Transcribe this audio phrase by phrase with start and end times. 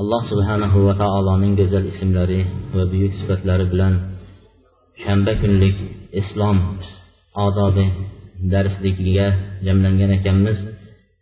[0.00, 2.40] Alloh subhanahu va taoloning go'zal ismlari
[2.76, 3.94] va buyuk sifatlari bilan
[5.04, 5.76] shanba kunlik
[6.20, 6.58] islom
[7.46, 7.86] odobi
[8.52, 9.26] darsligiga
[9.66, 10.58] jamlangan ekanmiz.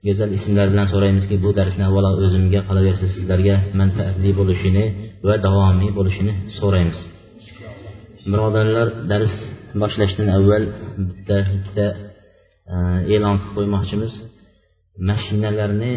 [0.07, 4.85] Go'zal ismlar bilan so'raymizki bu darsni avvalo o'zimga qolaversa sizlarga manfaatli bo'lishini
[5.29, 7.01] va davomiy bo'lishini so'raymiz.
[8.33, 9.35] Birodarlar dars
[9.83, 10.65] boshlashdan avval
[11.09, 11.87] bitta ikkita
[12.73, 12.77] e,
[13.15, 14.13] e'lon qilib qo'ymoqchimiz.
[15.11, 15.93] Mashinalarni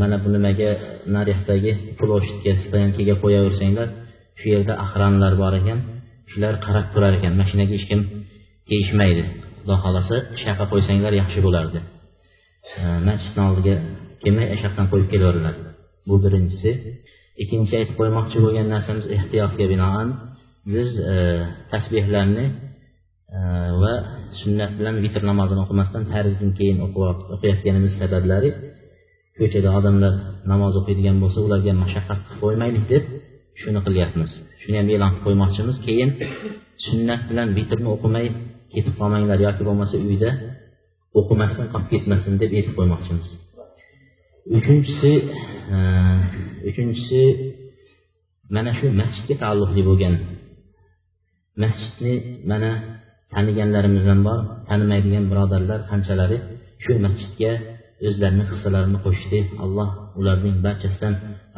[0.00, 0.70] mana bu nimaga
[1.16, 3.88] naryoqdagi ploshidga stoyankaga qo'yaversanglar
[4.38, 5.78] shu yerda охранlar bor ekan
[6.30, 8.00] shular qarab turar ekan mashinaga hech kim
[8.68, 9.24] tegishmaydi.
[9.60, 11.78] Xudo xohlasa shuyoqqa qo'ysanglar yaxshi bo'lardi.
[13.08, 13.74] Masjidni oldiga
[14.22, 15.54] kelmay o'sha yoqdan qo'yib kelaveringlar
[16.08, 16.70] bu birinchisi.
[17.42, 20.08] Ikkinchi aytib qo'ymoqchi bo'lgan narsamiz ehtiyotga binoan
[20.74, 21.16] biz e,
[21.72, 22.44] tasbehlarni
[23.82, 23.92] va
[24.40, 28.50] sunnat bilan vitr namozini o'qimasdan farzdan keyin o'qiyotganimiz sabablari
[29.38, 30.12] ko'chada odamlar
[30.52, 33.04] namoz o'qiydigan bo'lsa ularga mashaqqat qilib qo'ymaylik deb
[33.60, 34.30] shuni qilyapmiz.
[34.62, 35.76] Shuni ham e'lon qilib qo'ymoqchimiz.
[35.86, 36.10] Keyin
[36.86, 38.26] sunnat bilan vitrni o'qimay
[38.74, 40.30] ketib qolmanglar yoki bo'lmasa uyda
[41.20, 43.26] o'qimasdan qolib ketmasin deb aytib qo'ymoqchimiz.
[44.58, 45.12] Uchinchisi
[45.74, 45.76] e,
[46.70, 47.22] uchinchisi
[48.54, 50.14] mana shu masjidga taalluqli bo'lgan.
[51.62, 52.14] Masjidni
[52.50, 52.70] mana
[53.34, 56.38] taniganlarimiz ham bor tanimaydigan birodarlar qanchalari
[56.84, 57.52] shu masjidga
[58.08, 59.38] o'zlarini hissalarini qo'shdi.
[59.64, 61.14] Alloh ularning barchasidan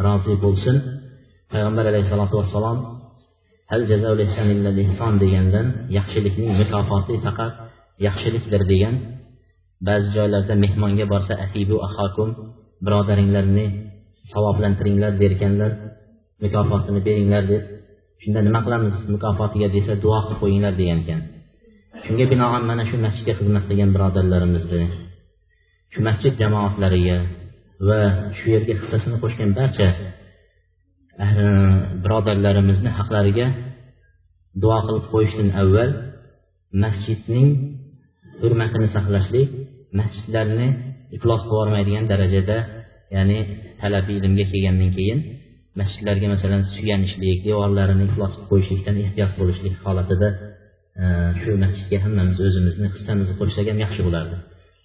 [0.06, 0.76] rozi bo'lsin.
[1.52, 2.78] Payg'ambar alayhissalotu vassalom
[3.70, 3.82] hal
[4.86, 5.66] ihson degandan
[5.98, 7.52] yaxshilikning mukofoti faqat
[8.06, 8.94] yaxshilikdir degan
[9.86, 12.28] ba'zi joylarda mehmonga borsa asibu ahokum
[12.84, 13.66] birodaringlarni
[14.32, 15.72] savoblantiringlar derkanlar
[16.44, 17.62] mukofotini beringlar deb
[18.22, 18.94] shunda nima qilamiz?
[19.14, 21.20] Mukofotiga desa duo qilib qo'yinglar degan ekan.
[22.04, 24.82] Shunga binoan mana shu masjidga xizmat qilgan birodarlarimizni
[25.92, 27.18] shu masjid jamoatlariga
[27.88, 28.00] va
[28.38, 29.88] shu yerga hissasini qo'shgan barcha
[31.24, 33.46] eh, birodarlarimizni haqlariga
[34.62, 35.90] duo qilib qo'yishdan avval
[36.84, 37.48] masjidning
[38.42, 39.48] hurmatini saqlashlik
[40.00, 40.68] masjidlarni
[41.16, 42.58] iflos qilib yubormaydigan darajada
[43.16, 43.38] ya'ni
[43.80, 45.18] talabi ilmga kelgandan keyin
[45.80, 50.28] masjidlarga masalan suyanishlik devorlarini iflos qilib qo'yishlikdan ehtiyot bo'lishlik holatida
[51.41, 54.35] shu masjidga hammamiz o'zimizni hissamizni qo'shsak ham yaxshi bo'lardi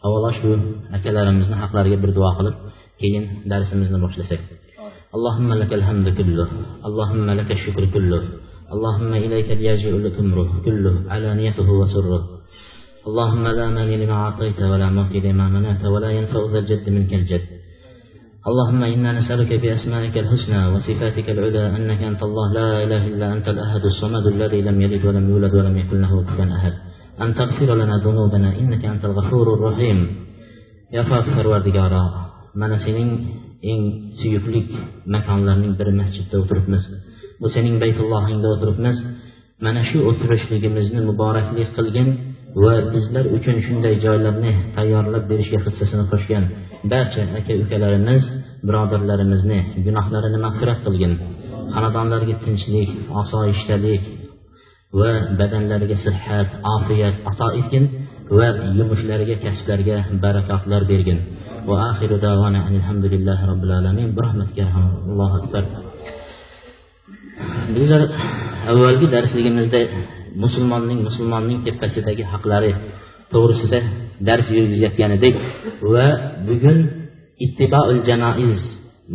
[0.06, 0.51] avvalo shu
[0.97, 2.56] akalarimizni haqlariga bir duo qilib
[3.01, 4.43] keyin darsimizni boshlasak
[5.17, 6.49] اللهم لك الحمد كله
[6.89, 8.23] اللهم لك الشكر كله
[8.75, 12.23] اللهم إليك الياجئ الأمر كله علانيته وسره
[13.09, 17.45] اللهم لا مانع لما أعطيت ولا معطي لما منعت ولا ينفع ذا الجد منك الجد
[18.49, 23.83] اللهم إنا نسألك بأسمائك الحسنى وصفاتك العلى أنك أنت الله لا إله إلا أنت الأحد
[23.93, 26.75] الصمد الذي لم يلد ولم يولد ولم يكن له كفوا أحد
[27.25, 29.99] أن تغفر لنا ذنوبنا إنك أنت الغفور الرحيم
[30.93, 32.05] يا فاك parvardigoro
[32.61, 33.11] mana sening
[33.62, 33.83] eng
[34.21, 34.69] suyuklik
[35.15, 36.83] makonlarning biri masjidda o'tiribmiz
[37.41, 38.97] bu sening baytullohingda o'tiribmiz
[39.65, 42.09] mana shu o'tirishligimizni muborakli qilgin
[42.62, 46.45] va bizlar uchun shunday joylarni tayyorlab berishga hissasini qo'shgan
[46.91, 48.23] barcha aka ukalarimiz
[48.68, 51.13] birodarlarimizni gunohlarini mag'firat qilgin.
[51.73, 52.90] Xonadonlarga tinchlik
[53.22, 54.03] osoyishtalik
[55.00, 57.84] va badanlariga sihat ofiyat ato etgin
[58.38, 58.47] va
[58.79, 61.19] yumushlariga kasblariga barakotlar bergin.
[61.68, 61.88] Va
[63.50, 64.07] robbil alamin.
[65.09, 65.63] Allohu akbar.
[67.75, 68.02] Bizlar
[68.72, 69.81] avvalgi darsligimizda
[70.44, 72.72] musulmonning musulmonning tepasidagi haqlari
[73.34, 73.79] to'g'risida
[74.28, 75.36] dars yurgizayotganidek
[75.94, 76.08] va
[76.48, 76.80] bugun
[77.46, 78.62] ittiboul janoiz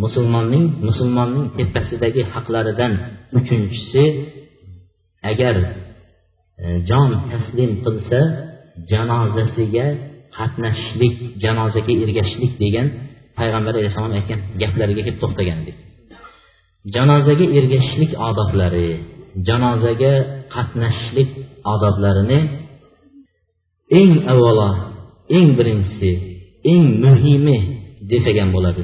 [0.02, 2.92] musulmonning musulmonning tepasidagi haqlaridan
[3.38, 4.04] uchinchisi
[5.30, 5.56] agar
[6.62, 8.20] e, jon taslim qilsa
[8.90, 9.86] janozasiga
[10.36, 11.14] qatnashishlik
[11.44, 12.86] janozaga ergashishlik degan
[13.38, 15.76] payg'ambar alayhissalom aytgan gaplariga kelib to'xtagan edik
[16.94, 18.88] janozaga ergashishlik odoblari
[19.48, 20.12] janozaga
[20.54, 21.30] qatnashishlik
[21.72, 22.38] odoblarini
[24.00, 24.68] eng avvalo
[25.36, 26.10] eng birinchisi
[26.72, 27.58] eng muhimi
[28.10, 28.82] desak ham bo'ladi.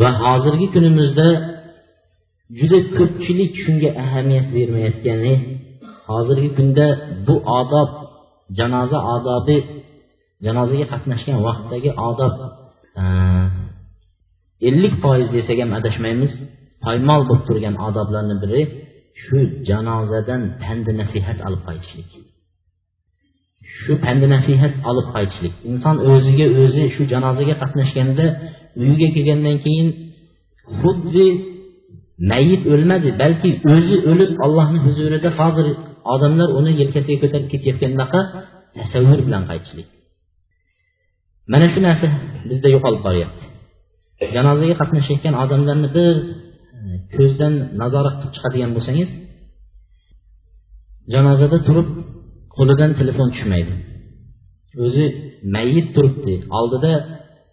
[0.00, 1.28] Va hozirgi kunimizda
[2.58, 5.34] juda ko'pchilik shunga ahamiyat bermayotgani
[6.10, 6.86] hozirgi kunda
[7.26, 7.90] bu odob
[8.58, 9.56] janoza odobi
[10.44, 12.34] janozaga qatnashgan vaqtdagi odob
[14.68, 16.32] ellik foiz desak ham adashmaymiz.
[16.84, 18.62] Poymol bo'lib turgan odoblarni biri
[19.22, 19.38] shu
[19.68, 22.10] janozadan pandi nasihat olib qaytishlik
[23.82, 25.54] shu pandi nasihat olib qaytishlik.
[25.70, 28.26] Inson o'ziga o'zi shu janozaga qatnashganda
[28.82, 29.88] uyiga kelgandan keyin
[30.80, 31.26] xuddi
[32.30, 35.66] mayit o'lmadi balki o'zi o'lib allohni huzurida hozir
[36.14, 38.20] odamlar uni yelkasiga ko'tarib ketayotgandaqa
[38.78, 39.88] tasavvur bilan qaytishlik.
[41.52, 42.06] Mana shu narsa
[42.50, 43.44] bizda yo'qolib boryapti.
[44.36, 46.14] Janozaga qatnashayotgan odamlarni bir
[46.78, 49.10] e, ko'zdan nazorat qilib chiqadigan bo'lsangiz
[51.12, 51.88] janozada turib
[52.56, 53.72] qo'lidan telefon tushmaydi.
[54.84, 55.04] O'zi
[55.56, 56.34] mayit turibdi.
[56.58, 56.92] Oldida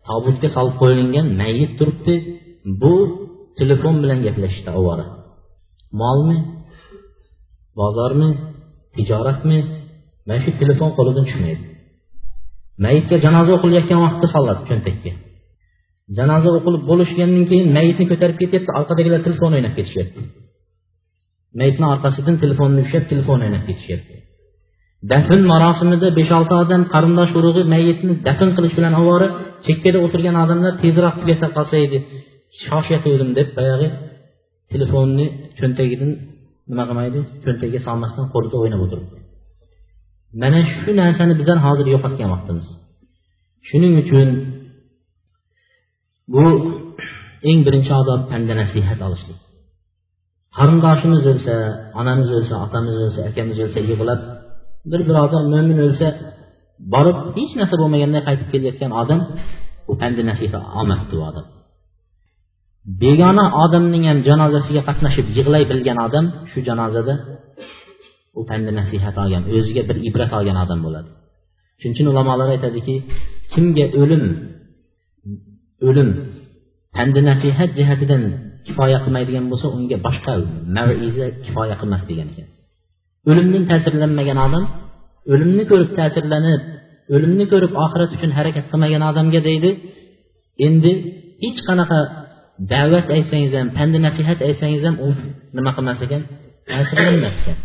[0.08, 2.16] tobutga solib qo'yilgan mayit turibdi.
[2.82, 2.94] Bu
[3.60, 5.06] telefon bilan gaplashishda ovora.
[6.02, 6.38] Molmi?
[7.80, 8.30] Bozormi?
[8.96, 9.60] Tijoratmi?
[10.28, 11.64] Mana shu telefon qo'lidan tushmaydi.
[12.86, 15.12] Mayitga janoza o'qilayotgan vaqtda soladi cho'ntakka.
[16.18, 20.22] Janoza o'qilib bo'lishgandan keyin mayitni ko'tarib ketyapti orqadagilar telefon o'ynab ketishyapti.
[21.60, 24.16] Mayitni orqasidan telefonni ushlab telefon o'ynab ketishyapti.
[25.12, 29.28] Dafn marosimida besh olti odam qarindosh urug'i mayitni dafn qilish bilan ovora
[29.66, 31.98] chekkada o'tirgan odamlar tezroq tugata qolsa edi.
[32.64, 33.88] Shoshyotgandim deb boyagi
[34.72, 35.26] telefonni
[35.60, 36.12] cho'ntagidan
[36.70, 37.20] nima qilmaydi?
[37.44, 39.18] Cho'ntagiga solmasdan qo'lida o'ynab o'tiribdi.
[40.42, 42.68] Mana shu narsani bizlar hozir yo'qotgan vaqtimiz
[43.70, 44.30] shuning uchun
[46.34, 46.46] bu
[47.50, 49.40] eng birinchi odob panda nasihat olishlik.
[50.58, 51.56] Qarindoshimiz o'lsa
[52.00, 54.22] onamiz o'lsa otamiz o'lsa akamiz o'lsa yig'lab
[54.92, 56.08] bir birodar mo'min o'lsa
[56.94, 59.20] borib hech narsa bo'lmaganday qaytib kelayotgan odam
[59.88, 61.46] bu pandi nasihat olmasdi u odam.
[63.04, 67.14] Begona odamning ham janozasiga qatnashib yig'lay bilgan odam shu janozada
[68.40, 71.10] u pandi nasihat olgan o'ziga bir ibrat olgan odam bo'ladi.
[71.80, 72.96] Shuning uchun ulamolar aytadiki
[73.54, 74.24] kimga o'lim
[75.88, 76.10] o'lim
[76.96, 78.24] pandi nasihat jihatidan
[78.66, 80.34] kifoya qilmaydigan bo'lsa unga boshqa
[80.76, 82.48] maiza kifoya qilmas degan ekan.
[83.30, 84.64] O'limdan ta'sirlanmagan odam
[85.32, 86.62] o'limni ko'rib ta'sirlanib
[87.16, 89.72] o'limni ko'rib oxirat uchun harakat qilmagan odamga deydi
[90.68, 90.92] endi
[91.44, 92.00] hech qanaqa
[92.74, 95.10] da'vat aytsangiz ham pandi nasihat aytsangiz ham u
[95.56, 96.22] nima qilmas ekan
[96.70, 97.58] ta'sirlanmas ekan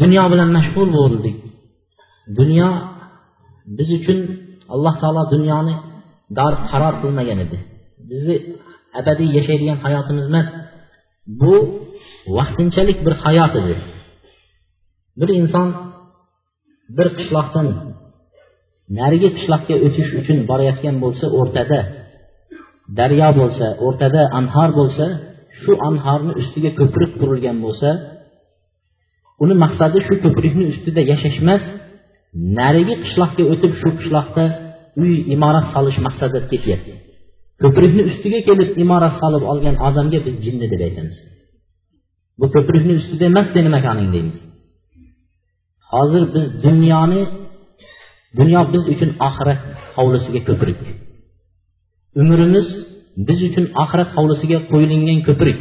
[0.00, 1.36] dunyo bilan mashg'ul bo'ldik
[2.38, 2.68] dunyo
[3.76, 4.18] biz uchun
[4.74, 5.74] alloh taolo dunyoni
[6.38, 7.58] dor qaror qilmagan edi
[8.10, 8.36] bizni
[9.00, 10.46] abadiy yashaydigan hayotimiz emas
[11.40, 11.54] bu
[12.36, 13.74] vaqtinchalik bir hayot edi.
[15.20, 15.68] Bir inson
[16.96, 17.66] bir qishloqdan
[18.98, 21.78] narigi qishloqqa o'tish uchun borayotgan bo'lsa o'rtada
[22.98, 25.06] daryo bo'lsa o'rtada anhor bo'lsa
[25.60, 27.90] shu anhorni ustiga ko'prik qurilgan bo'lsa
[29.42, 31.62] uni maqsadi shu ko'prikni ustida yashash emas
[32.58, 34.44] narigi qishloqqa o'tib shu qishloqda
[35.02, 36.92] uy imorat solish maqsadida ketyapti.
[37.62, 41.16] Ko'prikni ustiga kelib imorat solib olgan odamga biz jinni deb aytamiz.
[42.40, 44.38] Bu ko'prikni ustida emas seni makoning deymiz.
[45.92, 47.22] Hozir biz dunyoni
[48.38, 49.60] dunyo biz uchun oxirat
[49.96, 50.78] hovlisiga ko'prik
[52.22, 52.68] umrimiz
[53.28, 55.58] biz uchun oxirat hovlisiga qo'yilgan ko'prik.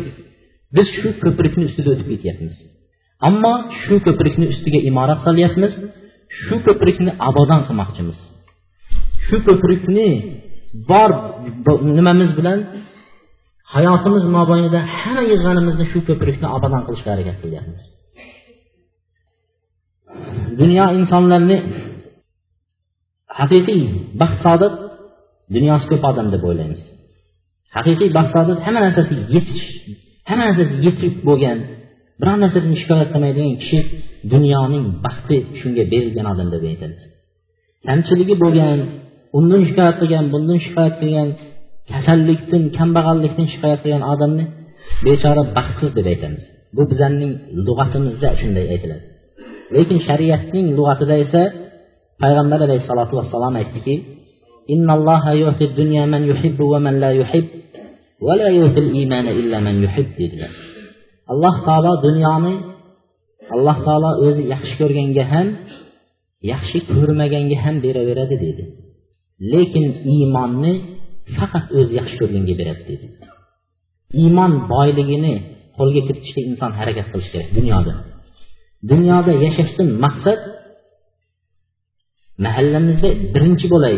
[0.76, 2.56] Biz shu ko'prikni ustida o'tib ketyapmiz.
[3.28, 3.54] Ammo
[3.84, 5.74] shu ko'prikni ustiga imorat solyapmiz
[6.44, 8.18] shu ko'prikni abodon qilmoqchimiz.
[9.26, 10.08] Shu ko'prikni
[10.90, 11.10] bor
[11.98, 12.60] nimamiz bilan
[13.74, 17.84] hayotimiz mobaynida hamma yig'ganimizni shu ko'prikni obodon qilishga harakat qilyapmiz
[20.62, 21.58] dunyo insonlarni
[23.40, 23.82] haqiqiy
[24.22, 24.74] baxt saodat
[25.56, 26.82] dunyosi ko'p odam deb o'ylaymiz.
[27.76, 29.66] Haqiqiy baxt saodat hamma narsasi yetish
[30.30, 31.58] hamma narsasi yetib bo'lgan
[32.20, 33.80] biron narsadan shikoyat qilmaydigan kishi
[34.34, 37.02] dunyoning baxti shunga berilgan odam deb aytamiz.
[37.88, 38.78] Kamchiligi bo'lgan
[39.38, 41.30] undan shikoyat qilgan bundan shikoyat qilgan
[41.92, 44.46] kasallikdan kambag'allikdan shikoyat qilgan odamni
[45.06, 46.44] bechora baxtsiz deb aytamiz.
[46.76, 47.34] Bu bizlarning
[47.68, 49.06] lug'atimizda shunday aytiladi.
[49.76, 51.42] Lekin shariatning lug'atida esa
[52.22, 53.96] payg'ambar alayhissalotu vassalom aytdiki
[60.22, 60.52] dedilar.
[61.32, 62.54] Alloh taolo dunyoni
[63.56, 65.48] alloh taolo o'zi yaxshi ko'rganga ham
[66.52, 68.64] yaxshi ko'rmaganga ham beraveradi dedi.
[69.54, 70.74] Lekin iymonni
[71.36, 73.06] faqat o'zi yaxshi ko'rganga beradi dedi.
[74.22, 75.34] Iymon boyligini
[75.78, 77.94] qo'lga kiritishga inson harakat qilishi kerak dunyoda.
[78.92, 80.40] Dunyoda yashashdan maqsad
[82.46, 83.98] mahallamizda birinchi bo'lay.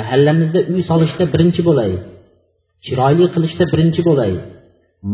[0.00, 1.92] Mahallamizda uy solishda birinchi bo'lay.
[2.84, 4.32] Chiroyli qilishda birinchi bo'lay.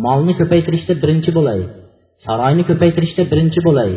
[0.04, 1.60] Molni ko'paytirishda birinchi bo'lay.
[2.24, 3.92] Saroyni ko'paytirishda birinchi bo'lay.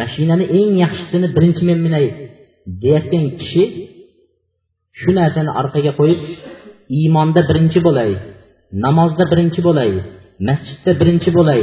[0.00, 2.06] Mashinani eng yaxshisini birinchi men minay
[2.82, 3.64] deyotgan kishi
[5.01, 6.19] shu narsani orqaga qo'yib
[6.97, 8.11] iymonda birinchi bo'lay
[8.85, 9.91] namozda birinchi bo'lay
[10.47, 11.61] masjidda birinchi bo'lay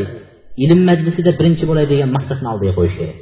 [0.65, 3.19] ilm majlisida birinchi bo'lay degan maqsadni oldiga qo'yish kerak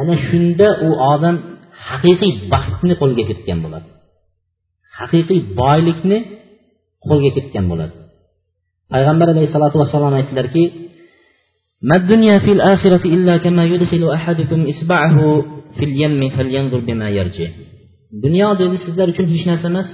[0.00, 1.36] ana shunda u odam
[1.88, 3.88] haqiqiy baxtni qo'lga kiritgan bo'ladi
[4.98, 6.18] haqiqiy boylikni
[7.08, 7.94] qo'lga kiritgan bo'ladi
[8.92, 10.64] payg'ambar alayhissalotu vassalom aytdilarki
[11.88, 15.42] ما الدنيا في الآخرة إلا كما يدخل أحدكم إصبعه
[15.76, 17.48] في اليم فلينظر بما يرجع
[18.23, 19.89] dunyo dedi sizlar uchun hech narsa emas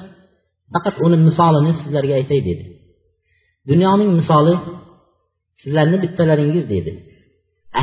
[0.73, 2.63] faqat uni misolini sizlarga aytay dedi.
[3.69, 4.53] Dunyoning misoli
[5.61, 6.91] sizlarni bittalaringiz dedi.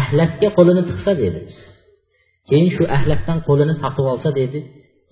[0.00, 1.40] Ahlatga qo'lini tiqsa dedi.
[2.48, 4.58] Keyin shu ahlatdan qo'lini tortib olsa dedi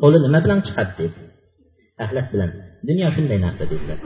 [0.02, 1.18] qo'li nima bilan chiqadi dedi.
[2.04, 2.50] Ahlat bilan.
[2.88, 3.98] Dunyo shunday narsa dedilar.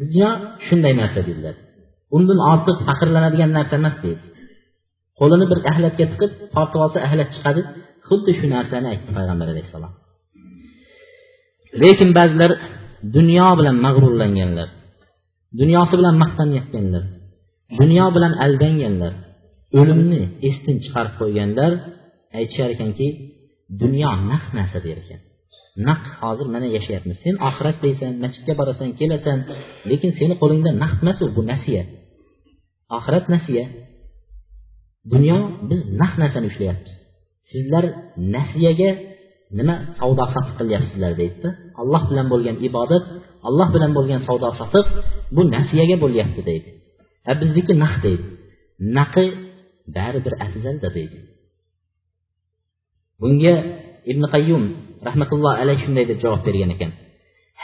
[0.00, 0.30] Dunyo
[0.66, 1.56] shunday narsa dedilar.
[2.16, 4.22] Undan ortiq faxrlanadigan narsa emas dedi.
[5.20, 7.62] Qo'lini bir ahlatga tiqib tortib olsa ahlat chiqadi
[8.10, 9.92] xuddi shu narsani aytdi payg'ambar alayhissalom.
[11.82, 12.52] Lekin ba'zilar
[13.16, 14.68] dunyo bilan mag'rurlanganlar
[15.60, 17.04] dunyosi bilan maqtanayotganlar
[17.80, 19.12] dunyo bilan aldanganlar
[19.80, 21.72] o'limni esdan chiqarib qo'yganlar
[22.38, 23.06] aytishar ekanki
[23.82, 25.20] dunyo naq narsa der ekan.
[25.88, 27.16] Naq hozir mana yashayapmiz.
[27.24, 29.38] Sen oxirat deysan masjidga borasan kelasan
[29.90, 31.82] lekin seni qo'lingda naq emas u bu nasiya.
[32.96, 33.64] Oxirat nasiya.
[35.12, 35.38] Dunyo
[35.68, 36.99] biz naq narsani ushlayapmiz
[37.50, 37.84] sizlar
[38.34, 38.90] nasiyaga
[39.58, 41.48] nima savdo sotiq qilyapsizlar deydida
[41.80, 43.04] alloh bilan bo'lgan ibodat
[43.48, 44.86] alloh bilan bo'lgan savdo sotiq
[45.34, 46.70] bu nasiyaga bo'lyapti deydi.
[47.30, 48.24] A bizniki naq deydi.
[48.96, 49.24] Naqi
[49.96, 51.18] baribir afzalda deydi.
[53.20, 53.54] Bunga
[54.10, 54.64] ibn qayyum
[55.08, 56.90] rahmatulloh alayhi shunday deb javob bergan ekan.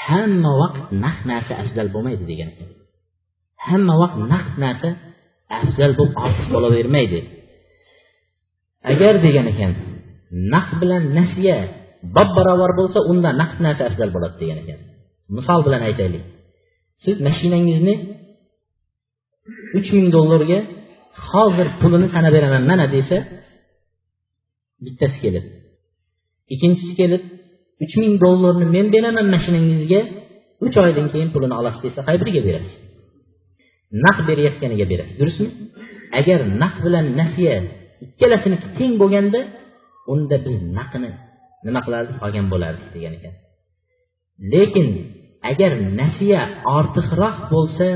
[0.05, 2.69] Hamma vaqt naq narsa afzal bo'lmaydi degan ekan.
[3.67, 4.89] Hamma vaqt naq narsa
[5.59, 7.21] afzal bo'lib ortiq bo'lavermaydi.
[8.93, 9.73] Agar degan ekan
[10.53, 11.59] naq bilan nasiya
[12.17, 14.79] bob barobar bo'lsa unda naqd narsa afzal bo'ladi degan ekan.
[15.37, 16.25] Misol bilan aytaylik.
[17.05, 17.95] Siz mashinangizni
[19.79, 20.59] uch ming dollarga
[21.31, 23.19] hozir pulini sanab beraman mana desa
[24.85, 25.45] bittasi kelib.
[26.55, 27.23] Ikkinchisi kelib
[27.85, 30.01] uch ming dollarni men beraman mashinangizga
[30.67, 32.75] uch oydan keyin pulini olasiz desa qay biriga berasiz?
[34.05, 35.49] Naq berayotganiga berasiz durustmi?
[36.21, 37.57] Agar naq bilan nasiya
[38.05, 39.41] ikkalasiniki teng bo'lganda
[40.13, 41.11] unda biz naqni
[41.67, 43.35] nima qilardik olgan bo'lardik degan ekan.
[44.53, 44.89] Lekin
[45.51, 46.41] agar nasiya
[46.79, 47.89] ortiqroq bo'lsa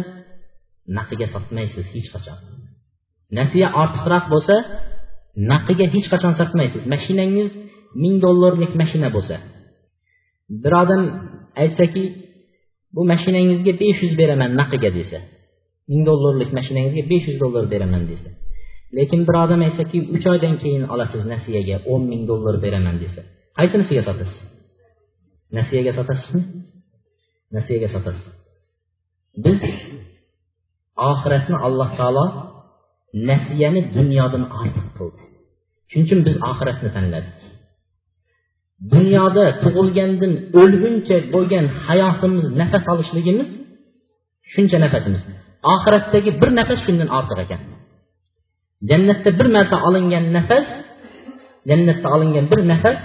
[0.97, 2.39] naqiga sotmaysiz hech qachon.
[3.39, 4.57] Nasiya ortiqroq bo'lsa
[5.53, 6.83] naqiga hech qachon sotmaysiz.
[6.95, 7.51] Mashinangiz
[8.03, 9.37] ming dollarlik mashina bo'lsa.
[10.63, 11.03] Bir odam
[11.63, 12.05] aytsaki
[12.95, 15.19] bu mashinangizga besh yuz beraman naqiga desa
[15.91, 18.29] ming dollarlik mashinangizga besh yuz dollar beraman desa.
[18.99, 23.23] Lekin bir odam aytsaki uch oydan keyin olasiz nasiyaga o'n ming dollar beraman desa
[23.59, 24.41] qaysinisiga sotasiz?
[25.57, 26.43] Nasiyaga sotasizmi?
[27.57, 28.27] Nasiyaga sotasiz.
[29.45, 29.59] Biz
[31.11, 32.25] oxiratni alloh taolo
[33.31, 35.23] nasiyani dunyodan ortiq qildi.
[35.91, 37.37] Shuning uchun biz oxiratni tanladik.
[38.95, 43.49] Dunyoda tug'ilgandan o'lguncha bo'lgan hayotimiz nafas olishligimiz
[44.53, 45.23] shuncha nafasimiz.
[45.75, 47.61] Oxiratdagi bir nafas shundan ortiq ekan.
[48.91, 50.67] Jannatda bir marta olingan nafas
[51.71, 52.99] jannatda olingan bir nafas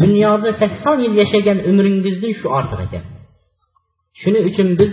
[0.00, 3.04] dunyoda sakson yil yashagan umringizdan shu ortiq ekan.
[4.20, 4.92] Shuning uchun biz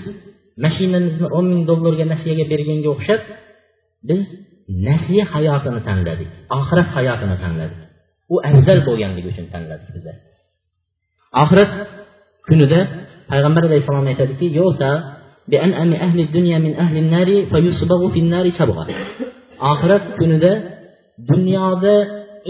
[0.66, 3.22] mashinamizni o'n ming dollarga nasiyaga berganga o'xshab
[4.10, 4.24] biz
[4.88, 7.80] nasiya hayotini tanladik oxirat hayotini tanladik.
[8.34, 10.16] U afzal bo'lganligi uchun tanladik bizlar
[11.44, 11.72] oxirat
[12.48, 12.80] kunida
[13.32, 14.46] payg'ambar alayhissalom aytadiki
[19.72, 20.52] oxirat kunida
[21.32, 21.96] dunyoda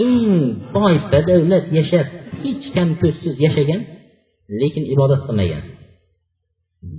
[0.05, 0.29] eng
[0.75, 2.07] boy badavlat yashab
[2.41, 3.81] hech kam ko'zsiz yashagan
[4.59, 5.63] lekin ibodat qilmagan.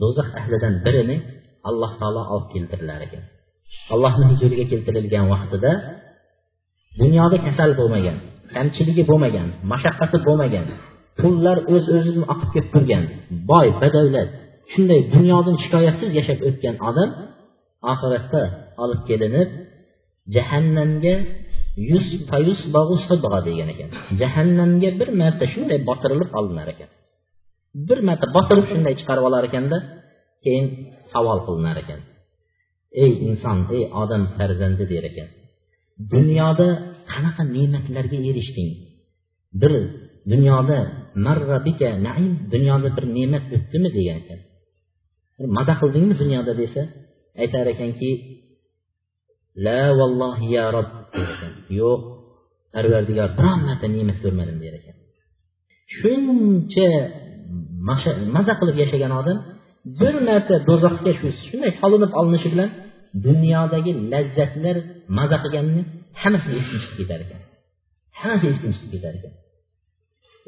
[0.00, 1.16] Do'zax ahlidan birini
[1.68, 3.24] alloh taolo olib keltirilar ekan.
[3.94, 5.70] Allohni huzuriga keltirilgan vaqtida
[7.00, 8.16] dunyoda kasal bo'lmagan
[8.54, 10.66] kamchiligi bo'lmagan mashaqqati bo'lmagan
[11.20, 13.04] pullar o'z öz o'zini oqib kelib turgan
[13.50, 14.28] boy badavlat
[14.72, 17.10] shunday dunyodan shikoyatsiz yashab o'tgan odam
[17.92, 18.42] oxiratda
[18.82, 19.48] olib kelinib
[20.34, 21.14] jahannamga
[21.90, 22.60] yuz payus
[23.48, 23.88] degan ekan.
[24.20, 26.88] Jahannamga bir marta shunday botirilib olinar ekan.
[27.88, 29.78] Bir marta botirib shunday chiqarib olar ekanda
[30.44, 30.66] keyin
[31.12, 32.00] savol qilinar ekan.
[33.02, 35.28] Ey inson ey odam farzandi der ekan.
[36.14, 36.68] Dunyoda
[37.12, 38.70] qanaqa ne'matlarga erishding?
[39.60, 39.72] Bir
[40.32, 40.78] dunyoda
[41.26, 44.40] marrabika naim dunyoda bir ne'mat o'tdimi degan ekan.
[45.38, 46.82] Bir maza qildingmi dunyoda desa
[47.42, 48.10] aytar ekanki
[49.64, 50.88] la vallohi ya rob
[51.80, 52.00] yo'q
[52.74, 54.96] parvardigor biron marta ne'mat ko'rmadim der ekan.
[55.98, 56.88] Shuncha
[58.36, 59.38] maza qilib yashagan odam
[60.00, 62.70] bir marta do'zaxga shu shunday solinib olinishi bilan
[63.26, 64.76] dunyodagi lazzatlar
[65.18, 65.82] maza qilganini
[66.22, 67.40] hammasi esdan chiqib ketar ekan.
[68.20, 69.32] Hammasi esdan chiqib ketar ekan.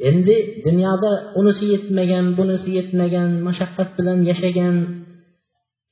[0.08, 0.36] Endi
[0.66, 1.10] dunyoda
[1.40, 4.74] unisi yetmagan bunisi yetmagan mashaqqat bilan yashagan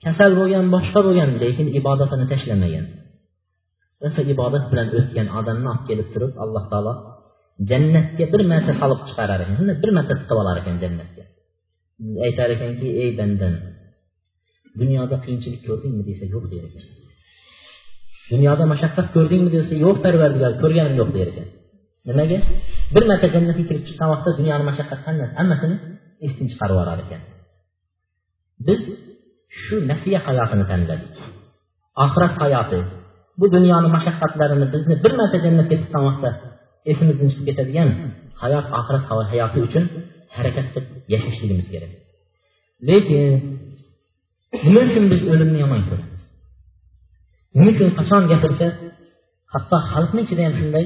[0.05, 2.87] kasal bo'lgan boshqa bo'lgan lekin ibodatini tashlamagan.
[4.05, 6.93] O'sha ibodat bilan o'tgan odamni olib kelib turib alloh taolo
[7.71, 9.57] jannatga bir marta solib chiqarar ekan.
[9.83, 11.25] Bir marta tiqib olar ekan jannatga.
[12.27, 13.55] Aytar ekanki ey bandam
[14.81, 16.03] dunyoda qiyinchilik ko'rdingmi?
[16.09, 16.85] desa yo'q der ekan.
[18.33, 19.51] Dunyoda mashaqqat ko'rdingmi?
[19.57, 21.49] desa yo'q parvardigor ko'rganim yo'q der ekan.
[22.09, 22.39] Nimaga?
[22.95, 25.01] Bir marta jannatga kirib chiqqan vaqtda dunyoni mashaqqat
[25.39, 25.77] hammasini
[26.27, 27.23] esdan chiqarib yuborar ekan.
[28.67, 28.81] Biz
[29.63, 31.13] shu nasiya hayotini tanladik.
[32.05, 32.79] Oxirat hayoti
[33.39, 36.31] bu dunyoni mashaqqatlarini bizni bir marta jannatga chiqqan vaqtda
[36.91, 37.89] esimizdan chiqib ketadigan
[38.43, 39.85] hayot oxirat hayoti uchun
[40.37, 41.93] harakat qilib yashashligimiz kerak.
[42.89, 43.25] Lekin
[44.67, 46.21] nima uchun biz o'limni yomon ko'ramiz?
[47.57, 48.67] Nima uchun qachon gapirsa
[49.53, 50.85] hatto xalqni ichida ham shunday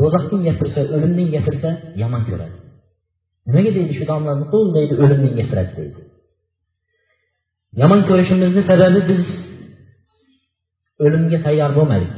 [0.00, 1.70] do'zaxning gapirsa o'limning gapirsa
[2.02, 2.56] yomon ko'radi.
[3.46, 6.00] Nimaga deydi shu domla nuqul deydi o'limning gapiradi deydi.
[7.80, 9.22] Yomon ko'rishimizni sababi biz
[11.04, 12.12] o'limga tayyor bo'lmadik.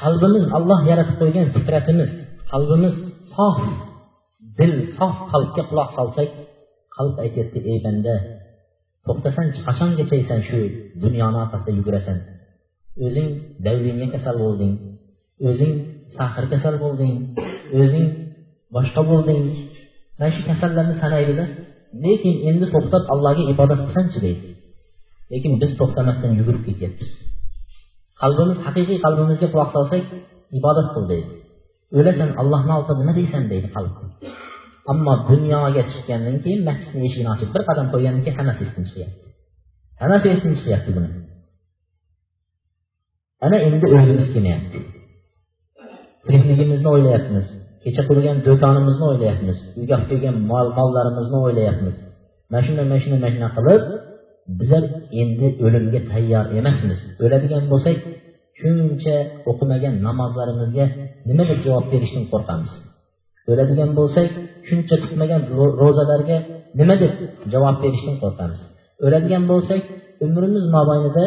[0.00, 2.10] Qalbimiz alloh yaratib qo'ygan fitratimiz
[2.52, 2.94] qalbimiz
[3.34, 3.58] sof
[4.58, 6.30] dil sof qalbga quloq solsak
[6.96, 8.14] qalb aytyapti ey banda
[9.06, 10.60] to'xtasanchi qachongachaysan shu
[11.04, 12.18] dunyoni orqasida yugurasan?
[13.04, 13.28] O'zing
[13.66, 14.74] davlingga kasal bo'lding
[15.48, 15.72] o'zing
[16.16, 17.14] sahr kasal bo'lding
[17.80, 18.06] o'zing
[18.74, 19.42] boshqa bo'lding.
[20.18, 21.44] Mana shu kasallarni sanaydida
[22.04, 24.18] lekin endi to'xtab allohga ibodat qilsanchi?
[24.26, 24.53] deydi.
[25.32, 27.10] Lekin biz to'xtamasdan yugurib ketyapmiz.
[28.22, 30.02] Qalbimiz haqiqiy qalbimizga quloq solsak
[30.58, 31.30] ibodat qil deydi.
[31.98, 33.94] O'lasan allohni oldida nima deysan deydi qalb
[34.92, 39.24] ammo dunyoga chiqqandan keyin masjidni eshigini ochib bir qadam qo'ygandan keyin hammasi esini chiqyapti
[40.00, 41.10] hammasi esini chiqyapti buni.
[43.44, 44.78] Ana endi o'zimiz kelyapti
[46.26, 47.46] tirikligimizni o'ylayapmiz.
[47.84, 49.58] Kecha qurgan do'konimizni o'ylayapmiz.
[49.78, 51.96] Uyga olib kelgan mol mollarimizni o'ylayapmiz.
[52.50, 53.82] Mana shunday mana shunday mana shunaqa qilib
[54.58, 54.84] bizlar
[55.22, 57.00] endi o'limga tayyor emasmiz.
[57.24, 57.96] O'ladigan bo'lsak
[58.60, 59.16] shuncha
[59.50, 60.86] o'qimagan namozlarimizga
[61.28, 62.72] nima deb javob berishdan qo'rqamiz?
[63.50, 64.28] O'ladigan bo'lsak
[64.68, 65.42] shuncha tutmagan
[65.80, 66.36] ro'zalarga
[66.80, 67.12] nima deb
[67.52, 68.60] javob berishdan qo'rqamiz?
[69.06, 69.82] O'ladigan bo'lsak
[70.26, 71.24] umrimiz mobaynida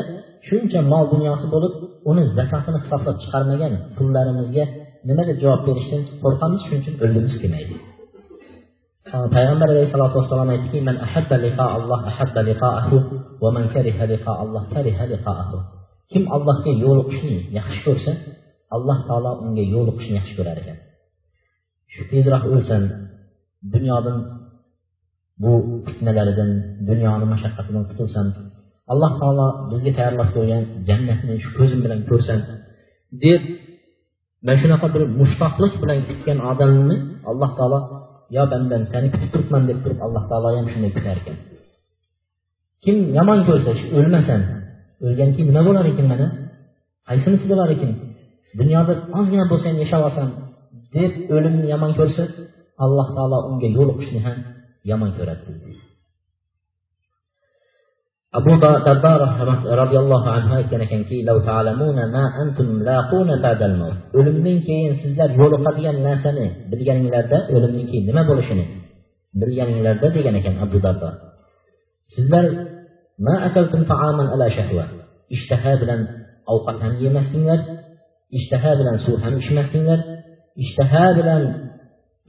[0.48, 1.74] shuncha mol dunyosi bo'lib
[2.10, 4.64] uni zakotini hisoblab chiqarmagan pullarimizga
[5.10, 6.60] nima deb javob berishdan qo'rqamiz?
[6.66, 7.76] Shuning uchun o'lgimiz kelmaydi.
[9.12, 12.98] Payg'ambar alayhissalotu vassalom aytdiki man ahabba liqaalloh ahabba liqaahu
[13.44, 15.58] va man kariha liqaalloh kariha liqaahu.
[16.12, 18.12] Kim allohga yo'liqishni yaxshi ko'rsa
[18.76, 20.78] alloh taolo unga yo'liqishni yaxshi ko'rar ekan.
[21.94, 22.84] Shu tezroq o'lsin
[23.74, 24.18] dunyodan
[25.44, 25.52] bu
[25.86, 26.52] fitnalaridan
[26.90, 28.28] dunyoni mashaqqatidan qutulsam
[28.92, 32.40] alloh taolo bizga tayyorlab qo'ygan jannatni shu ko'zim bilan ko'rsam
[33.24, 33.42] deb
[34.46, 36.96] mana shunaqa bir mushtoqlik bilan kutgan odamni
[37.30, 37.80] alloh taolo
[38.36, 41.38] yo bandam seni kutib turibman deb turib alloh taolo ham shunday kutar ekan
[42.84, 44.42] kim yomon ko'rsa o'lmasan
[45.06, 46.28] o'lgandan keyin nima bo'lar ekan mana?
[47.08, 47.92] Qaysinisi bo'lar ekan?
[48.60, 50.30] Dunyoda ozgina bo'lsa ham yashab olsam
[50.96, 52.24] deb o'limni yomon ko'rsa
[52.84, 54.38] alloh taolo unga yo'liqishni ham
[54.90, 55.52] yomon ko'radi.
[58.36, 59.20] أبو درداء
[59.66, 63.94] رضي الله عنه كان كان كي لو تعلمون ما أنتم لاقون بعد الموت.
[64.16, 66.52] ولم ينكي إن سلزاد يولو قد ينلا سنة.
[66.72, 68.66] بديان لدى ولم ينكي لما بولشنة
[69.34, 71.14] بديان لدى ديان كان أبو درداء
[72.18, 72.68] سلزاد
[73.20, 74.86] ما أكلتم طعاما ألا شهوة.
[75.32, 76.08] اشتهى بلن
[76.50, 77.64] أوقات هم يمحنين
[78.34, 80.02] اشتهى بلن سوء هم يشمحنين
[80.60, 81.70] اشتهى بلن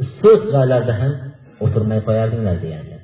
[0.00, 1.12] السوء غالر دهن
[1.60, 2.98] وطرمي قيادين زيادة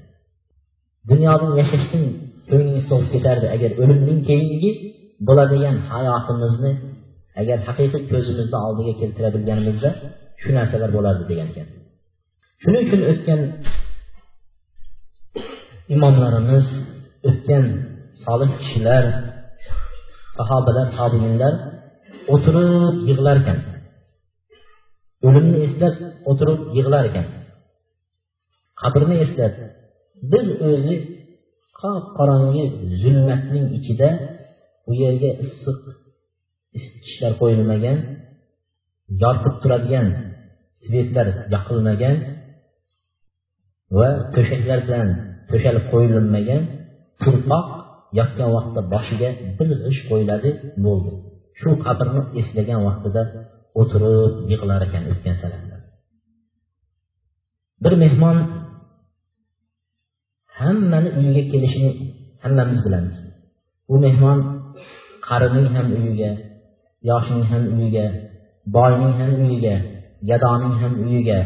[1.09, 3.47] دنيا دن يششتين ko'nglingiz to'lib ketardi.
[3.57, 4.71] Agar o'limdan keyingi
[5.29, 6.73] bo'ladigan hayotimizni
[7.41, 9.91] agar haqiqiy ko'zimizni oldiga keltira bilganimizda
[10.43, 11.69] shu narsalar bo'lardi degan ekan.
[12.63, 13.41] Shuning uchun o'tgan
[15.95, 16.67] imomlarimiz
[17.29, 17.65] o'tgan
[18.25, 19.05] solih kishilar
[20.37, 21.55] sahobalar tobiinlar
[22.35, 23.59] o'tirib yig'lar ekan.
[25.27, 25.95] O'limni eslab
[26.31, 27.27] o'tirib yig'lar ekan.
[28.81, 29.53] Qabrni eslab
[30.33, 30.95] biz o'zi
[31.85, 32.65] qop qorong'i
[33.03, 34.09] zulmatning ichida
[34.89, 35.79] u yerga issiq
[36.79, 37.99] isitgichlar qo'yilmagan
[39.23, 40.07] yoritib turadigan
[40.85, 42.17] svetlar yoqilmagan
[43.99, 45.09] va to'shaklar bilan
[45.51, 46.63] to'shalib qo'yilmagan
[47.23, 47.69] turpoq
[48.19, 50.51] yotgan vaqtda boshiga bir g'isht qo'yiladi
[50.85, 51.11] bo'ldi.
[51.61, 53.23] Shu qabrni eslagan vaqtida
[53.81, 55.81] o'tirib yig'lar ekan o'tgan salamlar
[57.85, 58.37] bir mehmon
[60.61, 61.91] hammani uyiga kelishini
[62.43, 63.17] hammamiz bilamiz.
[63.89, 64.39] Bu mehmon
[65.27, 66.31] qarining ham uyiga
[67.09, 68.07] yoshning ham uyiga
[68.77, 69.75] boyning ham uyiga
[70.29, 71.39] gadoning ham uyiga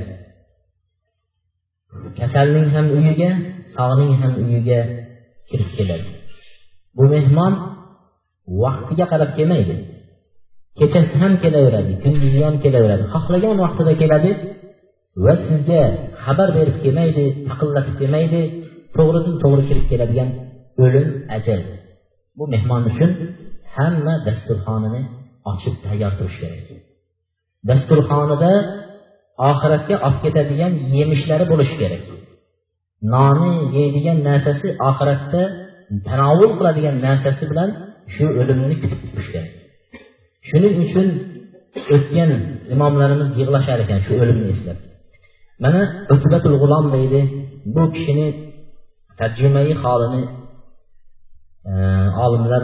[2.18, 3.30] kasalning ham uyiga
[3.76, 4.80] sog'ning ham uyiga
[5.50, 6.08] kirib keladi.
[6.96, 7.52] Bu mehmon
[8.62, 9.76] vaqtiga qarab kelmaydi.
[10.78, 13.04] Kechasi ham kelaveradi kunduzi ham kelaveradi.
[13.14, 14.30] Xohlagan vaqtida keladi
[15.24, 15.82] va sizga
[16.24, 18.42] xabar berib kelmaydi taqillatib kelmaydi.
[18.96, 20.28] To'g'ridan to'g'ri kirib keladigan
[20.84, 21.60] o'lim ajal
[22.38, 23.10] bu mehmon uchun
[23.76, 25.02] hamma dasturxonini
[25.50, 26.66] ochib tayyor turish kerak.
[27.68, 28.52] Dasturxonida
[29.50, 32.04] oxiratga olib ketadigan yemishlari bo'lishi kerak.
[33.14, 35.42] Noni yeydigan narsasi oxiratda
[36.08, 37.70] tanovul qiladigan narsasi bilan
[38.14, 39.52] shu o'limni kutib turish kerak.
[40.48, 41.06] Shuning uchun
[41.94, 42.30] o'tgan
[42.74, 44.78] imomlarimiz yig'lashar ekan shu o'limni eslab.
[45.64, 45.82] Mana
[46.14, 47.20] utbatul g'ulom deydi
[47.74, 48.26] bu kishini
[49.20, 50.22] tarjimai holini
[51.70, 51.72] e,
[52.24, 52.62] olimlar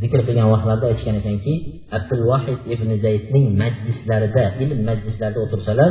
[0.00, 1.54] zikr qilgan vaqtlarda aytishgan ekanki
[1.96, 5.90] abdul vahid ibn zaydning majlislarida ilm majlislarida o'tirsalar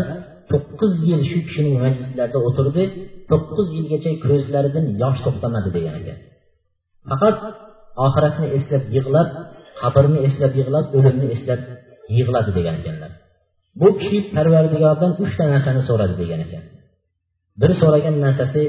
[0.51, 2.83] to'qqiz yil shu kishining majlislarida o'tirdi
[3.31, 6.17] to'qqiz yilgacha ko'zlaridan yosh to'xtamadi degan ekan.
[7.09, 7.37] Faqat
[8.05, 9.29] oxiratni eslab yig'lab
[9.81, 11.61] qabrni eslab yig'lab o'limni eslab
[12.17, 13.11] yig'ladi degan ekanlar.
[13.81, 16.63] Bu kishi parvardigordan uchta narsani so'radi degan ekan.
[17.61, 18.61] Bir so'ragan narsasi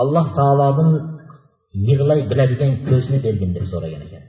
[0.00, 0.90] alloh taolodan
[1.88, 4.24] yig'lay biladigan ko'zni bergin deb so'ragan ekan.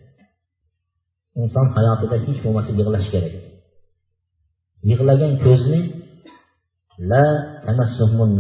[1.42, 3.34] Inson hayotida hech bo'lmasa yig'lash kerak.
[4.90, 5.80] Yig'lagan ko'zni
[7.12, 7.26] la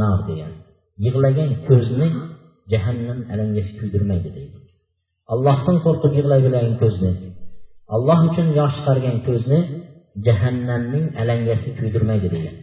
[0.02, 0.54] nar degan.
[1.06, 2.08] Yig'lagan ko'zni
[2.72, 4.58] jahannam alangasi kuydirmaydi deydi.
[5.34, 7.12] Allohdan qo'rqib yig'lay biladigan ko'zni
[7.96, 9.60] alloh uchun yosh chiqargan ko'zni
[10.26, 12.56] jahannamning alangasi kuydirmaydi degan.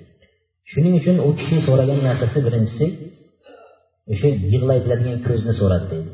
[0.71, 2.87] Shuning uchun u kishi so'ragan narsasi birinchisi
[4.13, 5.87] o'sha yig'lay biladigan ko'zni so'radi.
[5.93, 6.11] Deydi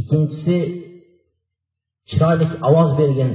[0.00, 0.56] ikkinchisi
[2.10, 3.30] chiroyli ovoz bergin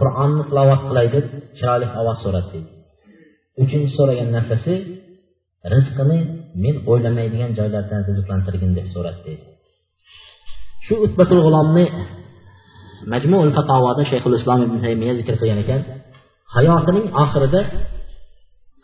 [0.00, 1.26] qur'onni tilovat qilay deb
[1.58, 2.48] chiroyli ovoz so'radi.
[2.52, 2.70] Deydi
[3.62, 4.74] uchinchi so'ragan narsasi
[5.72, 6.18] rizqini
[6.64, 9.20] men o'ylamaydigan joylardan rizqlantirgin deb so'radi.
[9.26, 9.44] Deydi
[10.86, 11.84] shu utbatul g'ulomni
[13.12, 15.80] majmuul fatovoda shayxul islom ibn taymiya zikr qilgan ekan
[16.56, 17.60] hayotining oxirida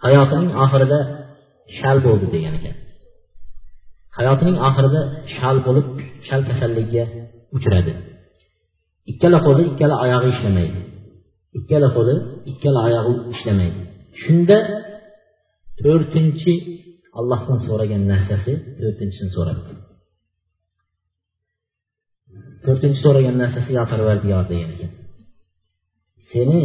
[0.04, 0.98] hayotining oxirida
[1.78, 2.74] shal bo'ldi degan ekan.
[4.18, 5.00] Hayotining oxirida
[5.36, 5.86] shal bo'lib
[6.28, 7.04] shal kasalligiga
[7.56, 7.92] uchradi.
[9.12, 10.80] Ikkala qo'li ikkala oyog'i ishlamaydi.
[11.58, 12.14] Ikkala qo'li
[12.50, 13.78] ikkala oyog'i ishlamaydi.
[14.22, 14.58] Shunda
[15.82, 16.52] to'rtinchi
[17.18, 19.60] allohdan so'ragan narsasi to'rtinchisini so'radi.
[22.64, 24.90] To'rtinchi so'ragan narsasi yo parvardigor degan ekan.
[26.30, 26.62] Seni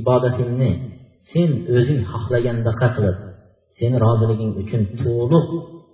[0.00, 0.70] ibodatingni
[1.32, 3.16] sen o'zing xohlagandaqa qilib
[3.78, 5.46] seni roziliging uchun to'liq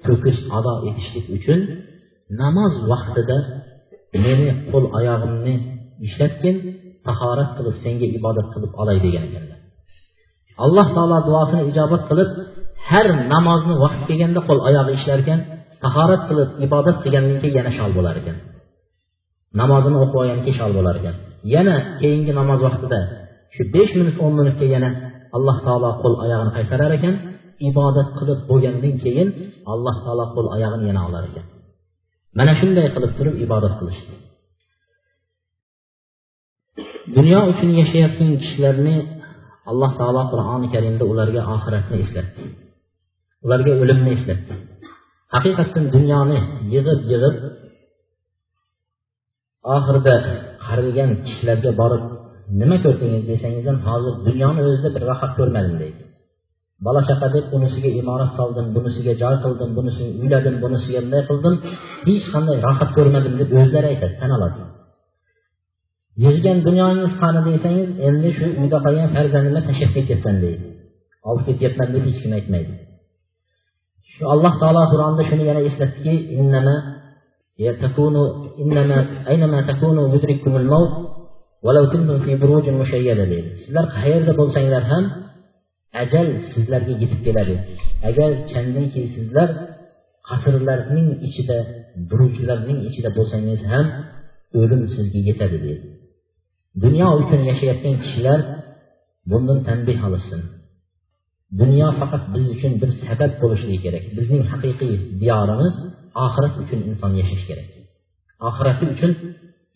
[0.04, 1.60] to'kis ado etishlik uchun
[2.42, 3.38] namoz vaqtida
[4.24, 5.54] meni qo'l oyog'imni
[6.06, 6.56] ishlatgin
[7.06, 9.24] tahorat qilib senga ibodat qilib olay degan
[10.64, 12.30] alloh taolo duosini ijobat qilib
[12.90, 15.40] har namozni vaqti kelganda qo'l oyog'i ishlar ekan
[15.84, 18.36] tahorat qilib ibodat qilgandan keyin yana shol bo'lar ekan
[19.60, 21.14] namozini o'qib olgandan keyin shol bo'lar ekan
[21.54, 23.00] yana keyingi namoz vaqtida
[23.54, 24.90] shu besh minut o'n minutga yana
[25.36, 27.14] alloh taolo qo'l oyog'ini qaytarar ekan.
[27.70, 29.28] Ibodat qilib bo'lgandan keyin
[29.72, 31.46] alloh taolo qo'l oyog'ini yana olar ekan.
[32.38, 34.14] Mana shunday qilib turib ibodat qilishdi.
[37.16, 38.96] Dunyo uchun yashayotgan kishilarni
[39.70, 42.42] alloh taolo qur'oni karimda ularga oxiratni eslatdi.
[43.44, 44.54] Ularga o'limni eslatdi.
[45.34, 46.38] Haqiqatdan dunyoni
[46.74, 47.36] yig'ib yig'ib
[49.76, 50.14] oxirida
[50.66, 52.04] qarigan kishilarga borib
[52.60, 56.02] nima ko'rdingiz desangiz ham hozir dunyoni o'zida bir rohat ko'rmadim deydi.
[56.84, 61.54] Bola chaqa deb unisiga imorat soldim bunisiga joy qildim bunisini uyladim bunisiga bunday qildim.
[62.08, 64.60] Hech qanday rohat ko'rmadim deb o'zlari aytadi tan oladi
[66.24, 70.64] yurgan dunyongiz qani desangiz endi shu uyda qolgan farzandimni tashlab ketyapman deydi.
[71.28, 72.72] Olib ketyapman deb hech kim aytmaydi.
[74.12, 76.14] Shu alloh taolo qur'onda shuni yana eslatdiki
[83.62, 85.04] sizlar qayerda bo'lsanglar ham
[86.02, 87.54] ajal sizlarga yetib keladi
[88.08, 89.48] agar chandiki sizlar
[90.28, 91.58] qasrlarning ichida
[92.10, 93.86] burujlarning ichida bo'lsangiz ham
[94.60, 95.86] o'lim sizga yetadi deydi.
[96.84, 98.40] Dunyo uchun yashayotgan kishilar
[99.30, 100.40] bundan tanbeh olishsin.
[101.60, 104.04] Dunyo faqat biz uchun bir sabab bo'lishligi kerak.
[104.18, 105.74] Bizning haqiqiy diyorimiz
[106.24, 107.68] oxirat uchun inson yashash kerak.
[108.48, 109.12] Oxirati uchun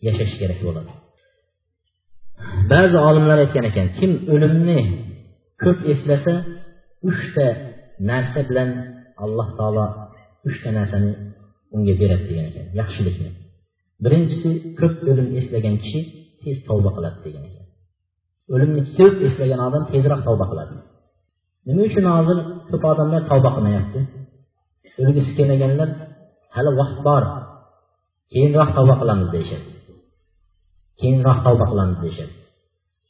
[0.07, 0.91] yashash kerak bo'ladi.
[2.71, 4.79] Ba'zi olimlar aytgan ekan kim o'limni
[5.63, 6.33] ko'p eslasa
[7.09, 7.47] uchta
[8.09, 8.69] narsa bilan
[9.23, 9.85] alloh taolo
[10.49, 11.11] uchta narsani
[11.75, 12.65] unga beradi degan ekan.
[12.79, 13.29] Yaxshilikni.
[14.03, 15.99] Birinchisi ko'p o'lim eslagan kishi
[16.41, 17.65] tez tavba qiladi degan ekan.
[18.53, 20.75] O'limni ko'p eslagan odam tezroq tavba qiladi.
[21.67, 22.37] Nima uchun hozir
[22.69, 23.99] ko'p odamlar tavba qilmayapti?
[25.01, 25.89] O'lgisi kelmaganlar
[26.55, 27.23] hali vaqt bor
[28.33, 29.69] keyinroq tavba qilamiz deyishadi.
[30.99, 32.33] Keyinroq tavba qilamiz deyishadi.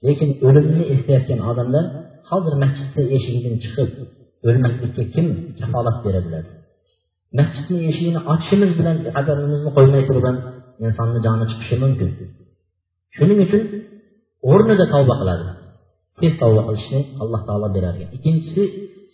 [0.08, 1.86] Lekin o'limni eslayotgan odamlar
[2.32, 3.89] hozir masjidni eshigidan chiqib
[4.48, 5.28] o'lmaslikka kim
[5.60, 6.44] kafolat beradilar?
[7.39, 10.38] Masjidni eshigini ochishimiz bilan qadamimizni qo'ymay turib ham
[10.86, 12.10] insonni joni chiqishi mumkin.
[13.15, 13.63] Shuning uchun
[14.52, 15.46] o'rnida tavba qiladi.
[16.20, 18.63] Tez tavba qilishni alloh taolo berar ekan ikkinchisi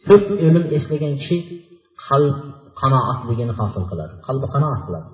[0.07, 1.37] ko'p o'lim eslagan kishi
[2.07, 2.37] qalb
[2.81, 4.13] qanoatligini hosil qiladi.
[4.27, 5.09] Qalbi qanoat qiladi.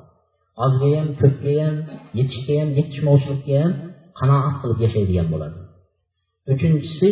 [0.65, 1.75] Ozga ham ko'pga ham
[2.19, 3.73] yetishga ham yetishmovchilikka ham
[4.19, 5.59] qanoat qilib yashaydigan bo'ladi.
[6.53, 7.09] Uchinchisi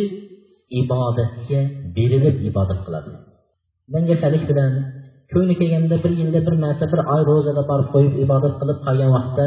[0.80, 1.60] ibodatga
[1.96, 3.10] berilib ibodat qiladi.
[3.92, 4.72] Dangasalik bilan
[5.32, 9.44] ko'ngli kelganda bir yilda bir marta bir oy ro'zada borib qo'yib ibodat qilib qolgan vaqtda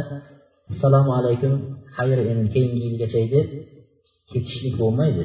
[0.71, 1.53] assalomu alaykum
[1.97, 3.47] xayr endi keyingi yilgacha deb
[4.31, 5.23] ketishlik bo'lmaydi.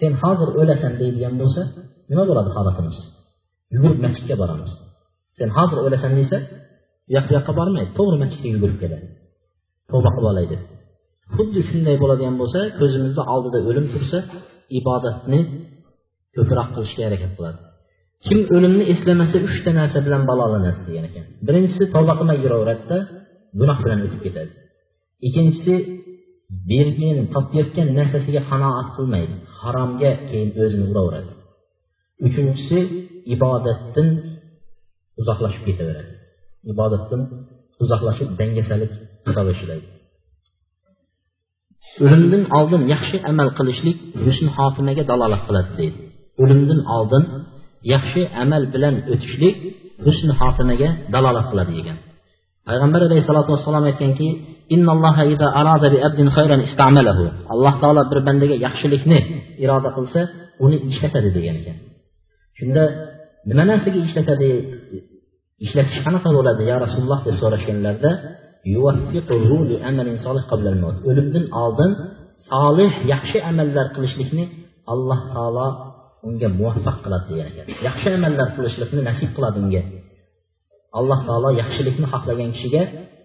[0.00, 1.62] Sen hozir o'lasan deydigan bo'lsa
[2.10, 2.96] nima bo'ladi holatimiz?
[3.74, 4.72] Yugurib masjidga boramiz.
[5.38, 6.38] Sen hozir o'lasan desa
[7.08, 9.06] u yoq bu yoqqa bormaydi to'g'ri masjidga yugurib keladi.
[9.90, 10.62] Tavba qilib olay deb
[11.34, 14.18] xuddi shunday bo'ladigan bo'lsa ko'zimizni oldida o'lim tursa
[14.80, 15.40] ibodatni
[16.36, 17.58] ko'proq qilishga harakat qiladi.
[18.26, 21.24] Kim o'limni eslamasa uchta narsa bilan balolanadi degan ekan.
[21.46, 22.98] Birinchisi tavba qilmay yuraveradida
[23.60, 24.52] gunoh bilan o'tib ketadi.
[25.26, 25.74] Ikkinchisi
[26.70, 31.32] bergan topayotgan narsasiga qanoat qilmaydi haromga keyin o'zini uraveradi.
[32.26, 32.78] Uchinchisi
[33.34, 34.08] ibodatdan
[35.20, 36.12] uzoqlashib ketaveradi.
[36.72, 37.22] Ibodatdan
[37.82, 38.92] uzoqlashib dangasalik
[39.26, 39.95] qila boshlaydi
[42.04, 45.98] o'limdan oldin yaxshi amal qilishlik husn xotimaga dalolat qiladi deydi.
[46.42, 47.22] O'limdan oldin
[47.94, 49.56] yaxshi amal bilan o'tishlik
[50.06, 51.98] husn xotimaga dalolat qiladi degan.
[52.68, 54.28] Payg'ambar alayhissalotu vassalom aytganki
[57.54, 59.18] alloh taolo bir bandaga yaxshilikni
[59.64, 60.20] iroda qilsa
[60.64, 61.76] uni ishlatadi degan ekan.
[62.58, 62.82] Shunda
[63.48, 64.50] nima narsaga ishlatadi?
[65.66, 68.10] Ishlatish qanaqa bo'ladi ya rasululloh deb so'rashganlarida
[71.08, 71.90] o'limdan oldin
[72.50, 74.44] solih yaxshi amallar qilishlikni
[74.92, 75.68] alloh taolo
[76.28, 77.66] unga muvaffaq qiladi degan ekan.
[77.88, 79.82] Yaxshi amallar qilishlikni nasib qiladi unga.
[80.98, 82.82] Alloh taolo yaxshilikni xohlagan kishiga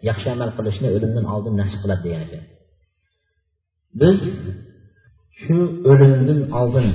[0.10, 2.44] yaxshi amal qilishni o'limdan oldin nasib qiladi degan ekan.
[4.02, 4.18] Biz
[5.42, 5.58] shu
[5.92, 6.88] o'limdan oldin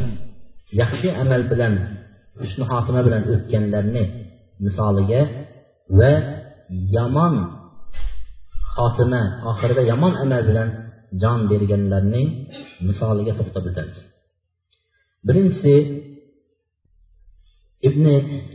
[0.80, 1.74] yaxshi amal bilan
[2.40, 4.04] husni xotima bilan o'tganlarni
[4.64, 5.20] misoliga
[5.98, 6.12] va
[6.96, 7.34] yomon
[8.76, 10.68] xotima oxirida yomon amal bilan
[11.22, 12.28] jon berganlarning
[12.88, 13.98] misoliga to'xtab o'tamiz
[15.26, 15.74] birinchisi
[17.88, 18.04] ibn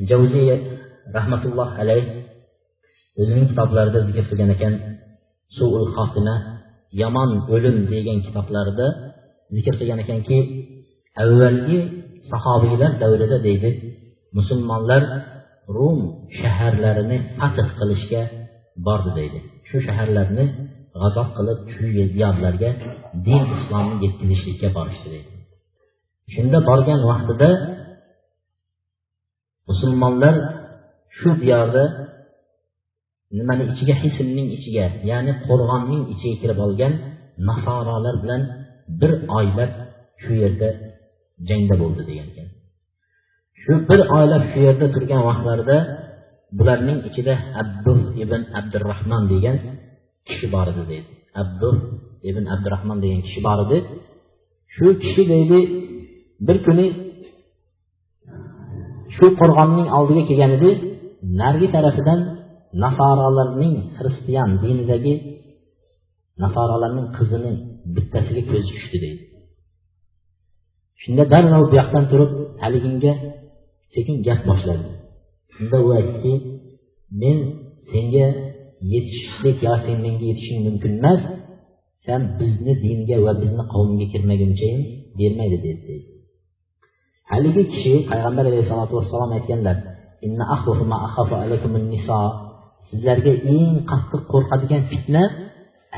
[0.10, 0.50] javziy
[1.16, 2.06] rahmatulloh alayh
[3.20, 4.74] o'zining kitoblarida zikr qilgan ekan
[5.58, 6.36] suul xotima
[7.02, 8.88] yomon o'lim degan kitoblarida
[9.56, 10.38] zikr qilgan ekanki
[11.24, 11.80] avvalgi
[12.32, 13.70] sahobiylar davrida deydi
[14.38, 15.04] musulmonlar
[15.76, 16.00] rum
[16.40, 18.22] shaharlarini fath qilishga
[18.88, 19.40] bordi deydi.
[19.70, 20.46] Shu shaharlarni
[21.02, 22.70] g'azot qilib shu diyorlarga
[23.28, 25.32] din islomni yetkazishlikka borishdi deydi.
[26.34, 27.50] Shunda borgan vaqtida
[29.70, 30.36] musulmonlar
[31.18, 31.84] shu diyorda
[33.38, 36.94] nimani ichiga hismning ichiga ya'ni qo'rg'onning ichiga kirib olgan
[37.50, 38.42] nasorolar bilan
[39.02, 39.72] bir oylab
[40.22, 40.70] shu yerda
[41.50, 42.48] jangda bo'ldi degan ekan.
[43.62, 45.78] Shu bir oylab shu yerda turgan vaqtlarida
[46.58, 49.58] bularning ichida abdur ibn abdurahmon degan
[50.28, 51.12] kishi bor edi deydi.
[51.42, 51.76] Abdur
[52.30, 53.78] ibn abdurahmon degan kishi bor edi.
[54.76, 55.60] Shu kishi deydi
[56.48, 56.88] bir kuni
[59.16, 60.72] shu qo'rg'onning oldiga kelgan edi.
[61.40, 62.20] Narigi tarafidan
[62.84, 65.14] nasorolarning xristian dinidagi
[66.44, 67.52] nasorolarning qizini
[67.96, 69.24] bittasiga ko'zi tushdi deydi.
[71.02, 72.32] Shunda darrov bu yoqdan turib
[72.64, 73.14] haliginga
[73.94, 74.88] sekin gap boshladi.
[75.62, 76.34] Shunda u aytdiki
[77.22, 77.38] men
[77.92, 78.26] senga
[78.94, 81.22] yetishishlik yo sen menga yetishing mumkin emas
[82.06, 84.82] san bizni dinga va bizni qavmga kirmagunchayin
[85.18, 85.96] bermaydi dedi.
[87.32, 89.78] Haligi kishi payg'ambar alayhisalotu vassalom aytganlar
[92.92, 95.24] sizlarga eng qattiq qo'rqadigan fitna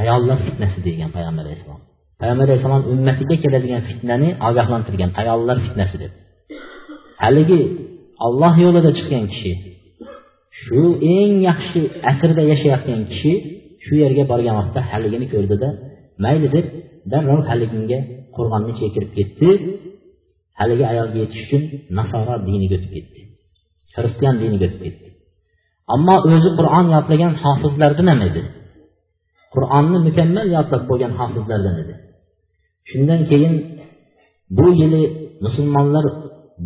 [0.02, 1.82] ayollar fitnasi degan payg'ambar alayhissalom
[2.21, 6.12] payg'ambar alayhissalom ummatiga keladigan fitnani ogohlantirgan ayollar fitnasi deb
[7.23, 7.60] haligi
[8.27, 9.51] olloh yo'lida chiqqan kishi
[10.62, 10.81] shu
[11.17, 11.81] eng yaxshi
[12.12, 13.31] asrda yashayotgan kishi
[13.83, 15.69] shu yerga borgan vaqtda haligini ko'rdida
[16.23, 16.65] mayli deb
[17.12, 17.99] darrov haliginga
[18.36, 19.49] qo'rg'onni ichiga kirib ketdi.
[20.59, 21.62] Haligi ayolga yetish uchun
[21.97, 23.21] nasoro diniga o'tib ketdi
[23.95, 25.07] xristian diniga o'tib ketdi.
[25.95, 28.41] Ammo o'zi qur'on yodlagan hofizlardan ham edi.
[29.53, 31.93] Qur'onni mukammal yodlab bo'lgan hofizlardan edi.
[32.89, 33.55] Shundan keyin
[34.57, 35.03] bu yili
[35.45, 36.05] musulmonlar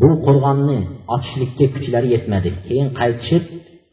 [0.01, 0.79] bu qo'rg'onni
[1.15, 2.49] ochishlikka kuchlari yetmadi.
[2.67, 3.43] Keyin qaytishib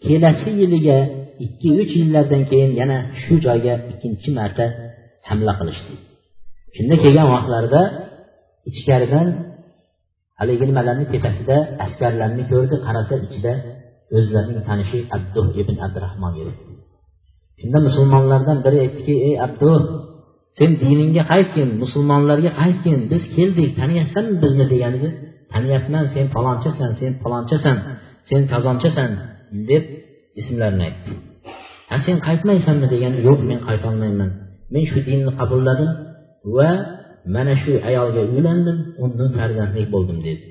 [0.04, 0.98] kelasi yiliga
[1.44, 4.66] ikki uch yillardan keyin yana shu joyga ikkinchi marta
[5.28, 5.94] hamla qilishdi.
[6.76, 7.82] Shunda kelgan vaqtlarida
[8.70, 9.26] ichkaridan
[10.40, 13.52] haligi nimalarni tepasida askarlarni ko'rdi qarasa ichida
[14.16, 16.72] o'zlarining tanishi abduh ibn abdurahmon yuribdi
[17.60, 19.80] shunda musulmonlardan biri aytdiki ey abduh
[20.58, 24.64] sen diningga qaytgin musulmonlarga qaytgin biz keldik taniyapsanmi bizni?
[24.72, 25.08] deganida
[25.54, 27.76] taniyapman sen palonchisan sen palonchisan
[28.28, 29.10] sen kazonchasan
[29.70, 29.84] deb
[30.40, 31.12] ismlarini aytdi.
[31.90, 34.30] Ha sen qaytmaysanmi deganda yo'q men qaytolmayman.
[34.72, 35.90] Men shu dinni qabulladim
[36.56, 36.70] va
[37.34, 40.44] mana shu ayolga uylandim undan farzandlik bo'ldim dedi.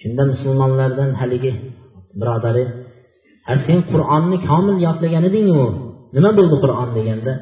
[0.00, 1.52] Shunda musulmonlardan haligi
[2.20, 2.64] birodari
[3.46, 5.64] ha sen qur'onni komil yodlagan edingu
[6.14, 6.88] nima bo'ldi qur'on?
[6.98, 7.32] deganda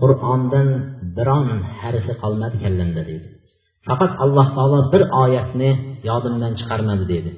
[0.00, 0.68] qur'ondan
[1.16, 1.46] biron
[1.80, 3.28] harfi qolmadi kallamda deydi
[3.88, 5.70] faqat alloh taolo bir oyatni
[6.08, 7.30] yodimdan chiqarmadi dedi.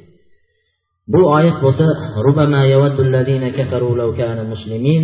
[1.13, 1.87] Bu oyat bo'lsa
[2.27, 2.63] rubama
[4.01, 4.11] law
[4.53, 5.03] muslimin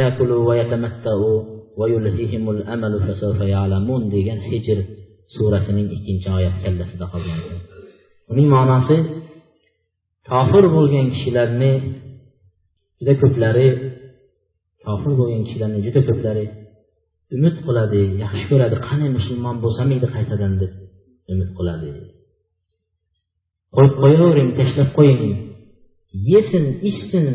[0.00, 1.22] yakulu yatamattau
[4.14, 4.78] degan hijr
[5.34, 7.38] surasining ikkinchi oyati kallasida qolgan.
[8.32, 8.96] Uning ma'nosi
[10.30, 11.72] kofir bo'lgan kishilarni
[12.98, 13.68] juda ko'plari
[14.86, 16.44] kofir bo'lgan kishilarni juda ko'plari
[17.36, 18.76] umid qiladi yaxshi ko'radi.
[18.88, 20.72] Qani musulmon bo'lsam edi qaytadan deb
[21.32, 21.90] umid qiladi.
[23.74, 25.22] Qo'yib qo'yavering tashlab qo'ying.
[26.32, 27.26] Yesin ichsin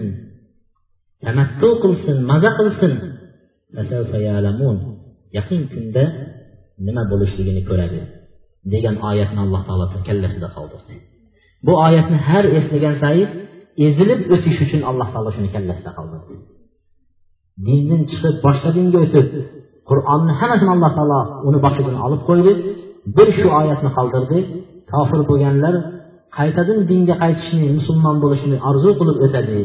[1.23, 2.93] tamattu qilsin maza qilsin.
[5.37, 6.03] Yaqin kunda
[6.85, 8.01] nima bo'lishligini ko'radi
[8.73, 10.95] degan oyatni alloh taolo kallasida qoldirdi.
[11.65, 13.29] Bu oyatni har eslagan sayin
[13.85, 16.35] ezilib o'tish uchun alloh taolo shuni kallasida qoldirdi.
[17.65, 19.27] Dindan chiqib boshqa dinga o'tib
[19.89, 22.51] qur'onni hammasini alloh taolo uni boshidan olib qo'ydi
[23.17, 24.39] bir shu oyatni qoldirdi.
[24.91, 25.75] Kofir bo'lganlar
[26.37, 29.59] qaytadan dinga qaytishni musulmon bo'lishni orzu qilib o'tadi.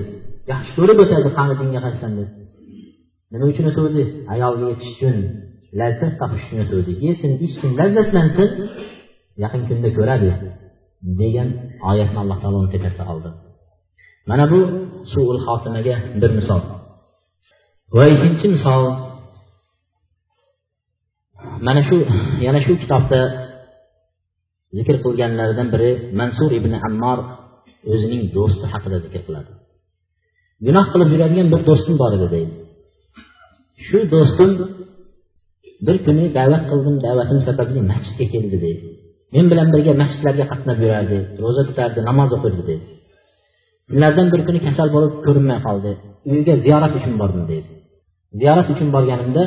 [0.53, 2.29] Yaxshi ko'rib o'tadi qani dinga qaytsam deb
[3.33, 4.03] nima uchun o'tuvdi
[4.35, 5.17] ayolga yetish uchun.
[5.81, 8.51] Lazzat topish uchun o'tuvdi yesin ichsin lazzatlansin
[9.43, 10.31] yaqin kunda ko'radi
[11.21, 11.49] degan
[11.91, 13.31] oyatni alloh taolo uni tepasida qoldi
[14.31, 14.61] mana bu
[15.13, 16.61] suul xotimaga bir misol.
[17.97, 18.83] Va ikkinchi misol
[21.67, 21.97] mana shu
[22.47, 23.21] yana shu kitobda
[24.77, 27.19] zikr qilganlaridan biri mansur ibn ammor
[27.93, 29.53] o'zining do'sti haqida zikr qiladi.
[30.67, 32.55] Gunoh qilib yuradigan bir do'stim bor edi deydi.
[33.87, 34.51] Shu do'stim
[35.87, 38.87] bir kuni da'vat qildim da'vatim sababli masjidga keldi deydi.
[39.35, 42.87] Men bilan birga masjidlarga qatnab yurardi ro'za tutardi namoz o'qirdi deydi.
[43.91, 45.91] Kunlardan bir kuni kasal bo'lib ko'rinmay qoldi.
[46.31, 47.69] Uyiga ziyorat uchun bordim deydi.
[48.41, 49.45] Ziyorat uchun borganimda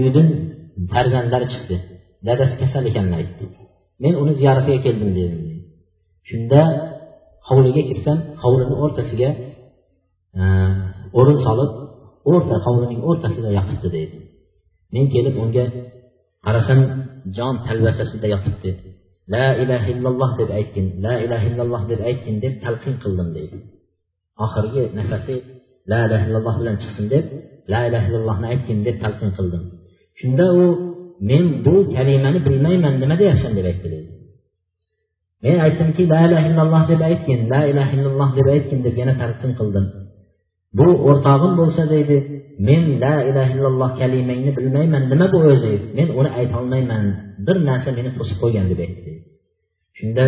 [0.00, 0.28] uydan
[0.92, 1.76] farzandlari chiqdi.
[2.26, 3.44] Dadasi kasal ekanini aytdi.
[4.02, 5.42] Men uni ziyoratiga keldim dedim.
[6.28, 6.60] Shunda
[7.48, 9.28] hovliga kirsam hovlini o'rtasiga
[10.40, 10.42] e,
[11.18, 11.70] o'rin solib
[12.30, 14.18] o'rta hovlining o'rtasida yotibdi deydi
[14.94, 15.64] men kelib unga
[16.46, 16.80] qarasam
[17.36, 18.70] jon talvasasida yotibdi.
[19.34, 20.86] La ilaha illalloh deb aytgin.
[21.04, 23.56] La ilaha illalloh deb aytgin deb talqin qildim deydi
[24.44, 25.34] oxirgi nafasi
[25.90, 27.24] la ilaha illalloh bilan chiqsin deb
[27.72, 29.62] la ilaha illallohni aytgin deb talqin qildim.
[30.20, 30.64] Shunda u
[31.28, 33.52] men bu kalimani bilmayman nima deyapsan?
[33.58, 34.14] deb aytdi deydi
[35.44, 39.52] men aytdimki la ilaha illalloh deb aytgin la ilaha illalloh deb aytgin deb yana talqin
[39.58, 39.86] qildim.
[40.78, 42.16] Bu o'rtog'im bo'lsa deydi
[42.68, 45.74] men la ilaha illalloh kalimangni bilmayman nima bu o'zi?
[45.98, 47.04] men uni aytolmayman
[47.46, 49.10] bir narsa meni to'sib qo'ygan deb aytdi.
[49.98, 50.24] Shunda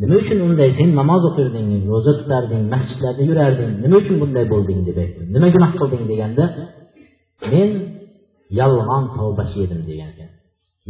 [0.00, 0.70] nima uchun unday?
[0.78, 4.80] Sen namoz o'qirding ro'za tutarding masjidlarda yurarding nima uchun bunday bo'lding?
[4.88, 5.20] deb aytdi.
[5.34, 6.02] Nima gunoh qilding?
[6.12, 6.44] deganda
[7.52, 7.70] men
[8.60, 10.30] yolg'on tavbachi edim degan ekan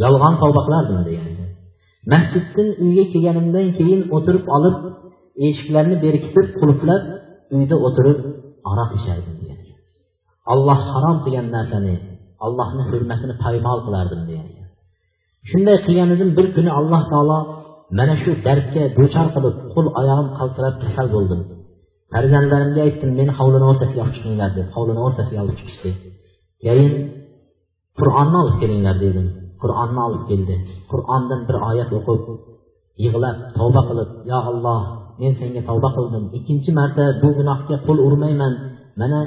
[0.02, 1.50] yolg'on tavba qilardim degan ekan
[2.12, 4.76] masjiddan uyga kelganimdan keyin o'tirib olib
[5.46, 7.02] eshiklarni berkitib qulflab
[7.56, 8.18] uyda o'tirib
[8.70, 9.78] aroq ichardim degan ekan
[10.52, 11.94] olloh harom qilgan narsani
[12.46, 14.68] allohni hurmatini paymol qilardim degan ekan
[15.50, 17.38] shunday qilgan edim bir kuni alloh taolo
[17.98, 21.40] mana shu dardga duchor qilib qo'l oyog'im qaltirab kasal bo'ldim
[22.12, 25.90] farzandlarimga aytdim meni hovlini o'rtasiga olib chiqinglar deb hovlini o'rtasiga olib chiqishdi
[26.64, 26.92] keyin
[28.00, 29.26] qur'onni olib kelinglar dedim.
[29.62, 30.54] Qur'onni olib keldi.
[30.90, 32.20] Qur'ondan bir oyat o'qib
[33.04, 34.80] yig'lab tavba qilib yo alloh
[35.20, 36.24] men senga tavba qildim.
[36.38, 38.54] Ikkinchi marta bu gunohga qo'l urmayman.
[39.00, 39.20] Mana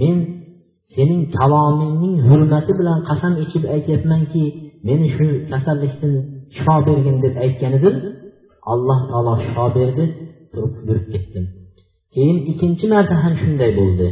[0.00, 0.16] men
[0.94, 4.44] sening kalomingning hurmati bilan qasam ichib aytyapmanki
[4.88, 6.12] meni shu kasallikdan
[6.56, 7.96] shifo bergin deb aytgan edim
[8.72, 10.04] alloh taolo shifo berdi
[10.52, 11.44] turib yurib ketdim.
[12.14, 14.06] Keyin ikkinchi marta ham shunday bo'ldi.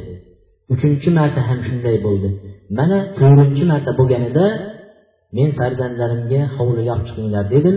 [0.74, 2.28] Uchinchi marta ham shunday bo'ldi.
[2.78, 4.46] Mana to'rtinchi marta bo'lganida
[5.36, 7.76] men farzandlarimga hovliga olib chiqinglar dedim.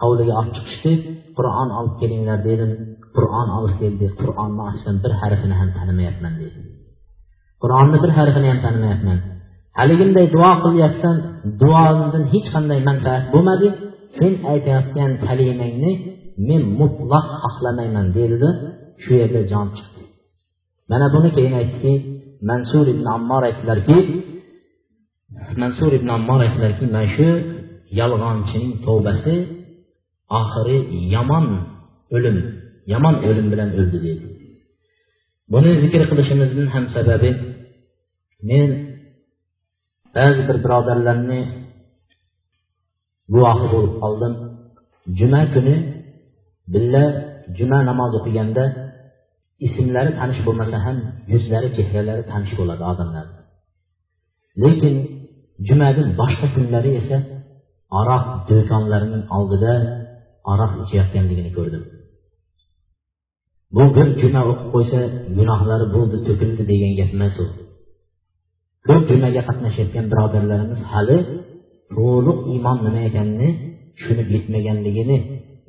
[0.00, 0.92] Hovliga olib chiqishdi
[1.36, 2.70] qur'on olib kelinglar dedim.
[3.16, 6.60] Qur'on olib keldi qur'onni ochsam bir harfini ham tanimayapman dedi
[7.62, 9.18] qur'onni bir harfini ham tanimayapman.
[9.78, 11.16] Haliginday duo qilyapsan
[11.62, 13.68] duodan hech qanday manfaat bo'lmadi.
[14.18, 15.92] Sen aytayotgan kalimangni
[16.48, 18.50] men mutlaq xohlamayman dedida
[19.02, 20.02] shu yerda jon chiqdi.
[20.90, 21.92] Mana buni keyin aytdiki
[22.48, 23.98] mansur ibn ammor aytdilarki
[25.62, 27.28] mansur ibn ammor aytdilarki mana shu
[28.00, 29.36] yolg'onchining tavbasi
[30.40, 30.78] oxiri
[31.14, 31.46] yomon
[32.16, 32.36] o'lim
[32.92, 34.26] yomon o'lim bilan o'ldi deydi
[35.52, 37.30] buni zikr qilishimizning ham sababi
[38.48, 38.70] men
[40.16, 41.40] ba'zi bir birodarlarni
[43.32, 44.32] guvohi bo'lib qoldim.
[45.18, 45.76] Juma kuni
[46.72, 47.04] birga
[47.58, 48.64] juma namozi o'qiganda
[49.64, 50.96] ismlari tanish bo'lmasa ham
[51.32, 53.26] yuzlari chehralari tanish bo'ladi odamlar.
[54.62, 54.94] Lekin
[55.68, 57.16] jumadan boshqa kunlari esa
[58.00, 59.72] aroq do'konlarining oldida
[60.52, 61.82] aroq ichayotganligini ko'rdim.
[63.76, 64.98] Bu bir juma o'qib qo'ysa
[65.38, 67.46] gunohlari bo'ldi to'kildi degan gap emas u.
[68.88, 71.18] Ko'p jumaga qatnashayotgan birodarlarimiz hali
[71.94, 73.48] to'liq iymon nima ekanini
[73.96, 75.18] tushunib yetmaganligini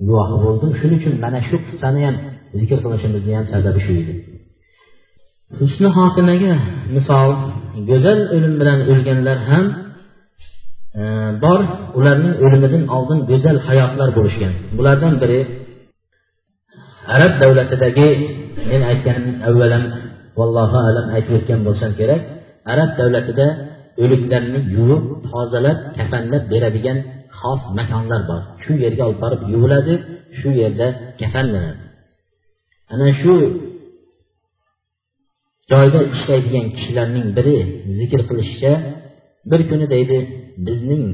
[0.08, 0.70] guvohi bo'ldim.
[0.80, 2.16] Shuning uchun mana shu qissani ham
[2.60, 4.14] zikr qilishimizni ham sababi shu edi.
[5.60, 6.54] Husni xotimaga
[6.96, 7.30] misol
[7.90, 9.66] go'zal o'lim bilan o'lganlar ham
[11.00, 11.04] e,
[11.44, 11.60] bor
[12.00, 14.54] ularning o'limidan oldin go'zal hayotlar bo'lishgan.
[14.78, 15.40] Bulardan biri
[17.16, 18.10] arab davlatidagi
[18.70, 19.84] men aytganim avvalam
[20.40, 22.22] vallohu alam aytib o'tgan bo'lsam kerak
[22.74, 23.48] arab davlatida
[24.04, 26.98] o'liklarni yuvib tozalab kafanlab beradigan
[27.40, 28.42] xos makonlar bor.
[28.64, 29.94] Shu yerga olib borib yuviladi
[30.40, 30.88] shu yerda
[31.22, 31.87] kafanlanadi
[32.94, 33.34] ana shu
[35.72, 37.58] joyda ishlaydigan kishilarning biri
[38.00, 38.74] zikr qilishicha
[39.52, 40.18] bir kuni deydi
[40.68, 41.06] bizning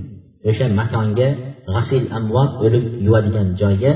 [0.50, 1.30] o'sha makonga
[1.74, 3.92] g'asil amvot o'lik yuvadigan joyga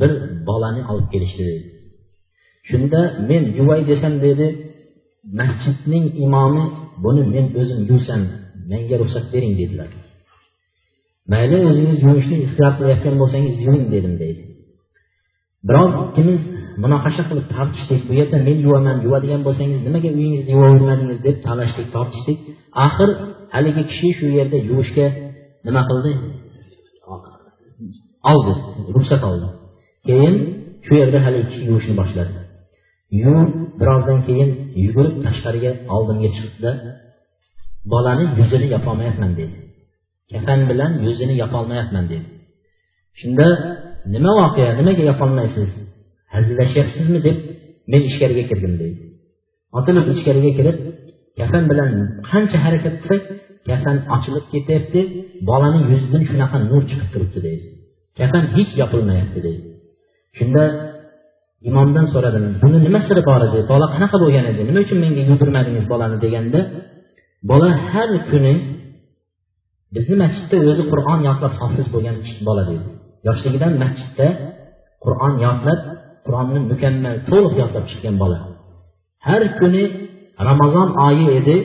[0.00, 0.10] bir
[0.48, 1.42] bolani olib kelishdi.
[1.50, 1.68] Deydi
[2.68, 4.46] shunda men yuvay desam dedi
[5.38, 6.64] masjidning imomi
[7.04, 8.20] buni men o'zim yuvsam
[8.70, 9.90] menga ruxsat bering dedilar.
[11.32, 14.42] Mayli o'zingiz yuvishni ixtiyor qilayotgan bo'lsangiz yuving dedim deydi.
[15.68, 16.40] Biroz ikkimiz
[16.82, 22.38] munoqasha qilib tortishdik bu yerda men yuvaman yuvadigan bo'lsangiz nimaga uyingizni yuvavermadingiz deb talashdik tortishdik
[22.86, 23.10] axir
[23.54, 25.06] haligi kishi shu yerda yuvishga
[25.66, 26.12] nima qildi?
[28.32, 28.52] Oldi
[28.94, 29.48] ruxsat oldi.
[30.08, 30.34] Keyin
[30.86, 32.32] shu yerda haligi kishi yuvishni boshladi.
[33.22, 33.50] Yuvib
[33.80, 34.50] birozdan keyin
[34.84, 36.72] yugurib tashqariga oldimga chiqdida
[37.92, 39.56] bolani yuzini yopolmayapman dedi.
[40.32, 42.26] Kafan bilan yuzini yopolmayapman dedi.
[43.20, 43.46] Shunda
[44.14, 44.70] nima voqea?
[44.78, 45.70] Nimaga yopolmaysiz?
[46.34, 47.36] Hazillashyapsizmi deb
[47.92, 49.00] men ichkariga kirdim deydi.
[49.78, 50.76] Otilib ichkariga kirib
[51.38, 51.90] kafan bilan
[52.30, 53.22] qancha harakat qilsak
[53.68, 55.00] kafan ochilib ketyapti
[55.48, 57.66] bolani yuzidan shunaqa nur chiqib turibdi deydi.
[58.18, 59.62] Kafan hech yopilmayapti deydi.
[60.38, 60.62] Shunda
[61.68, 63.58] imomdan so'radim buni nima siri bor edi?
[63.72, 64.60] Bola qanaqa bo'lgan edi?
[64.68, 66.16] Nima uchun menga yugurmadingiz bolani?
[66.24, 66.60] deganda
[67.50, 68.54] bola har kuni
[69.94, 72.16] bizni masjidda o'zi qur'on yodlab hofiz bo'lgan
[72.48, 72.88] bola deydi.
[73.28, 74.26] Yoshligidan masjidda
[75.04, 75.80] qur'on yodlab
[76.26, 78.38] qur'onni mukammal to'liq yodlab chiqqan bola.
[79.28, 79.84] Har kuni
[80.48, 81.56] ramazon oyi edi.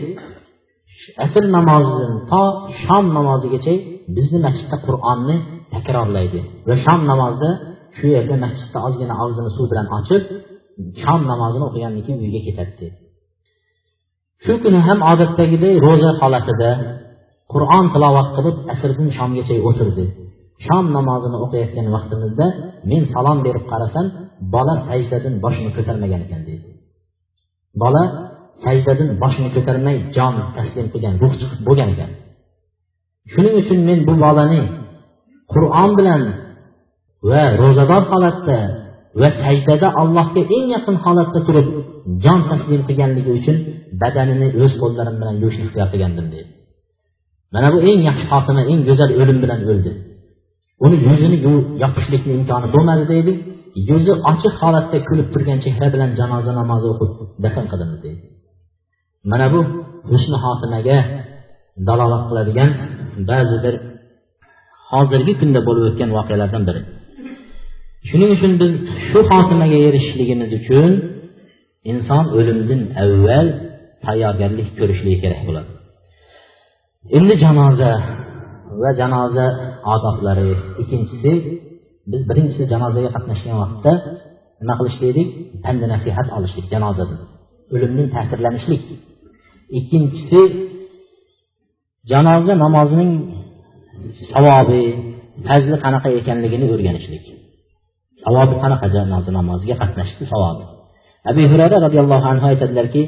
[1.25, 2.43] Asr namozidan to
[2.83, 3.73] shom namozigacha
[4.17, 5.35] bizni masjidda qur'onni
[5.73, 7.49] takrorlaydi va shom namozida
[7.97, 10.23] shu yerda masjidda ozgina og'zini suv bilan ochib
[11.03, 12.87] shom namozini o'qigandan keyin uyga ketadi.
[14.45, 16.71] Shu kuni ham odatdagidek ro'za holatida
[17.53, 20.05] qur'on tilovat qilib asrdan shomgacha o'tirdi.
[20.65, 22.45] Shom namozini o'qiyotgan vaqtimizda
[22.89, 24.05] men salom berib qarasam
[24.53, 26.67] bola sajdadan boshini ko'tarmagan ekan deydi.
[27.81, 28.03] Bola
[28.65, 32.11] sajdadan boshini ko'tarmay jon taslim qilgan ruh chiqib bo'lgan ekan.
[33.31, 34.61] Shuning uchun men bu bolani
[35.53, 36.21] qur'on bilan
[37.29, 38.59] va ro'zador holatda
[39.21, 41.67] va sajdada allohga eng yaqin holatda turib
[42.23, 43.57] jon taslim qilganligi uchun
[44.01, 46.51] badanini o'z qo'llarim bilan yuvishni ixtiyor qilgandim deydi.
[47.53, 49.91] Mana bu eng yaxshi xotima eng go'zal o'lim bilan o'ldi.
[50.85, 51.37] Uni yuzini
[51.83, 53.33] yopishlikni imkoni bo'lmadi deydi.
[53.89, 57.11] Yuzi ochiq holatda kulib turgan chehra bilan janoza namozi o'qib
[57.43, 58.23] dafn qilindi deydi.
[59.31, 59.59] Mana bu
[60.11, 60.97] husni xotimaga
[61.87, 62.69] dalolat qiladigan
[63.29, 63.75] ba'zi bir
[64.91, 66.81] hozirgi kunda bo'lib o'tgan voqealardan biri.
[68.09, 68.71] Shuning uchun biz
[69.07, 70.91] shu xotimaga erishishligimiz uchun
[71.91, 73.47] inson o'limdan avval
[74.05, 75.69] tayyorgarlik ko'rishligi kerak bo'ladi.
[77.17, 77.91] Endi janoza
[78.81, 79.47] va janoza
[79.93, 80.49] odoblari
[80.81, 81.31] ikkinchisi
[82.11, 83.91] biz birinchisi janozaga qatnashgan vaqtda
[84.61, 85.29] nima qilish edik?
[85.63, 87.19] Pand nasihat olishlik janozadan.
[87.73, 88.83] O'limning ta'sirlanishlik.
[89.77, 90.41] Ikkinchisi
[92.11, 93.11] janoza namozining
[94.33, 94.81] savobi
[95.47, 97.23] fazli qanaqa ekanligini o'rganishlik.
[98.23, 100.63] Savobi qanaqa janoza namoziga qatnashishni savobi.
[101.31, 103.01] Abu hurayra roziyallohu anhu aytadilarki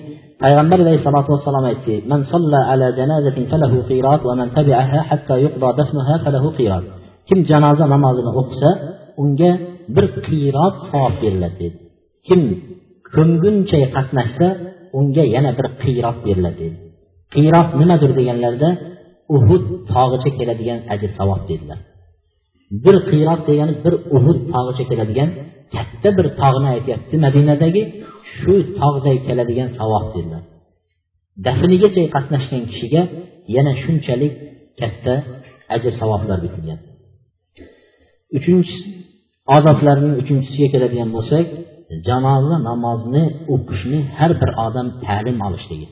[0.43, 5.67] payg'ambar alayhissalotu vassalom aytdi man solla ala janazatin falahu qirat va man tabi'aha hatta yuqda
[5.79, 6.85] dafnuha falahu qirat.
[7.29, 8.69] Kim janoza namozini o'qisa
[9.21, 9.51] unga
[9.95, 11.77] bir qiyrot savob beriladi dedi.
[12.27, 12.41] Kim
[13.13, 14.47] ko'mguncha qatnashsa
[14.99, 16.77] unga yana bir qiyrot beriladi dedi.
[17.35, 18.69] Qiyrot nimadir deganlarida
[19.35, 19.63] uhud
[19.93, 21.79] tog'icha keladigan ajr savob dedilar.
[22.83, 25.29] Bir qiyrot degani bir uhud tog'icha keladigan
[25.73, 27.81] katta bir tog'ni aytyapti madinadagi
[28.35, 30.43] shu tog'day keladigan savob dedilar.
[31.45, 33.01] Dafnigacha qatnashgan kishiga
[33.55, 34.33] yana shunchalik
[34.79, 35.13] katta
[35.75, 36.79] ajr savoblar bitilgan
[38.37, 38.75] uchinchi
[39.55, 41.45] odoblarning uchinchisiga keladigan bo'lsak
[42.07, 43.23] janoza namozni
[43.53, 45.87] o'qishni har bir odam ta'lim olishligi.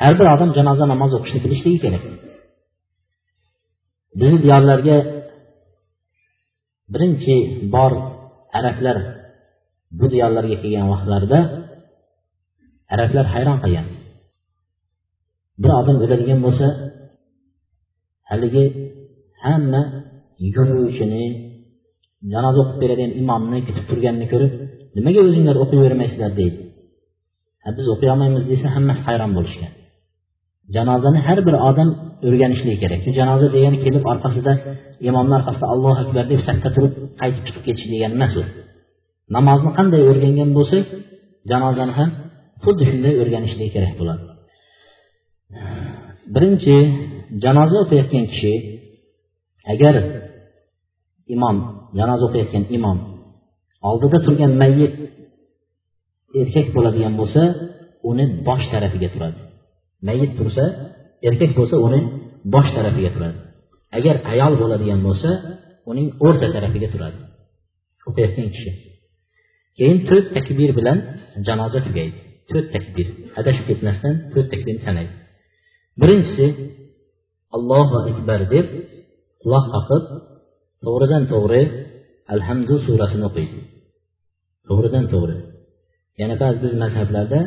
[0.00, 2.02] Har bir odam janoza namozi o'qishni bilishligi kerak.
[4.20, 4.96] Bizni diyorlarga
[6.92, 7.34] birinchi
[7.74, 7.92] bor
[8.58, 8.96] arablar
[9.98, 11.38] bu diyorlarga kelgan vaqtlarida
[12.94, 13.86] arablar hayron qolgan.
[15.62, 16.66] Bir odam o'ladigan bo'lsa
[18.30, 18.64] haligi
[19.44, 19.82] hamma
[20.54, 21.24] yuvuvchini
[22.32, 24.52] janoza o'qib beradigan imomni kutib turganini ko'rib
[24.96, 26.58] nimaga o'zinglar o'qiyvermaysizlar deydi.
[27.64, 29.72] Ha biz o'qiy olmaymiz desa hammasi hayron bo'lishgan
[30.74, 31.88] janozani har bir odam
[32.28, 33.02] o'rganishligi kerak.
[33.18, 34.52] Janoza degani kelib orqasida
[35.08, 38.42] imomni orqasida allohu akbar deb safda turib qaytib chiqib ketish degani emas u
[39.36, 40.84] namozni qanday o'rgangan bo'lsak
[41.50, 42.10] janozani ham
[42.64, 44.24] xuddi shunday o'rganishligi kerak bo'ladi.
[46.34, 46.76] Birinchi
[47.44, 48.52] janoza o'qiyotgan kishi
[49.72, 49.94] agar
[51.34, 51.56] imom
[51.98, 52.98] namoz o'qiyotgan imom.
[53.88, 54.94] Oldida turgan mayyit
[56.40, 57.42] erkak bo'ladigan bo'lsa
[58.10, 59.40] uni bosh tarafiga turadi.
[60.08, 60.64] Mayyit tursa
[61.28, 62.00] erkak bo'lsa uni
[62.54, 63.38] bosh tarafiga turadi.
[63.98, 65.30] Agar ayol bo'ladigan bo'lsa
[65.90, 67.18] uning o'rta tarafiga turadi.
[68.08, 68.70] O'qiyotgan kishi.
[69.78, 70.98] Keyin to'rt takbir bilan
[71.46, 72.18] janoza tugaydi.
[72.50, 73.06] To'rt takbir.
[73.40, 75.14] Adashib ketmasdan to'rt takbirni sanaydi
[76.00, 76.46] birinchisi
[77.56, 78.66] allohu akbar deb
[79.42, 80.04] quloq qoqib
[80.85, 81.61] to'g'ridan to'g'ri
[82.33, 83.59] alhamdu surasini o'qiydi
[84.67, 85.35] to'g'ridan to'g'ri
[86.21, 87.39] yana ba'zi biz mazhablarda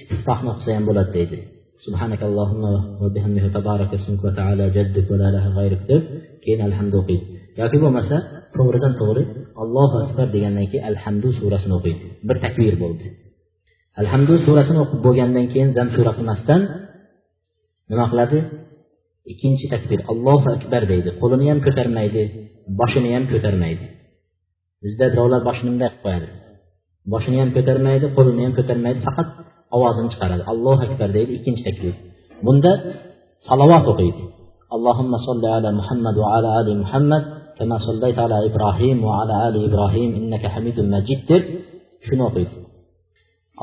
[0.00, 1.40] istiftohni o'qisa ham bo'ladi deydi
[1.86, 2.62] سبحانك اللهم
[3.02, 6.02] وبحمدك تبارك اسمك وتعالى جدك ولا اله غيرك deb
[6.44, 7.24] keyin alhamdu o'qiydi
[7.60, 8.16] yoki bo'lmasa
[8.56, 9.22] to'g'ridan to'g'ri
[9.62, 13.06] allohu akbar degandan keyin alhamdu surasini o'qiydi bir takbir bo'ldi
[14.00, 16.60] alhamdu surasini o'qib bo'lgandan keyin zam sura qilmasdan
[17.90, 18.38] nima qiladi
[19.32, 22.22] ikkinchi takbir allohu akbar deydi qo'lini ham ko'tarmaydi
[22.80, 23.86] boshini ham ko'tarmaydi
[24.84, 26.28] bizda birovlar boshini bunday qilib qo'yadi
[27.12, 29.28] boshini ham ko'tarmaydi qo'lini ham ko'tarmaydi faqat
[29.76, 31.94] ovozini chiqaradi allohu akbar deydi ikkinchi takbir
[32.46, 32.72] bunda
[33.48, 34.22] salovat o'qiydi
[34.74, 37.24] allohimma solli ala muhammad va ala ali muhammad
[37.58, 41.42] كما صليت على إبراهيم وعلى آل إبراهيم إنك حميد مجيد deb
[42.06, 42.56] shuni o'qiydi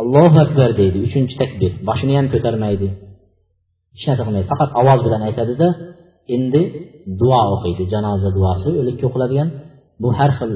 [0.02, 2.88] allohu akbar deydi uchinchi takbir boshini ham ko'tarmaydi
[3.96, 5.68] hech narsa qilmaydi faqat ovoz bilan aytadida
[6.37, 6.63] endi
[7.21, 9.49] duo o'qiydi janoza duosi o'likka o'qiladigan.
[10.03, 10.53] Bu har xil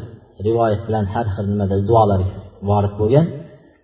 [0.47, 2.21] rivoyat bilan har xil nimada duolar
[2.69, 3.27] vorid bo'lgan.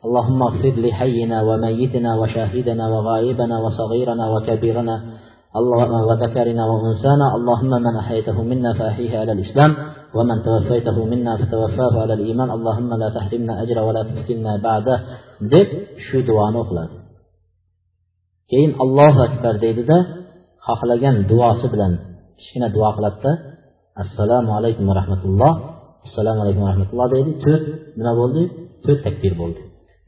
[0.07, 4.97] اللهم اغفر لحينا وميتنا وشاهدنا وغائبنا وصغيرنا وكبيرنا
[6.09, 9.71] وذكرنا وأنسانا اللهم من أحيته منا فأحيه على الإسلام
[10.17, 14.97] ومن توفيته منا فتوفاه على الإيمان اللهم لا تحرمنا أجر ولا تفتنا بعده
[15.53, 15.69] deb
[16.07, 16.95] shu duoni o'qiladi.
[18.51, 19.97] Keyin allohu akbar deydida
[20.69, 21.93] xohlagan duosi bilan
[22.39, 23.33] kichkina duo qiladida
[24.03, 25.53] assalomu alaykum va rahmatulloh
[26.07, 27.65] assalomu alaykum va rahmatulloh deydi to'rt
[27.99, 28.43] nima bo'ldi?
[28.85, 29.61] To'rt takbir bo'ldi.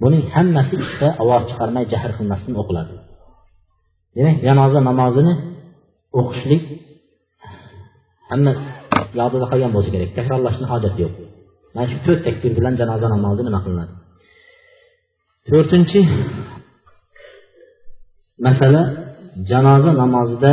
[0.02, 2.92] Buning hammasi ikkita ovoz chiqarmay jahr qilmasdan o'qiladi.
[4.16, 5.32] Demak janoza namozini
[6.18, 6.62] o'qishlik
[8.30, 8.52] hamma
[9.20, 10.10] yodida qolgan bo'lsa kerak.
[10.18, 11.14] Takrorlashni hojati yo'q.
[11.74, 13.92] Mana shu to'rt takbir bilan janoza namozi nima qilinadi?
[15.48, 16.00] To'rtinchi
[18.46, 18.82] masala
[19.50, 20.52] janoza namozida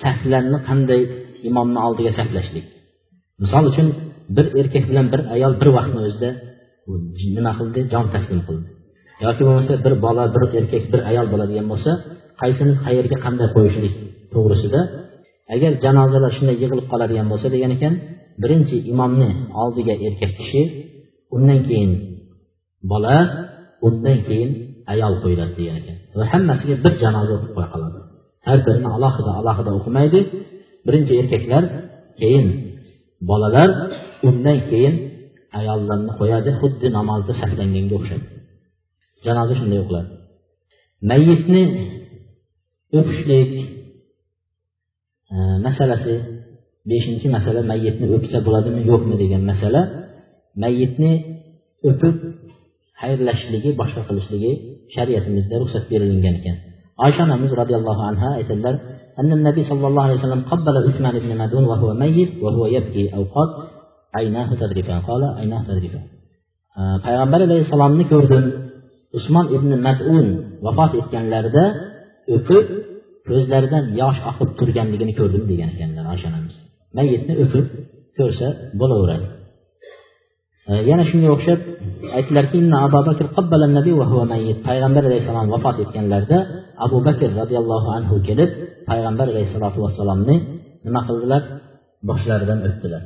[0.00, 1.00] saflarni qanday
[1.48, 2.66] imomni oldiga saflashlik.
[3.42, 3.86] Misol uchun
[4.36, 6.30] bir erkak bilan bir ayol bir vaqtni o'zida
[7.36, 7.80] nima qildi?
[7.92, 8.68] Jon taslim qildi.
[9.24, 11.90] Yoki bo'lmasa bir bola bir erkak bir ayol bo'ladigan bo'lsa
[12.40, 13.94] qaysini qayerga qanday qo'yishlik
[14.32, 14.80] to'g'risida
[15.54, 17.94] agar janozalar shunday yig'ilib qoladigan bo'lsa degan ekan
[18.42, 19.28] birinchi imomni
[19.62, 20.62] oldiga erkak kishi
[21.36, 21.92] undan keyin
[22.90, 23.16] bola
[23.86, 24.50] undan keyin
[24.92, 25.96] ayol qo'yiladi degan ekan.
[26.18, 27.99] Va hammasiga bir janoza o'qib qo'ya qoladi.
[28.46, 30.20] Har birini alohida alohida o'qimaydi.
[30.86, 31.64] Birinchi erkaklar
[32.20, 32.46] keyin
[33.28, 33.70] bolalar
[34.28, 34.94] undan keyin
[35.58, 38.22] ayollarni qo'yadi xuddi namozda saflanganga o'xshab.
[39.24, 40.10] Janoza shunday o'qiladi.
[41.10, 41.62] Mayyitni
[42.98, 43.50] o'pishlik
[45.32, 45.36] e,
[45.66, 46.14] masalasi
[46.90, 49.80] beshinchi masala mayyitni o'psa bo'ladimi yo'qmi degan masala.
[50.62, 51.12] Mayyitni
[51.88, 52.16] o'pib
[53.00, 54.52] xayrlashishligi boshqa qilishligi
[54.94, 56.56] shariatimizda ruxsat berilgan ekan.
[57.05, 58.75] oysha onamiz roziyallohu anhu aytadilar
[59.21, 63.23] أن النبي صلى الله عليه وسلم قبل عثمان بن مدون وهو ميت وهو يبكي أو
[63.35, 63.49] قال
[64.17, 66.05] عيناه تذرفان قال عيناه تذرفان
[67.05, 68.45] payg'ambar alayhissalomni ko'rdim
[69.17, 70.27] usmon ibn madun
[70.65, 71.65] vafot etganlarida
[72.35, 72.65] o'pib
[73.27, 76.55] ko'zlaridan yosh oqib turganligini ko'rdim degan ekanlar oysha onamiz
[76.97, 77.65] mayyitni o'pib
[78.17, 78.47] ko'rsa
[78.79, 79.27] bo'laveradi
[80.70, 81.60] E, yana shunga o'xshab
[82.18, 82.58] aytdilarki
[84.68, 86.38] payg'ambar alayhissalom vafot etganlarida
[86.84, 88.50] abu bakr roziyallohu anhu kelib
[88.90, 90.36] payg'ambar alayhissalotu vassalomni
[90.86, 91.42] nima qildilar?
[92.08, 93.02] Boshlaridan o'pdilar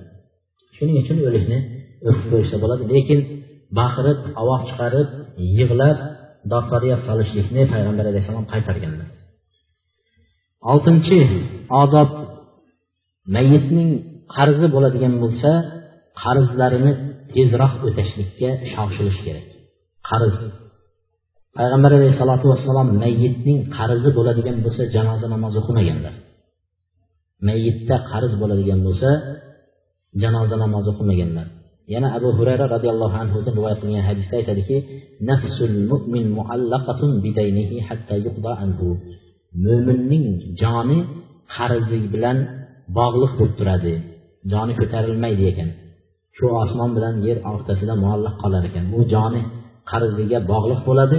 [0.76, 1.58] shuning uchun o'likni
[2.08, 2.82] o'pib qo'yishsa bo'ladi.
[2.94, 3.20] Lekin
[3.78, 5.08] baqirib ovoz chiqarib
[5.58, 5.98] yig'lab
[6.52, 6.64] dod
[7.08, 9.08] solishlikni payg'ambar alayhissalom qaytarganlar.
[10.72, 11.18] Oltinchi
[11.82, 12.10] odob
[13.34, 13.90] mayitning
[14.36, 15.50] qarzi bo'ladigan bo'lsa
[16.22, 16.92] qarzlarini
[17.34, 19.46] tezroq o'tashlikka shoshilish kerak.
[20.08, 20.36] Qarz.
[21.58, 26.14] Payg'ambar alayhissalotu vassalom mayyitning qarzi bo'ladigan bo'lsa janoza namozi o'qimaganlar.
[27.48, 29.10] Mayyitda qarz bo'ladigan bo'lsa
[30.22, 31.46] janoza namozi o'qimaganlar.
[31.94, 34.76] Yana abu hurayra roziyallohu anhudan rivoyat qilingan hadisda aytadiki
[35.30, 38.88] nafsul mu'min muallaqatun bidaynihi hatta yuqda anhu.
[39.66, 40.26] Mo'minning
[40.62, 40.98] joni
[41.56, 42.38] qarzi bilan
[42.98, 43.94] bog'liq bo'lib turadi.
[44.52, 45.68] Joni ko'tarilmaydi ekan.
[46.36, 48.84] Shu osmon bilan yer o'rtasida muallaq qolar ekan.
[48.92, 49.42] Bu joni
[49.90, 51.18] qarziga bog'liq bo'ladi.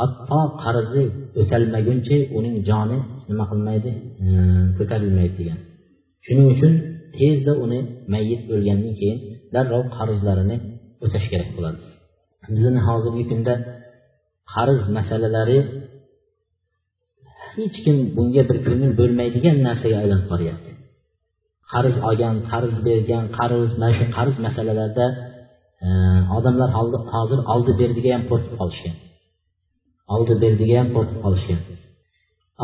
[0.00, 1.04] Hatto qarzi
[1.40, 2.98] o'talmaguncha uning joni
[3.28, 3.90] nima qilmaydi?
[4.78, 5.58] Ko'tarilmaydi degan.
[6.24, 6.72] Shuning uchun
[7.16, 7.78] tezda uni
[8.14, 9.18] mayyit o'lgandan keyin
[9.54, 10.56] darrov qarzlarini
[11.04, 11.78] o'tash kerak bo'ladi.
[12.54, 13.54] Bizni hozirgi kunda
[14.54, 15.58] qarz masalalari
[17.54, 20.70] hech kim bunga bir ko'ngil bo'lmaydigan narsaga aylanib boryapti
[21.74, 25.06] qarz olgan qarz bergan qarz mana shu qarz masalalarida
[25.86, 25.88] e,
[26.36, 26.70] odamlar
[27.14, 28.96] hozir oldi berdiga ham qo'rqib qolishgan.
[30.14, 31.60] Oldi berdiga ham qo'rqib qolishgan.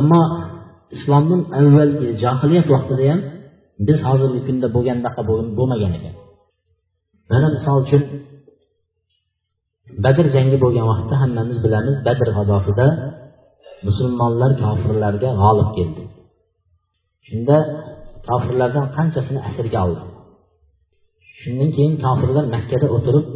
[0.01, 0.21] Ammo
[0.97, 3.21] islomning avvalgi e, johiliyat vaqtida ham
[3.87, 5.21] biz hozirgi kunda bo'lgandaqa
[5.59, 6.15] bo'lmagan ekan.
[7.31, 8.03] Mana misol uchun
[10.05, 12.87] badr jangi bo'lgan vaqtda hammamiz bilamiz badr g'azotida
[13.87, 16.03] musulmonlar kofirlarga g'olib keldi.
[17.27, 17.57] Shunda
[18.29, 20.05] kofirlardan qanchasini asirga oldi?
[21.41, 23.27] Shundan keyin kofirlar makkada o'tirib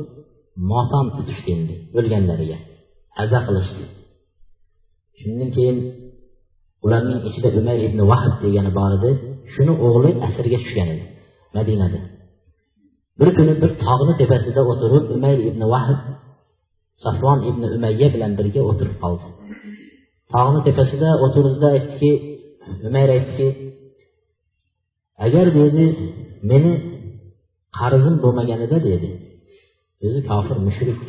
[0.71, 2.59] motam tutishdi endi o'lganlariga
[3.23, 3.85] aza qilishdi.
[5.21, 5.79] Shundan keyin
[6.85, 9.11] ularning ichida umar ibn vahb degani bor edi
[9.55, 11.05] shuni o'g'li asirga tushgan edi
[11.57, 12.01] madinada.
[13.21, 16.01] Bir kuni bir tog'ni tepasida o'tirib umar ibn vahb
[17.05, 19.27] safvon ibn umayya bilan birga o'tirib qoldi.
[20.35, 22.13] Tog'ni tepasida o'tirdida aytdiki
[22.89, 23.49] umar aytdiki
[25.27, 25.85] agar dedi
[26.51, 26.73] meni
[27.79, 29.11] qarzim bo'lmaganida dedi.
[30.05, 31.01] O'zi kofir mushrik.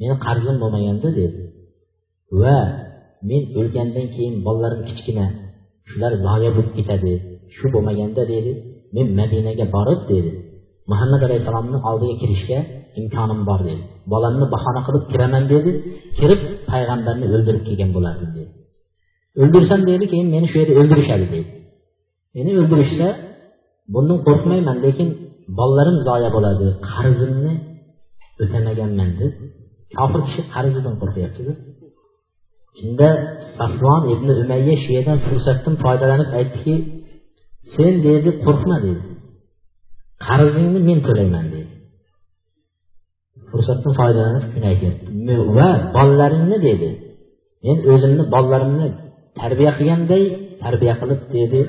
[0.00, 1.40] Meni qarzim bo'lmaganda dedi.
[2.40, 2.58] Va
[3.28, 5.26] men o'lgandan keyin bolalarim kichkina
[5.88, 7.12] shular zoya bo'lib ketadi.
[7.56, 8.52] Shu bo'lmaganda dedi
[8.96, 10.30] men madinaga borib dedi
[10.90, 12.58] muhammad alayhissalomni oldiga kirishga
[13.00, 13.82] imkonim bor dedi.
[14.12, 15.70] Bolamni bahona qilib kiraman dedi
[16.18, 16.40] kirib
[16.70, 18.50] payg'ambarni o'ldirib kelgan bo'lardim dedi.
[19.42, 21.46] O'ldirsam dedi keyin meni shu yerda o'ldirishadi dedi.
[22.36, 23.08] Meni o'ldirishsa
[23.94, 25.08] bundan qo'rqmayman lekin
[25.58, 26.66] bolalarim zoya bo'ladi.
[26.92, 27.52] Qarzimni
[28.42, 29.32] o'tamaganman deb
[29.98, 31.52] kofir kishi qarzidan qo'rqyaptida
[32.78, 33.08] shunda
[33.56, 36.74] safvon ibn umayya shu yerdan fursatdan foydalanib aytdiki
[37.74, 39.02] sen dedi qo'rqma dedi
[40.26, 41.70] qarzingni men to'layman dedi
[43.50, 45.04] fursatdan foydalanib shuni aytyapti
[45.58, 46.90] va bolalaringni dedi
[47.64, 48.88] men o'zimni bolalarimni
[49.40, 50.22] tarbiya qilganday
[50.64, 51.60] tarbiya qilib dedi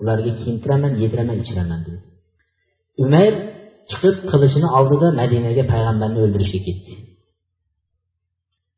[0.00, 2.00] ularga kiyintiraman yediraman ichiraman dedi.
[3.04, 3.34] Umayr
[3.90, 6.92] chiqib qilichini oldida madinaga payg'ambarni o'ldirishga ketdi.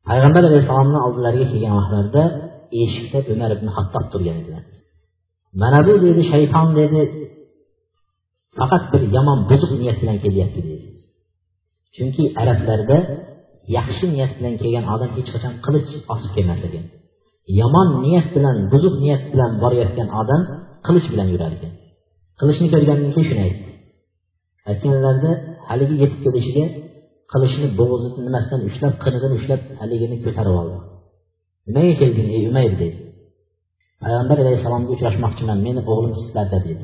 [0.09, 2.23] Payg'ambar alayhissalomni oldilariga kelgan vaqtlarida
[2.83, 4.63] eshikda umar ibn hattob turgan edilar.
[5.61, 7.01] Mana bu dedi shayton dedi
[8.57, 10.87] faqat bir yomon buzuq niyat bilan kelyapti dedi.
[11.95, 12.97] Chunki arablarda
[13.77, 16.85] yaxshi niyat bilan kelgan odam hech qachon qilich osib kelmas ekan.
[17.59, 20.41] Yomon niyat bilan buzuq niyat bilan borayotgan odam
[20.85, 21.73] qilich bilan yurar ekan.
[22.39, 23.69] Qilichni ko'rgandan keyin shuni aytdi.
[24.69, 25.31] Aytganlarida
[25.69, 26.65] haligi yetib kelishiga
[27.31, 30.77] qilichni bo'g'zi nimasidan ushlab qinidan ushlab haligini ko'tarib oldi.
[31.67, 32.97] Nimaga kelding ey umayr dedi.
[34.03, 36.83] Payg'ambar alayhissalomga uchrashmoqchiman meni o'g'lim sizlarda dedi.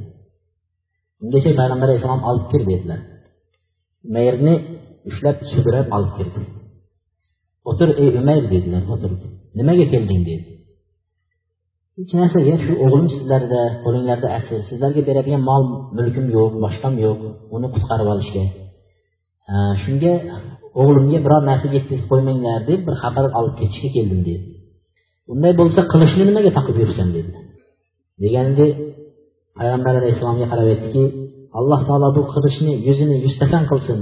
[1.24, 3.00] Ungacha payg'ambar alayhissalom olib kir dedilar.
[4.08, 4.54] Umayrni
[5.10, 6.42] ushlab sudrab olib kirdi.
[7.70, 9.12] O'tir ey umayr dedilar o'tir.
[9.60, 10.44] Nimaga kelding dedi.
[11.98, 14.60] Hech narsaga shu o'g'lim sizlarda qo'linglarda asir.
[14.70, 15.64] Sizlarga beradigan mol
[15.98, 17.20] mulkim yo'q boshqam yo'q.
[17.56, 18.44] Uni qutqarib olishga.
[19.84, 20.14] Shunga
[20.82, 24.44] o'g'limga biror narsa yetkazib qo'ymanglar deb bir xabar olib ketishga keldim dedi.
[25.34, 27.32] Unday bo'lsa qilichni nimaga taqib yursan dedi.
[28.24, 28.68] Deganida
[29.58, 31.04] payg'ambar alayhissalomga qarab aytdiki
[31.60, 34.00] alloh taolo bu qilichni yuzini yuztakan qilsin.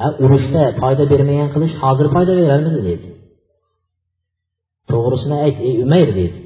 [0.00, 3.06] Ha urushda foyda bermagan qilich hozir foyda berarmidi dedi.
[4.90, 6.38] To'g'risini ayt ey umayr dedi.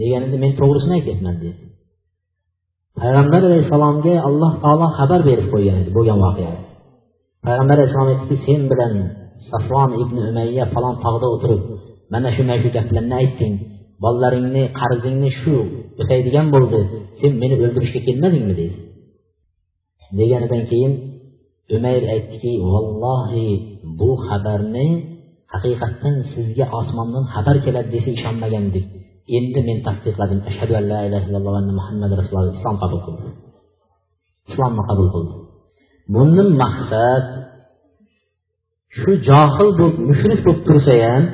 [0.00, 1.60] Deganida men to'g'risini aytyapman dedi.
[3.00, 6.60] Payg'ambar alayhissalomga alloh taolo xabar berib qo'ygan edi bo'lgan voqeani
[7.46, 8.92] payg'ambar alayhissalom aytdiki sen bilan
[9.50, 11.62] safvon ibn umayya falon tog'da o'tirib
[12.12, 13.54] mana shu mana shu gaplarni aytding.
[14.04, 15.54] Bolalaringni qarzingni shu
[16.00, 16.80] o'taydigan bo'ldi.
[17.20, 18.54] Sen meni o'ldirishga kelmadingmi?
[18.60, 18.78] deydi
[20.18, 20.92] deganidan keyin
[21.76, 23.48] umayr aytdiki vallohi
[23.98, 24.88] bu xabarni
[25.52, 28.86] haqiqatdan sizga osmondan xabar keladi desa ishonmagandik.
[29.36, 32.54] Endi men tasdiqladim ashhadu an la ilaha illalloh va muhammad rasululloh.
[32.58, 33.28] Islom qabul qildi.
[34.50, 35.34] Islomni qabul qildi.
[36.14, 37.24] Bundan maqsad
[38.98, 41.24] shu johil bo'lib mushrik bo'lib tursa ham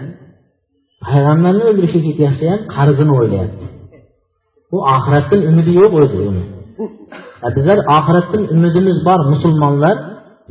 [1.06, 3.66] payg'ambarni o'ldirishga ketyapsa ham qarzini o'ylayapti.
[4.74, 6.44] U oxiratdan umidi yo'q o'zi uni.
[7.56, 9.96] Bizlar oxiratdan umidimiz bor musulmonlar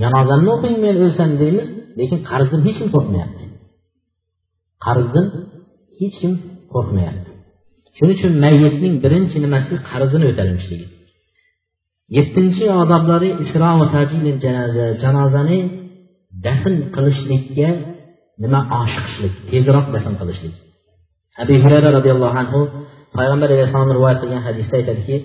[0.01, 1.67] janozamni o'qing men o'lsam deymiz
[1.99, 3.43] lekin qarzdan hech kim qo'rqmayapti.
[4.85, 5.25] Qarzdan
[5.99, 6.33] hech kim
[6.73, 7.26] qo'rqmayapti.
[7.97, 10.87] Shuning uchun mayyitning birinchi nimasi qarzini o'talinmishligi
[12.15, 13.87] yettinchi odoblari isro va
[14.45, 15.59] janoza janozani
[16.45, 17.69] dafn qilishlikka
[18.43, 20.53] nima oshiqishlik tezroq dafn qilishlik.
[21.43, 22.59] Abu hurayra roziyallohu anhu
[23.17, 25.15] payg'ambar alayhissalom rivoyat qilgan hadisda aytadiki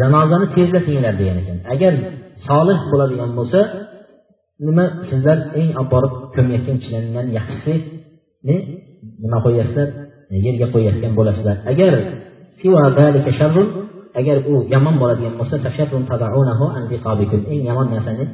[0.00, 1.58] janozani tezlatinglar degan ekan.
[1.74, 1.92] Agar
[2.48, 3.60] solih bo'ladigan bo'lsa
[4.66, 8.56] nima sizlar eng olib borib ko'mayotgan kishilardan yaxshisini
[9.22, 9.88] nima qo'yyapsizlar
[10.46, 11.56] yerga qo'yayotgan bo'lasizlar.
[11.72, 11.92] Agar
[14.20, 15.56] agar u yomon bo'ladigan bo'lsa
[17.52, 18.24] eng yomon narsani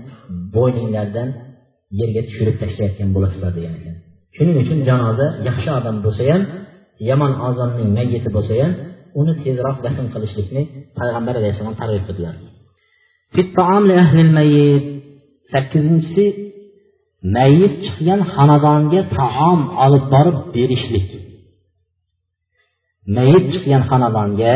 [0.57, 1.29] bo'yninglardan
[2.01, 3.95] yerga tushirib tashlayotgan bo'lasizlar degan ekan.
[4.37, 6.43] Shuning uchun janoza yaxshi odam bo'lsa ham
[7.11, 8.73] yomon odamning mayyiti bo'lsa ham
[9.21, 10.63] uni tezroq dafn qilishlikni
[10.99, 12.35] payg'ambar alayhissalom targ'ib qildilar.
[15.53, 16.25] Sakkizinchisi
[17.35, 21.09] mayit chiqgan xonadonga taom olib borib berishlik.
[23.17, 24.55] Mayit chiqgan xonadonga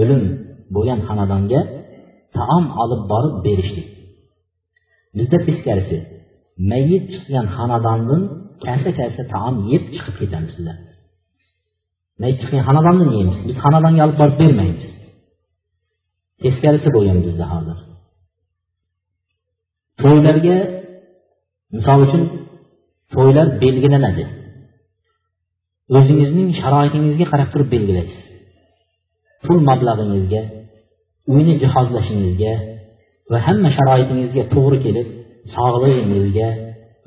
[0.00, 0.22] o'lim
[0.74, 1.60] bo'lgan xonadonga
[2.36, 3.88] taom olib borib berishlik.
[5.16, 5.98] Bizda teskarisi
[6.70, 8.22] mayit chiqqan xonadondan
[8.64, 10.78] kasa kasa taom yeb chiqib ketamiz sizlar.
[12.20, 14.86] Mayit chiqgan xonadondan yeymiz biz xonadonga olib borib bermaymiz.
[16.42, 17.78] Teskarisi bo'lgan bizda hozir.
[20.06, 20.56] To'ylarga
[21.76, 22.22] misol uchun
[23.14, 24.24] to'ylar belgilanadi.
[25.98, 28.22] O'zingizning sharoitingizga qarab turib belgilaysiz.
[29.44, 30.42] Pul mablag'ingizga
[31.34, 32.54] uyni jihozlashingizga
[33.30, 35.08] va hamma sharoitingizga to'g'ri kelib
[35.56, 36.48] sog'lig'ingizga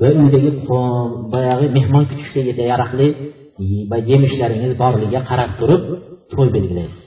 [0.01, 0.51] va uydagi
[1.33, 2.41] boyagi mehmon kutishga
[2.71, 3.07] yaroqli
[4.11, 5.83] yemishlaringiz borligiga qarab turib
[6.33, 7.03] to'y belgilaysiz.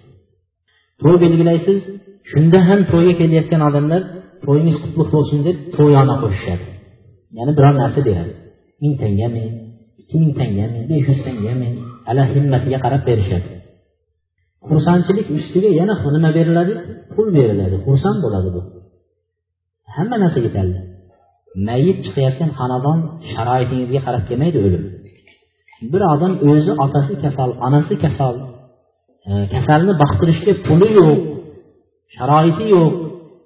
[1.02, 1.78] To'y belgilaysiz
[2.30, 4.02] shunda ham to'yga kelayotgan odamlar
[4.44, 6.64] to'yingiz qutlug' bo'lsin deb to'yona qo'shishadi.
[7.36, 8.32] Ya'ni biror narsa beradi
[8.82, 9.44] ming tangami
[10.00, 11.68] ikki ming tangami besh yuz tangami
[12.10, 13.48] ala himmatiga qarab berishadi.
[14.68, 16.72] Xursandchilik ustiga yana nima beriladi?
[17.12, 17.76] Pul beriladi.
[17.86, 18.60] Xursand bo'ladi bu.
[19.94, 20.78] Hamma narsa yetarli.
[21.66, 22.98] Mayit chiqayotgan xonadon
[23.32, 24.84] sharoitingizga qarab kelmaydi o'lim.
[25.92, 28.34] Bir odam o'zi otasi kasal onasi kasal
[29.28, 31.20] e, kasalni boqtirishga puli yo'q
[32.16, 32.92] sharoiti yo'q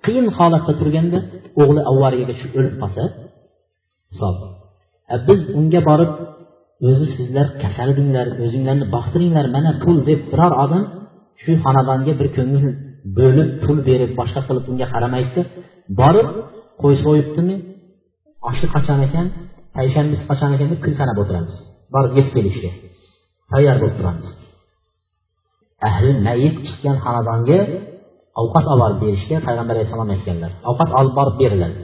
[0.07, 1.19] qiyin holatda turganda
[1.61, 3.03] o'g'li avvariyaga tushib o'lib qolsa
[4.13, 4.35] misol
[5.29, 6.13] biz unga borib
[6.89, 10.85] o'zi sizlar kasal edinglar o'zinglarni boqtiringlar mana pul deb biror odam
[11.43, 12.65] shu xonadonga bir ko'ngil
[13.19, 15.43] bo'lib pul berib boshqa qilib unga qaramaydida
[16.01, 16.29] borib
[16.83, 17.57] qo'y so'yibdimi
[18.51, 19.27] oshi qachon ekan
[19.77, 21.57] payshanbasi qachon ekan deb kun sanab o'tiramiz
[21.95, 22.71] borib yeb kelishga
[23.51, 24.29] tayyor bo'lib turamiz.
[25.89, 27.59] Ahli mayit chiqqan xonadonga
[28.41, 30.51] ovqat olib borib berishga payg'ambar alayhissalom aytganlar.
[30.71, 31.81] Ovqat olib borib beriladi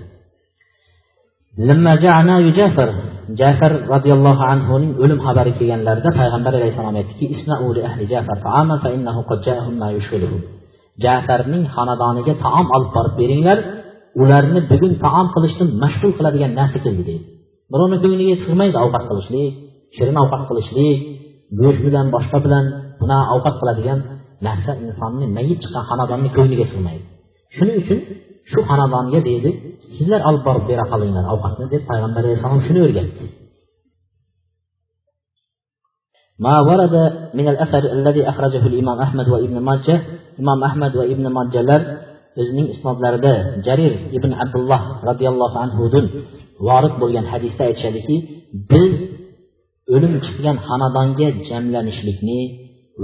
[3.41, 3.73] jafar.
[3.95, 7.25] Roziyallohu anhuning o'lim xabari kelganlarida payg'ambar alayhissalom aytdiki
[11.05, 13.59] jafarning xonadoniga taom olib borib beringlar.
[14.23, 17.25] Ularni bugun taom qilishdan mashg'ul qiladigan narsa keldi deydi.
[17.73, 19.53] Birovni ko'ngliga sig'maydi ovqat qilishlik
[19.97, 20.99] shirin ovqat qilishlik
[21.61, 22.65] go'sht bilan boshqa bilan
[23.01, 23.99] bunaqa ovqat qiladigan
[24.48, 27.06] narsa insonni mayit chiqqan xonadonni ko'ngliga sig'maydi
[27.56, 28.00] shuning uchun
[28.52, 29.50] shu xonadonga deydi
[29.98, 33.28] sizlar olib borib bera qolinglar ovqatni deb payg'ambar alayhissalom shuni o'rgatdi
[36.46, 36.96] ما ورد
[37.40, 39.98] من الأثر الذي أخرجه الإمام أحمد وابن ماجه
[40.42, 41.80] إمام أحمد وابن ماجه
[42.42, 43.34] o'zining isnodlarida
[43.68, 46.06] jarir ibn abdulloh roziyallohu anhudan
[46.68, 48.16] vorid bo'lgan hadisda aytishadiki
[48.72, 48.94] biz
[49.96, 52.40] o'lim chiqqan xonadonga jamlanishlikni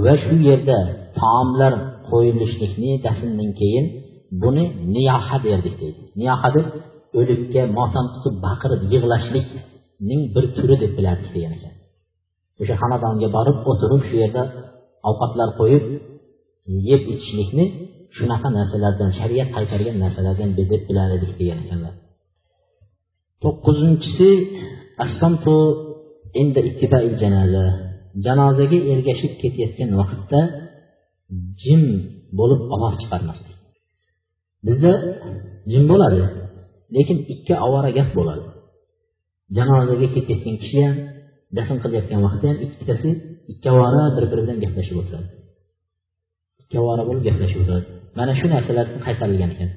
[0.03, 0.77] va shu yerda
[1.19, 1.73] taomlar
[2.09, 3.85] qo'yilishlikni dafndan keyin
[4.41, 4.63] buni
[4.95, 6.01] niyoha derdik deydi.
[6.21, 6.65] Niyoha deb
[7.19, 11.73] o'likka motam tutib baqirib yig'lashlikning bir turi deb bilardik degan ekan.
[12.61, 14.43] O'sha xonadonga borib o'tirib shu yerda
[15.09, 15.83] ovqatlar qo'yib
[16.89, 17.65] yeb ichishlikni
[18.17, 21.93] shunaqa narsalardan shariat qaytargan narsalardan deb bilar edik degan ekanlar.
[23.43, 24.29] To'qqizinchisi
[25.05, 25.55] assamtu
[26.41, 27.65] inda ittibail janoza
[28.26, 30.40] janozaga ergashib ketayotgan vaqtda
[31.62, 31.82] jim
[32.38, 33.56] bo'lib ovoz chiqarmaslik
[34.66, 34.92] bizda
[35.72, 36.22] jim bo'ladi
[36.96, 38.44] lekin ikki ovora gap bo'ladi
[39.56, 40.96] janozaga ketayotgan kishi ham
[41.56, 43.10] dafn qilayotgan vaqtda ham ikkitasi
[43.52, 45.28] ikkovora bir biri bilan gaplashib o'tiradi
[46.62, 47.86] ikkovora bo'lib gaplashib o'tiradi
[48.18, 49.70] mana shu narsalar qaytarilgan ekan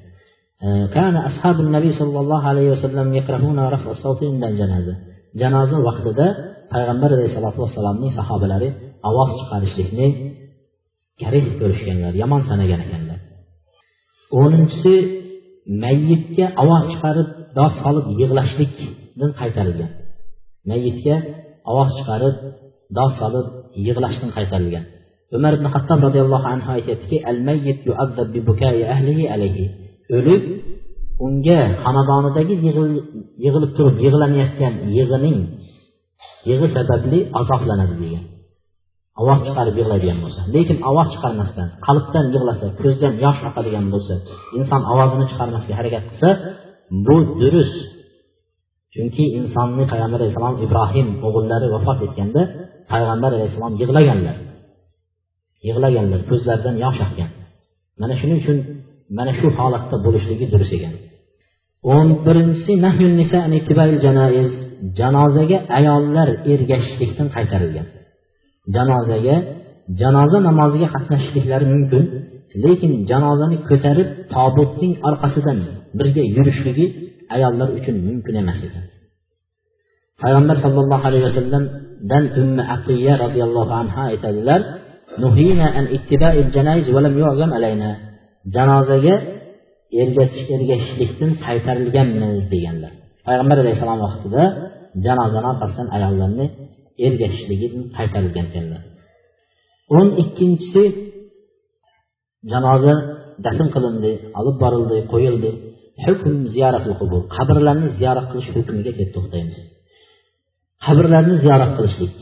[0.96, 4.94] كان أصحاب النبي صلى الله عليه وسلم يكرهون رفع الصوت عند الجنازة
[5.40, 6.26] janoza vaqtida
[6.71, 8.69] payg'ambar alayhisalotu vassalomning sahobalari
[9.09, 10.07] ovoz chiqarishlikni
[11.21, 13.19] karih ko'rishganlar yomon sanagan ekanlar.
[14.39, 14.93] O'ninchisi
[15.83, 19.91] mayyitga ovoz chiqarib dod solib yig'lashlikdan qaytarilgan.
[20.69, 21.15] Mayyitga
[21.71, 22.35] ovoz chiqarib
[22.97, 23.47] dod solib
[23.87, 24.85] yig'lashdan qaytarilgan.
[25.37, 27.77] Umar ibn hattob roziyallohu anhu aytyaptiki al mayyit
[28.33, 29.65] bi bukai ahlihi alayhi.
[30.17, 30.43] O'lik
[31.25, 32.55] unga xonadonidagi
[33.45, 35.37] yig'ilib turib yig'lanayotgan yig'ining
[36.49, 38.23] yig'i sababli azoblanadi degan.
[39.21, 44.13] Ovoz chiqarib yig'laydigan bo'lsa lekin ovoz chiqarmasdan qalbdan yig'lasa ko'zdan yosh oqadigan bo'lsa
[44.59, 46.29] inson ovozini chiqarmasga harakat qilsa
[47.05, 47.77] bu durust.
[48.93, 52.41] Chunki insonni payg'ambar alayhissalom ibrohim o'g'illari vafot etganda
[52.91, 54.35] payg'ambar alayhissalom yig'laganlar.
[55.67, 57.29] Yig'laganlar ko'zlaridan yosh oqqan
[58.01, 58.57] mana shuning uchun
[59.17, 60.93] mana shu holatda bo'lishligi durust ekan.
[61.95, 62.71] O'n birinchisi
[64.99, 67.87] janozaga ayollar ergashishlikdan qaytarilgan.
[68.75, 69.35] Janozaga
[70.01, 72.03] janoza namoziga qatnashishliklari mumkin
[72.63, 75.57] lekin janozani ko'tarib tobutning orqasidan
[75.97, 76.85] birga yurishligi
[77.35, 78.85] ayollar uchun mumkin emas ekan
[80.21, 84.61] payg'ambar sollallohu alayhi vasallamdan ummi aqiya roziyallohu anhu aytadilar
[88.55, 89.15] janozaga
[90.01, 92.91] ergashishlikdan qaytarilganmiz deganlar.
[93.27, 94.43] Payg'ambar alayhissalom vaqtida
[95.05, 96.45] janozani orqasidan ayollarni
[97.07, 97.67] ergashishligi
[97.97, 98.81] qaytarilgan ekanlar.
[99.97, 100.83] O'n ikkinchisi
[102.51, 102.93] janoza
[103.45, 105.51] dafn qilindi olib borildi qo'yildi.
[106.05, 109.57] Hukm ziyoratul qubur qabrlarni ziyorat qilish hukmiga kelib to'xtaymiz.
[110.85, 112.13] Qabrlarni ziyorat qilishlik.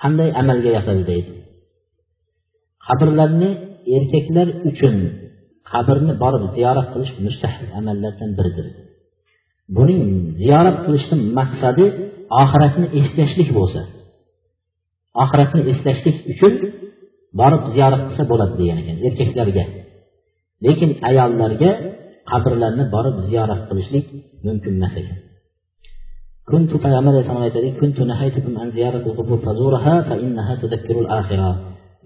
[0.00, 1.32] Qanday amalga yotadi deydi.
[2.86, 3.50] Qabrlarni
[3.96, 4.96] erkaklar uchun
[5.70, 8.66] qabrni borib ziyorat qilish mustahil amallardan biridir.
[9.77, 10.03] buning
[10.41, 11.85] ziyorat qilishni maqsadi
[12.41, 13.81] oxiratni eslashlik bo'lsa
[15.23, 16.53] oxiratni eslashlik uchun
[17.39, 19.63] borib ziyorat qilsa bo'ladi degan ekan erkaklarga
[20.65, 21.71] lekin ayollarga
[22.31, 24.05] qabrlarni borib ziyorat qilishlik
[24.45, 25.19] mumkin emas ekan
[26.51, 27.69] كنت payg'ambar alayhissalom aytadi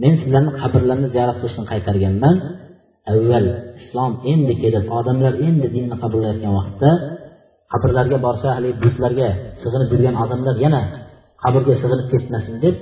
[0.02, 2.36] men sizlarni qabrlarni ziyorat qilishdan qaytarganman
[3.12, 3.46] avval
[3.82, 6.92] islom endi kelib odamlar endi dinni qabul qilayotgan vaqtda
[7.75, 9.29] qabrlarga borsa haligi butlarga
[9.62, 10.83] sig'inib yurgan odamlar yana
[11.43, 12.77] qabrga sig'inib ketmasin deb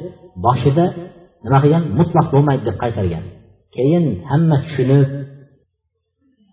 [0.47, 0.85] boshida
[1.45, 1.83] nima qilgan?
[1.99, 3.25] Mutlaq bo'lmaydi deb qaytargan.
[3.77, 5.09] Keyin hamma tushunib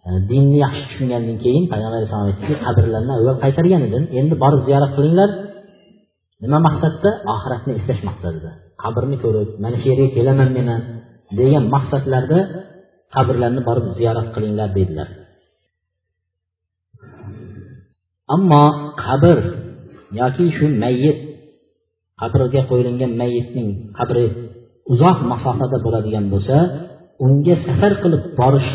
[0.07, 4.91] e, dinni yaxshi tushungandan keyin payg'ambar alayhissalom aytdiki qabrlarni avval qaytargan edim endi borib ziyorat
[4.97, 5.29] qilinglar.
[6.43, 7.09] Nima maqsadda?
[7.33, 8.51] Oxiratni eslash maqsadida.
[8.83, 10.81] Qabrni ko'rib mana shu yerga kelaman men ham
[11.39, 12.39] degan maqsadlarda
[13.15, 15.09] qabrlarni borib ziyorat qilinglar dedilar
[18.36, 18.63] ammo
[19.03, 19.38] qabr
[20.19, 21.19] yoki shu mayyit
[22.21, 24.25] qabrga qo'yilgan mayyitning qabri
[24.93, 26.57] uzoq masofada bo'ladigan bo'lsa
[27.25, 28.71] unga safar qilib borish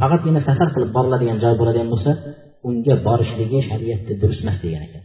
[0.00, 2.12] faqatgina safar qilib boriladigan joy bo'ladigan bo'lsa
[2.68, 5.02] unga borishligi shariatda durust emas degan ekan.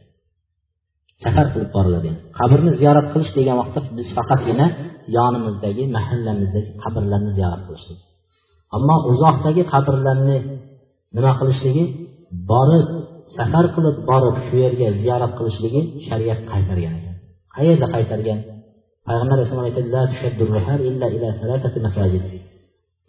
[1.23, 4.65] Safar qilib boriladi qabrni ziyorat qilish degan vaqtda biz faqatgina
[5.17, 7.99] yonimizdagi mahallamizdagi qabrlarni ziyorat qilishlik.
[8.75, 10.37] Ammo uzoqdagi qabrlarni
[11.15, 11.83] nima qilishligi
[12.51, 12.85] borib
[13.37, 17.15] safar qilib borib shu yerga ziyorat qilishligi shariat qaytargan ekan.
[17.55, 18.39] Qayerda qaytargan?
[19.07, 19.89] Payg'ambar alayhissalom aytadi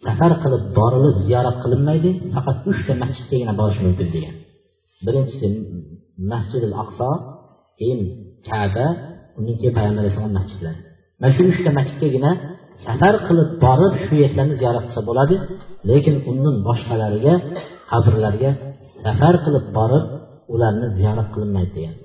[0.05, 4.35] safar qilib borilib ziyorat qilinmaydi faqat uchta masjidgagina borish mumkin degan.
[5.05, 5.47] Birinchisi
[6.31, 7.09] masjidil aqso
[7.79, 8.01] keyin
[8.49, 8.87] kaba
[9.37, 10.79] undan keyin payg'ambar alayhissalom masjidlari
[11.19, 12.31] mana shu uchta masjidgagina
[12.85, 15.35] safar qilib borib shu yerlarni ziyorat qilsa bo'ladi
[15.89, 17.33] lekin undan boshqalariga
[17.91, 18.51] qabrlarga
[19.07, 20.05] safar qilib borib
[20.53, 21.95] ularni ziyorat qilinmaydi degan.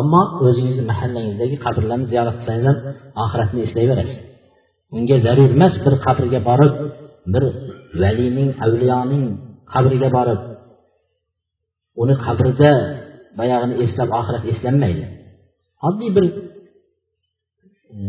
[0.00, 2.76] Ammo o'zingizni mahallangizdagi qabrlarni ziyorat qilsangiz ham
[3.24, 4.18] oxiratni eslayverasiz
[4.96, 6.74] unga zarur emas bir qabrga borib
[7.32, 7.44] bir
[8.02, 9.24] valining avliyoning
[9.72, 10.40] qabriga borib
[12.02, 12.72] uni qabrida
[13.38, 15.04] boyag'ini eslab oxirat eslanmaydi.
[15.88, 16.24] Oddiy bir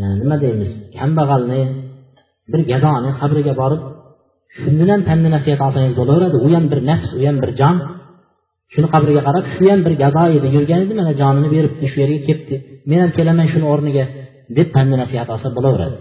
[0.03, 1.61] e, nima deymiz kambag'alni
[2.51, 3.81] bir gadoni qabriga borib
[4.59, 6.37] shundan ham pandi nasihat olsangiz bo'laveradi.
[6.45, 7.75] U ham bir nafs u ham bir jon
[8.73, 12.19] shuni qabriga qarab shu ham bir gado edi yurgan edi mana jonini beribdi shu yerga
[12.27, 12.55] kelibdi
[12.89, 14.05] men ham kelaman shuni o'rniga
[14.57, 15.97] deb pandi nasihat olsa bo'laveradi.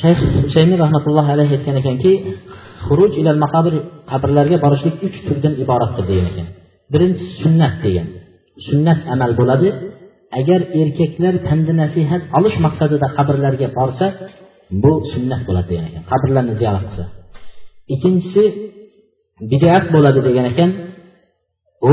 [0.00, 0.20] Shayx
[0.54, 2.12] shaymiy rahmatullohi alayhi aytgan ekanki
[2.86, 3.74] xuruj ilal maqabir
[4.10, 6.46] qabrlarga borishlik uch turdan iboratdir degan ekan.
[6.92, 8.06] Birinchisi sunnat degan.
[8.68, 9.68] Sunnat amal bo'ladi.
[10.40, 14.06] Agar erkaklar pandi nasihat olish maqsadida qabrlarga borsa
[14.82, 17.04] bu sunnat bo'ladi degan ekan qabrlarni ziyorat qilsa.
[17.94, 18.44] Ikkinchisi
[19.50, 20.70] bidat bo'ladi degan ekan.
[21.90, 21.92] U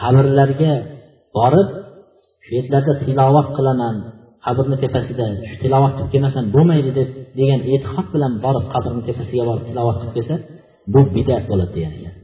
[0.00, 0.72] qabrlarga
[1.36, 1.68] borib
[2.44, 3.96] shu yerlarda tilovat qilaman
[4.44, 7.08] qabrni tepasida shu tilovat qilib kelmasam bo'lmaydi deb
[7.38, 10.36] degan e'tiqod bilan borib qabrni tepasiga borib tilovat qilib kelsa
[10.92, 12.14] bu bidat bo'ladi degan ekan.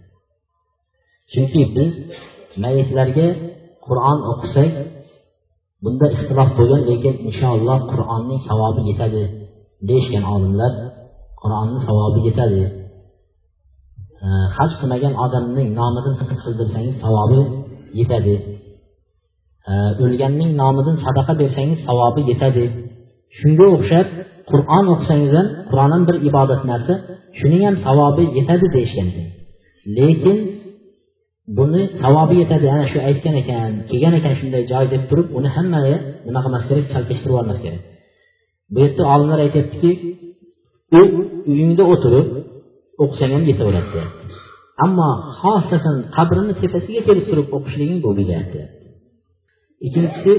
[1.33, 1.93] Chunki biz
[2.63, 3.29] mayitlarga
[3.87, 4.73] qur'on o'qisak
[5.83, 9.23] bunda ixtilof bo'lgan lekin inshaalloh qur'onning savobi yetadi
[9.89, 10.73] deyishgan olimlar
[11.43, 12.63] qur'onni savobi yetadi.
[14.57, 16.15] Haj qilmagan odamning nomidan
[16.45, 17.41] qildirsangiz savobi
[18.01, 18.35] yetadi.
[20.05, 22.65] O'lganning nomidan sadaqa bersangiz savobi yetadi.
[23.39, 24.07] Shunga o'xshab
[24.51, 26.95] qur'on o'qisangiz ham qur'on ham bir ibodat narsa
[27.39, 29.29] shuning ham savobi yetadi deyishgan ekan.
[29.97, 30.39] Lekin
[31.59, 35.79] buni savobi yetadi ana shu aytgan ekan kelgan ekan shunday joy deb turib uni hamma
[36.27, 36.85] nima qilmas kerak?
[36.95, 37.83] Chalkashtirib yubormas kerak.
[38.73, 39.91] Bu yerda olimlar aytyaptiki
[40.99, 41.01] u
[41.51, 42.27] uyingda o'tirib
[43.03, 43.89] o'qisang ham yetaveradi.
[43.95, 44.29] Deyapti
[44.85, 45.09] ammo
[45.41, 48.51] xosatan qabrini tepasiga kelib turib o'qishliging bu bidat
[49.87, 50.33] ikkinchisi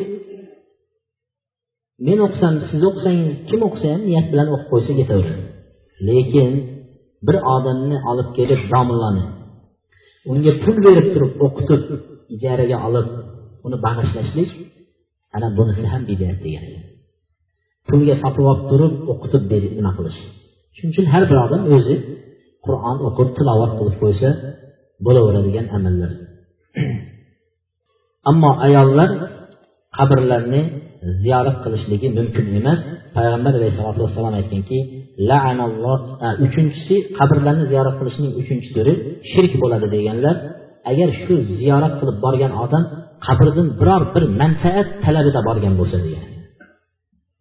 [2.08, 5.44] men o'qisam siz o'qisangiz kim o'qisa ham niyat bilan o'qib qo'ysa ketaveradi
[6.08, 6.52] lekin
[7.28, 9.24] bir odamni olib kelib domlani
[10.32, 11.82] unga pul berib turib o'qitib
[12.36, 13.08] ijaraga olib
[13.66, 14.50] uni bag'ishlashlik
[15.36, 16.86] ana bunisi ham bidat degan ekan
[17.90, 19.44] pulga sotib olib turib o'qitib
[19.78, 20.20] nima qilish?
[20.76, 21.96] Shuning uchun har bir odam o'zi
[22.66, 24.30] qur'on o'qib tilovat qilib qo'ysa
[25.06, 26.12] bo'laveradigan amallar.
[28.30, 29.10] Ammo ayollar
[29.98, 30.62] qabrlarni
[31.24, 32.80] ziyorat qilishligi mumkin emas.
[33.18, 34.80] Payg'ambar alayhisalotu vassalom aytganki
[36.46, 38.94] uchinchisi qabrlarni ziyorat qilishning uchinchi turi
[39.32, 40.36] shirk bo'ladi deganlar
[40.92, 42.84] agar shu ziyorat qilib borgan odam
[43.26, 46.26] qabrdan biror bir manfaat talabida borgan bo'lsa degan.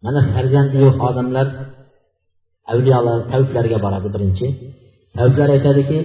[0.05, 1.47] Mana farzandi yo'q odamlar
[2.73, 4.47] avliyolar tavblarga boradi birinchi.
[5.17, 5.99] Tavblar aytadiki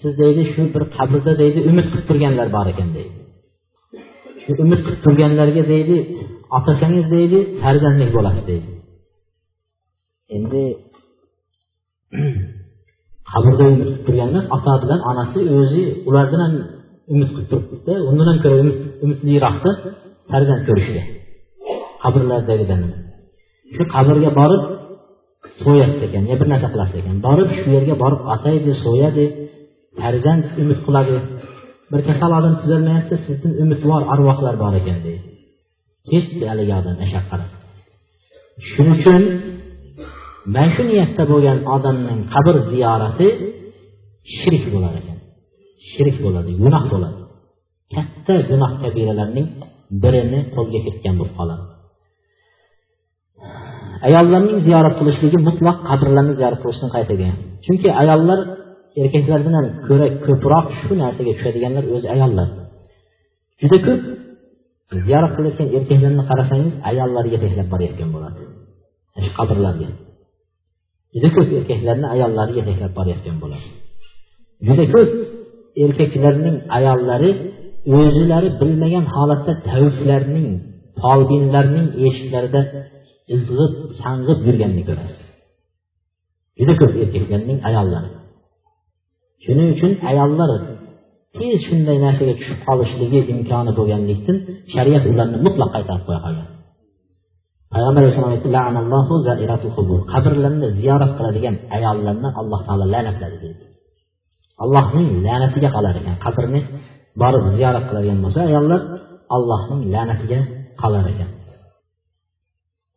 [0.00, 3.14] siz deydi shu bir qabrda deydi umid qilib turganlar bor ekan deydi.
[4.42, 5.96] Shu umid qilib turganlarga deydi
[6.58, 8.70] otasangiz deydi farzandlik bo'lasiz deydi.
[10.36, 10.62] Endi
[13.30, 16.54] qabrda umid qilib turgan emas ota bilan onasi o'zi ulardan ham
[17.12, 18.56] umid qilib turibdida undan ham ko'ra
[19.04, 19.70] umidliroqda
[20.30, 21.02] farzand ko'rishga
[22.02, 22.80] qabrlardagidan
[23.74, 24.62] shu qabrga borib
[25.64, 29.24] so'yasiz ekan yo bir narsa qilasiz ekan borib shu yerga borib otaydi so'yadi
[30.00, 31.16] farzand umid qiladi.
[31.92, 35.28] Bir kasal odam tuzalmayapti sizdan umidvor arvohlar bor ekan deydi.
[36.10, 37.42] Ketdi haligi odam mashaqqat
[38.70, 39.22] shuning uchun
[40.54, 43.26] mana shu niyatda bo'lgan odamning qabr ziyorati
[44.38, 45.18] shirk bo'lar ekan.
[45.92, 47.20] Shirk bo'ladi gunoh bo'ladi.
[47.94, 49.48] Katta gunoh kabiralarning
[50.02, 51.64] birini qo'lga kiritgan bo'lib qoladi.
[54.06, 57.34] Ayollarning ziyorat qilishligi mutlaq qabrlarni ziyorat qilishdan qaytagan
[57.64, 58.40] chunki ayollar
[59.02, 62.48] erkaklardan ko'ra ko'proq shu narsaga tushadiganlar o'zi ayollar.
[63.60, 64.02] Juda ko'p
[65.06, 68.40] ziyorat qilayotgan erkaklarni qarasangiz ayollar yetaklab borayotgan bo'ladi.
[69.24, 69.88] Shu qabrlarga.
[71.14, 73.68] Juda ko'p erkaklarni ayollari yetaklab borayotgan bo'ladi.
[74.66, 75.10] Juda ko'p
[75.84, 77.30] erkaklarning ayollari
[77.98, 80.48] o'zilari bilmagan holatda taviflarning
[81.00, 82.60] folbinlarning eshiklarida
[83.34, 83.72] izg'ib
[84.02, 85.18] sang'ib yurganini ko'rasiz
[86.58, 88.10] juda ko'p erkaklarning ayollari.
[89.44, 90.50] Shuning uchun ayollar
[91.36, 94.36] tez shunday narsaga tushib qolishligi imkoni bo'lganlikdan
[94.74, 96.48] shariat ularni mutlaq qaytarib qo'ya qolgan.
[97.72, 98.48] Payg'ambar alayhissalom aytdi
[100.12, 103.64] qabrlarni ziyorat qiladigan ayollarni alloh taolo la'natladi deydi
[104.64, 106.16] allohning la'natiga qolar ekan.
[106.24, 106.60] Qabrni
[107.22, 108.80] borib ziyorat qiladigan bo'lsa ayollar
[109.36, 110.40] allohning la'natiga
[110.82, 111.30] qolar ekan.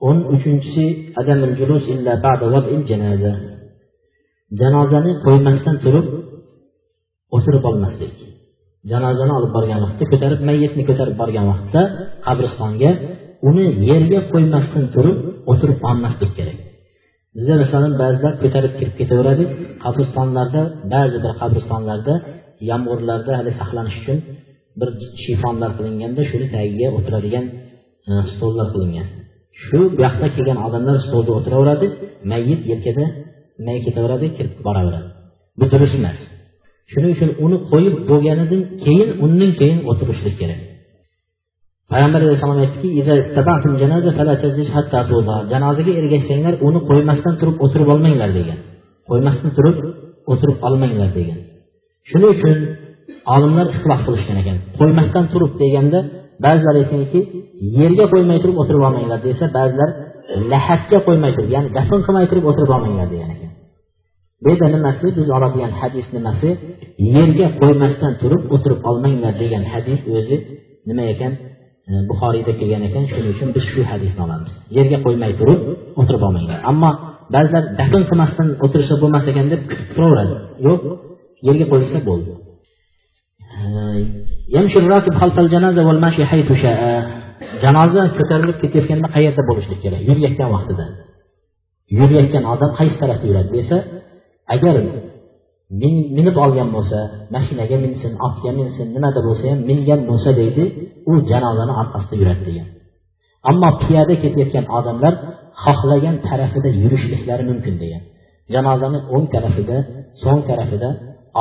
[0.07, 0.85] O'n uchinchisi
[4.59, 6.07] janozani qo'ymasdan turib
[7.35, 8.13] o'tirib olmaslik
[8.91, 11.81] janozani olib borgan vaqtda ko'tarib mayyitni ko'tarib borgan vaqtda
[12.25, 12.91] qabristonga
[13.49, 15.17] uni yerga qo'ymasdan turib
[15.51, 16.57] o'tirib olmaslik kerak.
[17.35, 19.43] Bizda masalan ba'zilar ko'tarib kirib ketaveradi.
[19.83, 20.61] Qabristonlarda
[20.93, 22.13] ba'zi bir qabristonlarda
[22.69, 24.17] yomg'irlarda hali saqlanish uchun
[24.79, 24.89] bir
[25.23, 27.45] shifonlar qilinganda shuni tagiga o'tiradigan
[28.09, 29.07] e, stollar qilingan.
[29.61, 30.03] Shu bu
[30.35, 31.87] kelgan odamlar stolda o'tiraveradi
[32.31, 33.05] mayyit yelkada
[33.65, 35.09] may ketaveradi kirib boraveradi.
[35.59, 36.19] Bu durust emas.
[36.91, 40.61] Shuning uchun uni qo'yib bo'lganidan keyin undan keyin o'tirishlik kerak.
[41.91, 42.89] Payg'ambar alayhissalom aytdiki
[45.51, 48.59] janozaga ergashsanglar uni qo'ymasdan turib o'tirib olmanglar degan.
[49.09, 49.77] Qo'ymasdan turib
[50.31, 51.39] o'tirib olmanglar degan.
[52.09, 52.55] Shuning uchun
[53.35, 54.57] olimlar ixtilof qilishgan ekan.
[54.79, 55.99] Qo'ymasdan turib deganda
[56.45, 57.19] ba'zilar aytganki
[57.79, 59.89] yerga qo'ymay turib o'tirib olmanglar desa ba'zilar
[60.51, 63.51] lahatga qo'ymay turib ya'ni dafn qilmay turib o'tirib olmanglar degan ekan.
[64.43, 65.05] Bu yerda nimasi?
[65.17, 66.49] Biz oladigan hadis nimasi?
[67.15, 70.37] Yerga qo'ymasdan turib o'tirib olmanglar degan hadis o'zi
[70.89, 71.33] nima ekan?
[71.89, 73.03] E, Buxoriyda kelgan ekan.
[73.11, 74.51] Shuning uchun biz shu hadisni olamiz.
[74.77, 75.61] Yerga qo'ymay turib
[76.01, 76.59] o'tirib olmanglar.
[76.71, 76.91] Ammo
[77.35, 80.35] ba'zilar dafn qilmasdan o'tirsa bo'lmas ekan deb kutib turaveradi.
[80.67, 80.81] Yo'q
[81.47, 82.31] yerga qo'yilsa bo'ldi.
[87.63, 90.01] Janoza ko'tarilib ketayotganda qayerda bo'lishlik kerak?
[90.09, 90.85] Yurayotgan vaqtida.
[91.99, 93.77] Yurayotgan odam qaysi tarafda yuradi desa
[94.55, 94.75] agar
[96.17, 96.99] minib olgan bo'lsa
[97.35, 100.63] mashinaga minsin otga minsin nimada bo'lsa ham mingan bo'lsa deydi
[101.11, 102.67] u janozani orqasida yuradi degan.
[103.49, 105.13] Ammo piyoda ketayotgan odamlar
[105.63, 108.03] xohlagan tarafida yurishliklari mumkin degan.
[108.53, 109.77] Janozani o'ng tarafida
[110.23, 110.89] so'ng tarafida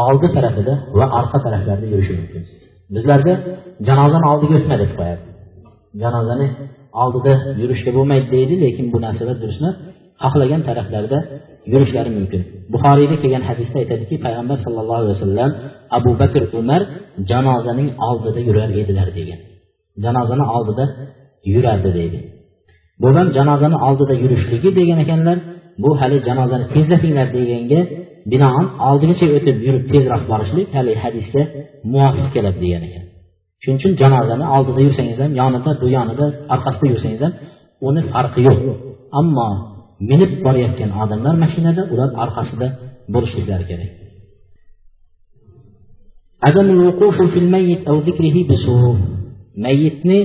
[0.04, 2.42] oldi tarafida va orqa taraflarida yurishi mumkin.
[2.94, 3.32] Bizlarda
[3.88, 5.22] janozani oldiga o'tma deb qo'yadi.
[6.02, 6.46] Janozani
[7.02, 7.32] oldida
[7.62, 9.76] yurishga bo'lmaydi deydi lekin bu narsalar durust emas
[10.22, 11.18] xohlagan taraflarda
[11.72, 12.40] yurishlari mumkin.
[12.72, 15.50] Buxoriyda kelgan hadisda aytadiki payg'ambar sallallohu alayhi vasallam
[15.98, 16.82] abu bakr umar
[17.30, 19.40] janozaning oldida yurar edilar degan.
[20.04, 20.84] Janozani oldida
[21.54, 22.18] yurardi deydi.
[23.02, 25.38] Bu ham janozani oldida yurishligi degan ekanlar
[25.82, 27.80] bu hali janozani tezlatinglar deganga
[28.32, 31.42] binoan oldigacha o'tib yurib tezroq borishlik hali hadisga
[31.92, 33.04] muvofiq keladi degan ekan.
[33.62, 37.32] Shuning uchun janozani oldida yursangiz ham yonida bu yonida orqasida yursangiz ham
[37.88, 38.58] uni farqi yo'q.
[39.20, 39.48] Ammo
[40.10, 42.66] minib borayotgan odamlar mashinada ular orqasida
[43.14, 43.90] bo'lishliklari kerak.
[49.64, 50.18] Mayitni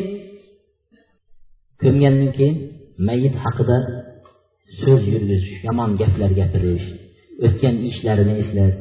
[1.82, 2.56] ko'mgandan keyin
[3.08, 3.78] mayit haqida
[4.82, 6.88] so'z yurgizish yomon gaplar gapirish
[7.46, 8.76] o'tgan ishlarini eslab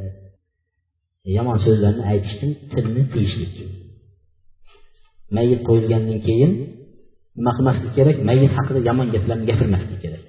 [1.37, 3.55] yomon so'zlarni aytishdan tilni tiyishlik
[5.37, 6.53] mayit qo'yilgandan keyin
[7.39, 8.17] nima qilmaslik kerak?
[8.29, 10.23] Mayit haqida yomon gaplarni gapirmaslik kerak.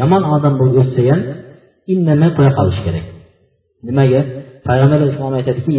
[0.00, 1.20] Yomon odam bo'lib o'tsa ham
[1.92, 3.06] indamay qo'ya qolish kerak.
[3.88, 4.20] Nimaga?
[4.68, 5.70] Payg'ambar alayhissalom aytadiki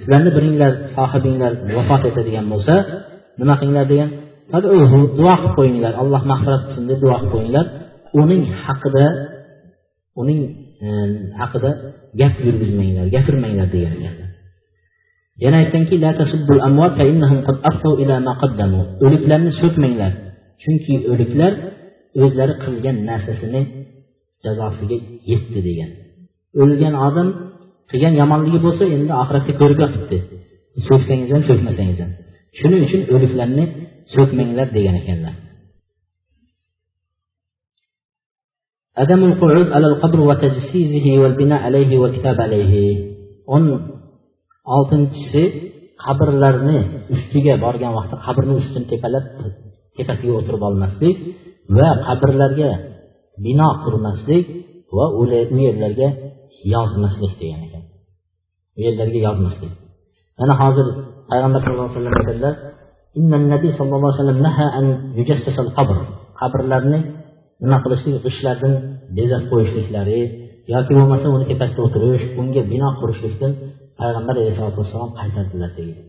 [0.00, 2.74] sizlarni biringlar sohibinglar vafot etadigan bo'lsa
[3.40, 4.08] nima qilinglar degan?
[5.18, 5.92] Duo qilib qo'yinglar.
[6.02, 7.66] Alloh mag'firat qilsin deb duo qilib qo'yinglar.
[8.22, 9.04] Uning haqida
[10.20, 10.40] uning
[10.86, 10.88] e,
[11.40, 11.70] haqida
[12.20, 14.28] gap yurgizmanglar gapirmanglar degan ekanlar
[15.42, 15.94] yana aytganki
[19.04, 20.12] o'liklarni so'kmanglar.
[20.62, 21.52] Chunki o'liklar
[22.22, 23.62] o'zlari qilgan narsasini
[24.44, 24.98] jazosiga
[25.30, 25.90] yetdi degan.
[26.62, 27.28] O'lgan odam
[27.90, 30.18] qilgan yomonligi bo'lsa endi oxiratda ko'rib yotibdi.
[30.88, 32.10] So'ksangiz ham so'kmasangiz ham.
[32.58, 33.64] Shuning uchun o'liklarni
[34.13, 35.35] so'kmanglar degan ekanlar
[39.01, 42.73] عدم القعود على القبر وتجسيزه والبناء عليه والكتاب عليه
[43.53, 43.65] o'n
[44.75, 45.43] oltinchisi
[46.03, 46.79] qabrlarni
[47.15, 49.25] ustiga borgan vaqtda qabrni ustini tepalab
[49.95, 51.15] tepasiga o'tirib olmaslik
[51.77, 52.71] va qabrlarga
[53.45, 54.45] bino qurmaslik
[54.97, 55.21] va u
[55.67, 56.09] yerlarga
[56.73, 57.83] yozmaslik degan ekan
[58.77, 59.73] u yerlarga yozmaslik
[60.39, 60.87] mana hozir
[61.29, 62.53] payg'ambar sallallohu alayhi vasallam aytadilar
[63.16, 64.42] nabiy sallallohu alayhi
[65.46, 65.70] vasallam
[66.40, 66.98] qabrlarni
[67.62, 68.72] nima qilishlik g'ishtlardan
[69.16, 70.20] bezab qo'yishliklari
[70.74, 73.52] yoki bo'lmasa uni tepasida o'tirish unga bino qurishlikdan
[74.00, 76.02] payg'ambar alayhisalotu vassalom qaytardilar deydi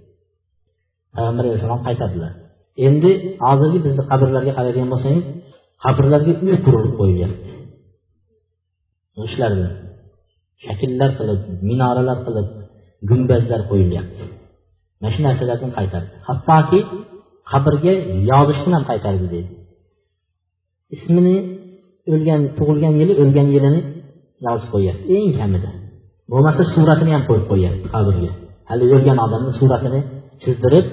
[1.16, 2.32] payg'ambar alayhissalom qaytardilar
[2.88, 3.12] endi
[3.46, 5.26] hozirgi bizni qabrlarga qaraydigan bo'lsangiz
[5.84, 7.52] qabrlarga uy qurilib qo'yilyapti
[9.18, 9.52] g'ishtlar
[10.66, 12.48] shakllar qilib minoralar qilib
[13.10, 14.24] gumbazlar qo'yilyapti
[15.02, 16.10] mana shu narsalardan qaytardi.
[16.28, 16.80] Hattoki
[17.52, 17.94] qabrga
[18.32, 19.52] yozishni ham qaytardi deydi.
[20.96, 21.36] Ismini
[22.14, 23.82] o'lgan tug'ilgan yili o'lgan yilini
[24.48, 25.70] yozib qo'yyapti eng kamida.
[26.32, 28.32] Bo'lmasa suratini ham qo'yib qo'yyapti qabrga.
[28.70, 30.00] Hali o'lgan odamni suratini
[30.44, 30.86] chizdirib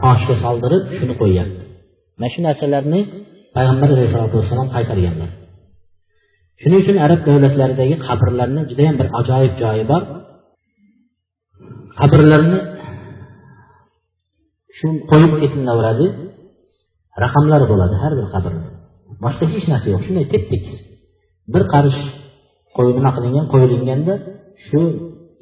[0.00, 1.60] toshga soldirib shuni qo'yyapti
[2.20, 3.00] mana shu narsalarni
[3.56, 5.30] payg'ambar alayhisalotu vassalom qaytarganlar.
[6.60, 10.02] Shuning uchun arab davlatlaridagi qabrlarni judayam bir ajoyib joyi bor.
[12.00, 12.58] Qabrlarni
[14.80, 16.06] shu qo'yib ketilaveradi
[17.24, 18.62] raqamlar bo'ladi har bir qabrda.
[19.24, 20.02] Boshqa hech narsa yo'q.
[20.06, 20.78] Shunday tep tekis
[21.52, 22.00] bir qarish
[22.98, 24.14] nima qilingan qo'yilganda
[24.66, 24.80] shu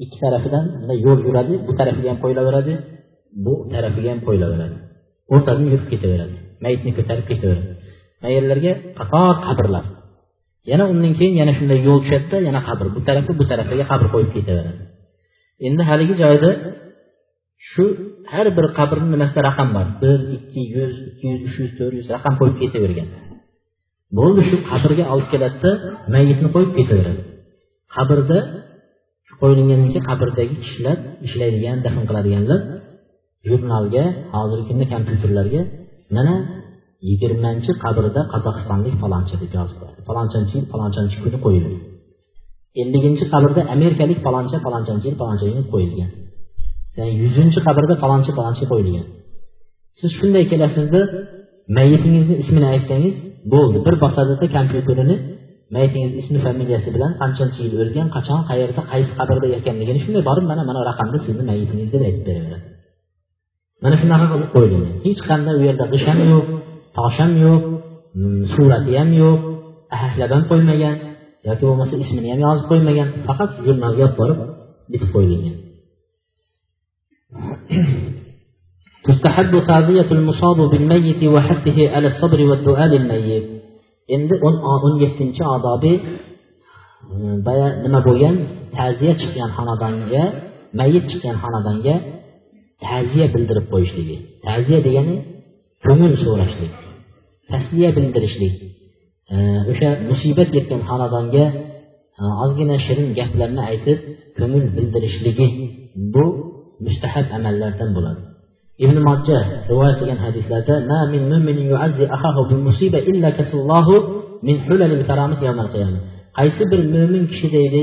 [0.05, 0.65] ikki tarafidan
[1.06, 2.73] yo'l yuradi bu tarafiga ham qo'yilaveradi
[3.44, 4.77] bu tarafiga ham qo'yilaveradi.
[5.35, 6.36] O'rtadan yurib ketaveradi.
[6.65, 7.70] Mayitni ko'tarib ketaveradi.
[8.23, 9.85] Mana qator qabrlar.
[10.70, 12.86] Yana undan keyin yana shunday yo'l tushadida yana qabr.
[12.97, 14.82] Bu tarafi bu tarafiga qabr qo'yib ketaveradi.
[15.66, 16.51] Endi haligi joyda
[17.70, 17.85] shu
[18.32, 19.86] har bir qabrni nimasida raqam bor.
[20.03, 23.09] Bir ikki yuz ikki yuz uch yuz to'rt yuz raqam qo'yib ketavergan.
[24.19, 25.70] Bo'ldi shu qabrga olib keladida
[26.15, 27.23] mayitni qo'yib ketaveradi.
[27.97, 28.39] Qabrda
[29.40, 30.97] qo'yilgandan keyin qabrdagi kishilar
[31.27, 32.61] ishlaydigan dafn qiladiganlar
[33.49, 34.05] jurnalga
[34.35, 35.61] hozirgi kunda kompyuterlarga
[36.16, 36.35] mana
[37.09, 40.01] yigirmanchi qabrda qozog'istonlik falonchi deb yozib qo'yadi.
[40.09, 41.77] Falonchanchi yil falonchanchi kuni qo'yildi
[42.82, 46.11] elliginchi qabrda amerikalik faloncha falonchanchi yil faloncha kuni qo'yilgan.
[47.23, 49.07] Yuzinchi qabrda falonchi falonchi qo'yilgan
[49.99, 51.01] siz shunday kelasizda
[51.79, 53.15] mayitingizni ismini aytsangiz
[53.55, 55.16] bo'ldi bir bosadida kompyuterini
[55.75, 60.62] mayitingizni ismi familiyasi bilan qanchanchi yil o'lgan qachon qayerda qaysi qabrda ekanligini shunday borib mana
[60.70, 62.66] mana raqamda sizni mayitingiz deb aytib beraveradi
[63.85, 66.47] mana shunaqa qilib qo'yilgan hech qanday u yerda g'ish ham yo'q
[66.97, 67.62] tosh ham yo'q
[68.19, 69.39] mm, surati ham yo'q
[69.97, 70.97] ahlab ham qo'ymagan
[71.47, 73.09] yoki bo'lmasa ismini ham yozib qo'ymagan.
[73.27, 74.39] Faqat jurnalga olib borib
[74.93, 75.55] bitib qo'yilgan.
[79.07, 83.45] تستحب تعزية المصاب بالميت وحثه على الصبر والدعاء للميت
[84.15, 85.94] endi o'n o'n yettinchi odobi
[87.45, 88.35] boya nima bo'lgan
[88.77, 90.23] ta'ziya chiqqan xonadonga
[90.80, 91.95] mayit chiqqan xonadonga
[92.85, 95.15] ta'ziya bildirib qo'yishligi ta'ziya degani
[95.85, 96.73] ko'ngil so'rashlik
[97.52, 98.56] tasliya bildirishlik
[99.72, 101.45] o'sha musibat yetgan xonadonga
[102.44, 103.99] ozgina shirin gaplarni aytib
[104.38, 105.48] ko'ngil bildirishligi
[106.14, 106.26] bu
[106.86, 108.20] mustahab amallardan bo'ladi.
[108.84, 109.38] Ibn majja
[109.70, 113.94] rivoyat qilgan hadislarda ma min mu'minin yu'azzi akahu bil musiba illa kasallahu
[114.46, 116.02] min hulalil karamat yawmal qiyamah.
[116.38, 117.82] Qaysi bir mo'min kishi deydi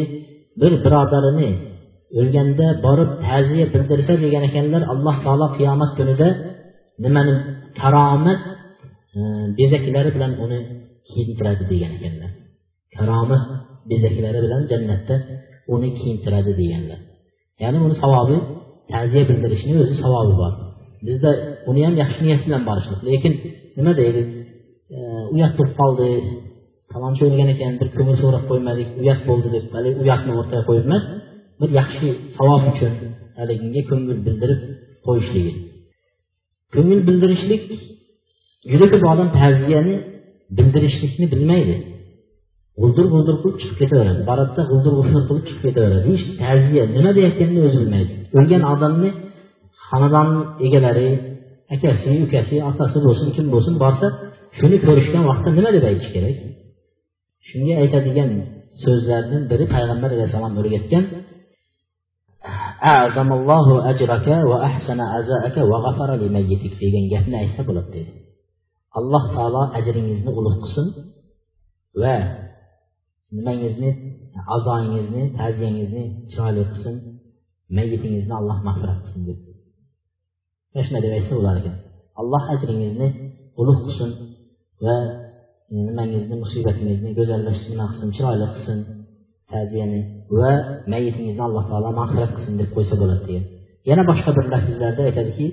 [0.62, 1.50] bir birodarini
[2.20, 6.28] o'lganda borib ta'ziya bildirsa degan ekanlar alloh taolo qiyomat kunida
[7.04, 7.34] nimani
[7.80, 8.40] karomat
[9.18, 9.20] e,
[9.58, 10.60] bezaklari bilan uni
[11.10, 12.32] kiyintiradi degan ekanlar.
[12.96, 13.44] Karomat
[13.90, 15.16] bezaklari bilan jannatda
[15.74, 17.00] uni kiyintiradi deganlar.
[17.62, 18.38] Ya'ni uni savobi
[18.92, 20.54] ta'ziya bildirishni o'zi savobi bor.
[21.08, 21.30] Bizda
[21.70, 23.34] uni ham yaxshi niyat bilan borishlik lekin
[23.78, 24.22] nima deydi?
[25.36, 26.08] Uyat bo'lib qoldi.
[26.92, 31.04] Falonchi o'lgan ekan bir ko'mir so'rab qo'ymadik uyat bo'ldi deb haligi uyatni o'rtaga qo'yib emas
[31.60, 32.08] bir yaxshi
[32.38, 32.94] savob uchun
[33.40, 34.62] haligiga ko'ngil bildirib
[35.06, 35.54] qo'yishligi.
[36.74, 37.64] Ko'ngil bildirishlik
[38.72, 39.96] juda ko'p odam ta'ziyani
[40.58, 41.76] bildirishlikni bilmaydi.
[42.82, 44.22] G'uldir g'uldir qilib chiqib ketaveradi.
[44.30, 46.06] Baratda g'uldir g'uldir qilib chiqib ketaveradi.
[46.12, 48.14] Hech ta'ziya nima deyayotganini o'zi bilmaydi.
[48.38, 49.10] O'lgan odamni
[49.88, 50.30] xonadon
[50.66, 51.10] egalari
[51.76, 54.08] akasi ukasi otasi bo'lsin kim bo'lsin borsa
[54.58, 56.38] shuni ko'rishgan vaqtda nima deb aytish kerak?
[57.50, 58.30] Shunga aytadigan
[58.84, 61.04] so'zlardan biri payg'ambar alayhissalom o'rgatgan
[66.84, 68.12] degan gapni aytsa bo'ladi dedi.
[69.00, 70.88] Alloh taolo ajringizni ulug' qilsin
[72.02, 72.16] va
[73.37, 73.91] nimangizni
[74.57, 76.97] azoyingizni ta'ziyangizni chiroyli qilsin
[77.77, 79.39] mayitingizni alloh mag'firat qilsin deb
[80.73, 81.77] mana shunday deb aytsa bo'lar ekan
[82.21, 83.09] alloh ajringizni
[83.61, 84.11] ulug' qilsin
[84.85, 84.97] va
[85.87, 88.79] nimangizni musibatingizni go'zallashtirma qilsin chiroyli qilsin
[89.53, 90.01] ta'ziyani
[90.39, 90.53] va
[90.93, 93.45] mayitingizni alloh taolo mag'firat qilsin deb qo'ysa bo'ladi degan
[93.89, 95.49] yana boshqa bir lafzlarda aytadiki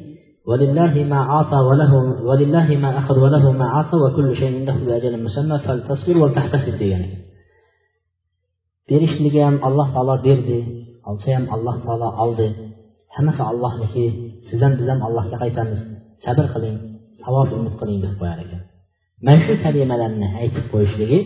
[0.49, 1.91] ولله ما عاطى وله
[2.29, 7.03] ولله ما أخذ وله ما عاطى وكل شيء عنده بأجل مسمى فلتصبر ولتحتسب degan
[8.92, 10.58] berishligi ham alloh taolo berdi
[11.10, 12.46] olsa ham alloh taolo oldi.
[13.16, 14.04] Hammasi allohniki
[14.48, 15.80] siz ham biz ham allohga qaytamiz.
[16.24, 16.76] Sabr qiling
[17.22, 18.62] savob umid qiling deb qo'yar ekan.
[19.26, 21.18] Mana shu kalimalarni aytib qo'yishligi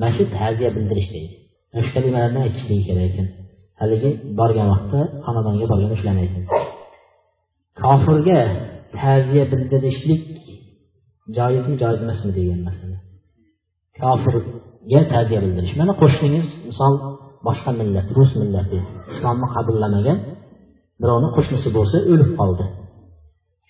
[0.00, 1.34] mana shu ta'ziya bildirish deydi
[1.70, 3.28] mana shu kalimalarni aytishligi kerak ekan.
[3.80, 6.46] Haligi borgan vaqtda xonadonga borgan shularni aytadi
[7.80, 8.40] kofirga
[8.98, 10.22] ta'ziya bildirishlik
[11.36, 12.98] joizmi joiz emasmi degan masala.
[14.91, 16.93] kofirga ta'ziya bildirish mana qo'shningiz misol
[17.47, 18.79] boshqa millat rus millati
[19.13, 20.17] islomni qabullamagan
[21.01, 22.65] birovni qo'shnisi bo'lsa o'lib qoldi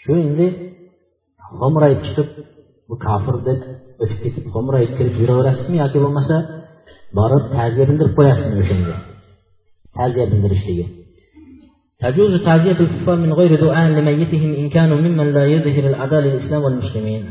[0.03, 0.47] shu endi
[1.59, 2.29] xo'mrayib chiqib
[2.89, 3.59] bu kofir deb
[4.01, 6.35] o'tib ketib xo'mrayib kirib yuraverasizmi yoki bo'lmasa
[7.17, 8.95] borib ta'ziya bildirib qo'yasizmi o'shanga
[9.97, 10.87] ta'ziya bildirishligi
[12.03, 17.21] تجوز تعزية الكفار من غير دعاء لميتهم إن كانوا ممن لا يظهر الأذى للإسلام والمسلمين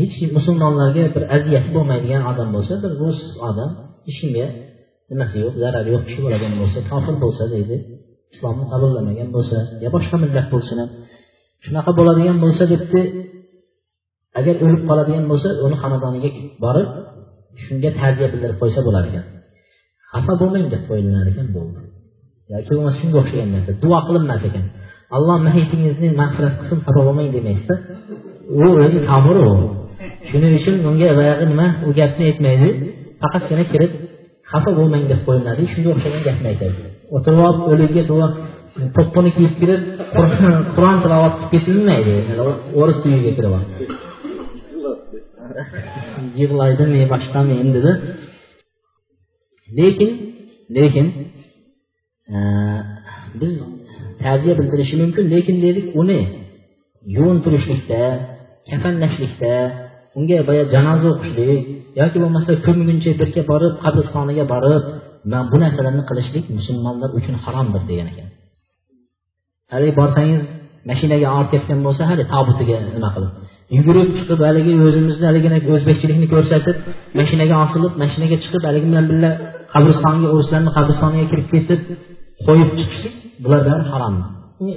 [0.00, 3.70] hech kim musulmonlarga bir aziyat bo'lmaydigan odam bo'lsa bir rus odam
[4.06, 4.46] hech kimga
[5.10, 7.76] nimasi yo'q zarari yo'q kishi bo'ladigan bo'lsa kofir bo'lsa deydi
[8.34, 10.90] islomni qabullamagan bo'lsa yo boshqa millat bo'lsin ham
[11.64, 13.00] shunaqa bo'ladigan bo'lsa debdi.
[14.38, 16.30] Agar o'lib qoladigan bo'lsa uni xonadoniga
[16.64, 16.88] borib
[17.64, 19.24] shunga ta'ziya bildirib qo'ysa bo'lar ekan.
[20.12, 21.80] Xafa bo'lmang deb qo'yilar ekan bo'ldi.
[22.52, 24.64] Yoki bo'lmasa shunga o'xshagan narsa duo qilinmas ekan.
[25.16, 27.74] Alloh mahitingizni mag'firat qilsin xafa bo'lmang demaysizda.
[28.64, 29.50] U o'zi kofir u.
[30.28, 31.66] shuning uchun unga boyagi nima?
[31.86, 32.68] U gapni aytmaydi.
[33.22, 33.92] Faqatgina kirib
[34.50, 35.62] xafa bo'lmang deb qo'yiladi.
[35.72, 36.76] Shunga o'xshagan gapni aytadi.
[37.16, 38.26] O'tirib olib o'liga duo
[38.96, 39.82] to'ppini kiyib kirib
[40.74, 42.14] qur'on tilovat qilib ketilmaydi.
[42.80, 43.70] O'ris uyiga kirib olib
[46.40, 47.92] yig'laydimi boshqami endida
[49.78, 50.10] lekin
[50.76, 51.06] lekin
[52.34, 52.38] e,
[53.40, 53.52] biz
[54.22, 55.24] ta'ziya bildirishi mumkin.
[55.34, 56.20] Lekin dedik uni
[57.16, 58.00] yuvintirishlikda
[58.70, 59.52] kafanlashlikda
[60.18, 61.62] unga boya janoza o'qishlik
[62.00, 64.84] yoki bo'lmasa ko'mguncha birga borib qabristoniga borib
[65.52, 68.28] bu narsalarni qilishlik musulmonlar uchun haromdir degan ekan.
[69.72, 70.42] Haligi borsangiz
[70.90, 73.32] mashinaga olib ketgan bo'lsa hali tobutiga nima qilib?
[73.76, 76.76] Yugurib chiqib haligi o'zimizni haligina o'zbekchilikni ko'rsatib
[77.20, 79.30] mashinaga osilib mashinaga chiqib haligi bilan birga
[79.74, 81.80] qabristonga o'rislarni qabristoniga kirib ketib
[82.46, 83.14] qo'yib chiqishlik
[83.44, 84.14] bular bilan harom.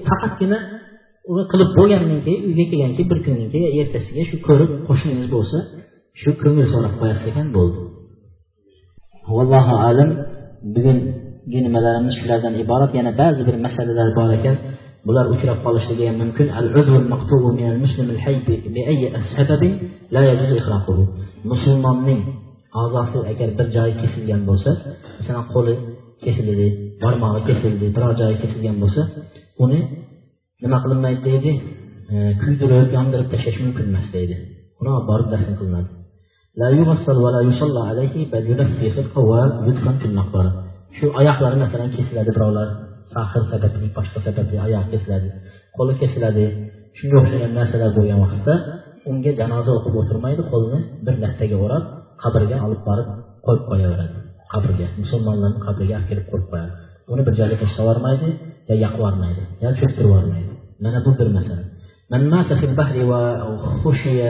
[0.09, 0.57] Faqatgina
[1.31, 5.57] uni qilib bo'lgandan keyin uyga kelgandan keyin bir kundan keyin ertasiga shu ko'rib qo'shningiz bo'lsa
[6.21, 7.79] shu ko'ngil so'rab qo'yasiz ekan bo'ldi.
[9.35, 10.09] Vallohu alam
[10.75, 12.91] bugungi nimalarimiz shulardan iborat.
[12.99, 14.55] Yana ba'zi bir masalalar bor ekan.
[15.07, 16.47] Bular uchrab qolishligi ham mumkin.
[21.51, 22.21] Musulmonning
[22.81, 24.71] a'zosi agar bir joyi kesilgan bo'lsa
[25.17, 25.73] masalan qo'li
[26.25, 26.67] kesildi
[27.03, 29.01] barmog'i kesildi biror joyi kesilgan bo'lsa
[29.63, 29.79] uni
[30.63, 31.51] nima qilinmaydi deydi
[32.13, 34.35] e, kuydirib yondirib tashlash mumkin emas deydi
[34.83, 35.89] uni olib borib dafn qilinadi.
[40.97, 42.67] Shu oyoqlari masalan kesiladi birovlar.
[43.13, 45.29] Sahr sababli boshqa sababli oyoq kesiladi
[45.77, 46.45] qo'li kesiladi.
[46.97, 48.53] Shunga o'xshagan narsalar bo'lgan vaqtda
[49.09, 51.83] unga janoza o'qib o'tirmaydi qo'lini bir lattaga o'rab
[52.23, 53.07] qabrga olib borib
[53.45, 54.15] qo'yib qo'yaveradi.
[54.53, 56.73] Qabrga musulmonlarni qabriga olib kelib qo'yib qo'yadi.
[57.13, 58.27] Uni bir joyga tashlab yubormaydi
[58.69, 60.52] yo yoqib yubormaydi yo cho'ktirib yubormaydi.
[60.84, 61.64] mana bu bir masala
[62.12, 62.96] من مات في البحر
[63.84, 64.20] وخشي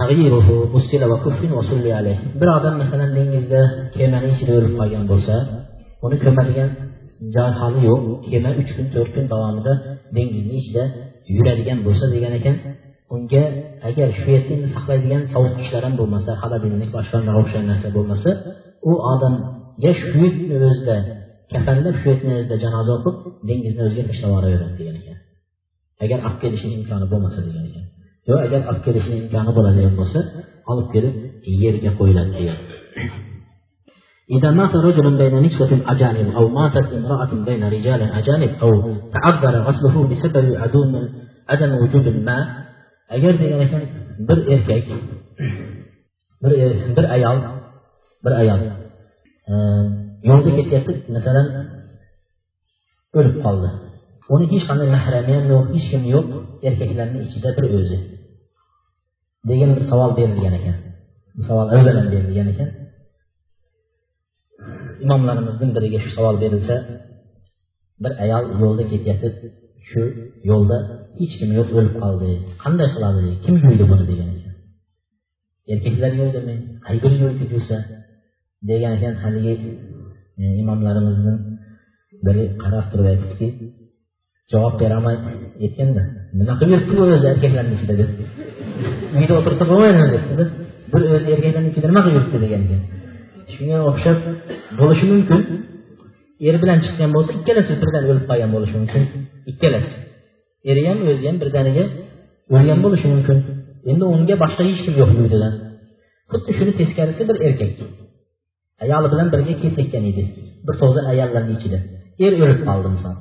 [0.00, 3.60] تغييره غسل وكفن وصلي عليه bir odam masalan dengizda
[3.94, 5.34] kemani ichida o'lib qolgan bo'lsa
[6.04, 6.70] uni ko'madigan
[7.34, 9.72] joy hali yo'q kema uch kun to'rt kun davomida
[10.16, 10.84] dengizni ichida
[11.36, 12.56] yuradigan bo'lsa degan ekan
[13.14, 13.44] unga
[13.88, 18.30] agar shu yerda saqlaydigan sovutgichlar ham bo'lmasa xolodilnik boshqa o'xshagan narsa bo'lmasa
[18.90, 20.96] u odamga shu yukni o'zida
[21.52, 23.16] kafanlab shu yukni o'zida janoza o'qib
[23.48, 24.95] dengizni o'ziga tashlab yuboraveradi degan ekan
[26.04, 27.84] agar olib kelishni imkoni bo'lmasa degan ekan
[28.28, 30.20] yo agar olib kelishni imkoni bo'ladigan bo'lsa
[30.72, 31.14] olib kelib
[31.64, 32.60] yerga qo'yiladi degan
[34.36, 38.70] إذا مات رجل بين نسوة أجانب أو ماتت امرأة بين رجال أجانب أو
[39.14, 40.92] تعذر غسله بسبب عدم
[41.50, 42.44] عدم وجود الماء
[43.12, 43.82] agar degan ekan
[44.28, 44.86] bir erkak
[46.42, 46.52] bir
[46.96, 47.38] bir ayol
[48.24, 48.60] bir ayol
[50.28, 51.46] yo'lda ketyapti masalan
[53.18, 53.68] o'lib qoldi
[54.33, 56.27] Uni hech qanday mahrami ham yo'q hech kim yo'q
[56.67, 57.97] erkaklarni ichida bir o'zi.
[59.49, 60.77] Degan bir savol berilgan ekan.
[61.35, 62.69] Bu savol avvalan berilgan ekan.
[65.05, 66.75] Imomlarimizning biriga shu savol berilsa
[68.03, 69.33] bir ayol yo'lda ketayotib
[69.89, 70.01] shu
[70.49, 70.77] yo'lda
[71.19, 72.29] hech kim yo'q o'lib qoldi.
[72.63, 73.21] Qanday qiladi?
[73.45, 74.55] Kim yuvdi buni degan ekan.
[75.73, 76.55] Erkaklar yuvdimi
[76.89, 77.77] aybir yuvdi yuvsa
[78.69, 79.13] degan ekan.
[79.23, 79.53] Haligi
[80.41, 81.33] e, imomlarimizni
[82.25, 83.47] biri qarab turib aytibdiki
[84.51, 85.15] javob beraman
[85.65, 86.03] aytganda
[86.39, 88.09] nima qilib yuribdi bu o'zi erkaklarni ichida deb?
[89.19, 90.45] Uyda o'tirsa bo'lmaydimi debdida
[90.93, 92.81] bir o'zi erkaklarni ichida nima qilib yuribdi degan ekan.
[93.53, 94.17] Shunga o'xshab
[94.79, 95.39] bo'lishi mumkin.
[96.47, 99.03] Er bilan chiqqan bo'lsa ikkalasi birdan o'lib qolgan bo'lishi mumkin.
[99.51, 99.93] Ikkalasi.
[100.69, 101.83] Eri ham o'zi ham birdaniga
[102.55, 103.37] o'lgan bo'lishi mumkin.
[103.91, 105.53] Endi unga boshqa hech kim yo'q uydadan
[106.31, 107.71] xuddi shuni teskarisi bir erkak.
[108.83, 110.23] Ayoli bilan birga ketayotgan edi.
[110.65, 111.79] Bir to'da ayollarni ichida.
[112.25, 113.15] Er o'lib qoldi misol.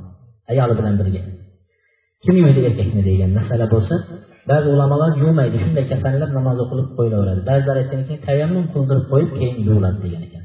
[0.50, 1.22] Ayoli bilan birga.
[2.24, 3.94] Kim yuvdi erkakni degan masala bo'lsa
[4.50, 9.56] ba'zi ulamolar yuvmaydi shunday kafanlab namoz o'qilib qo'yilaveradi ba'zilar aytgan ekan tayammum qildirib qo'yib keyin
[9.66, 10.44] yuviladi degan ekan.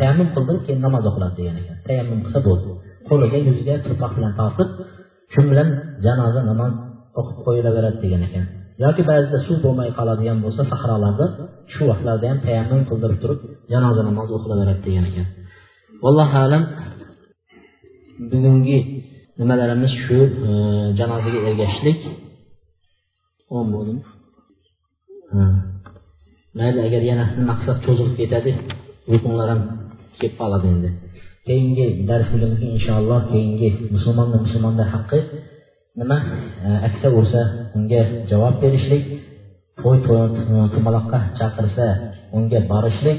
[0.00, 1.76] Tayammum qildirib keyin namoz o'qiladi degan ekan.
[1.88, 2.68] Tayammum qilsa bo'ldi.
[3.08, 4.68] Qo'liga yuziga turpoq bilan tortib
[5.32, 5.68] shu bilan
[6.06, 6.72] janoza namoz
[7.18, 8.46] o'qib qo'yilaveradi degan ekan.
[8.84, 11.26] Yoki ba'zida suv bo'lmay qoladigan bo'lsa sahrolarda
[11.72, 13.40] shu vaqtlarda ham tayammum qildirib turib
[13.72, 15.26] janoza namozi o'qilaveradi degan ekan.
[16.04, 16.62] Vallohu alam
[18.30, 18.78] bugungi
[19.40, 20.18] nimalarimiz shu
[20.48, 20.50] e,
[20.98, 21.98] janozaga ergashishlik?
[23.56, 24.02] O'n bo'ldimi
[26.58, 28.52] mayli agar yana maqsad cho'zilib ketadi
[29.12, 29.60] uyqunglar ham
[30.18, 30.90] kelib qoladi endi.
[31.46, 35.20] Keyingi darsligimizga inshaalloh keyingi musulmonni musulmonda haqqi
[36.00, 36.18] nima
[36.66, 37.40] e, aksa ursa
[37.78, 38.00] unga
[38.30, 39.04] javob berishlik
[39.82, 39.98] to'y
[40.74, 41.86] tumaloqqa chaqirsa
[42.36, 43.18] unga borishlik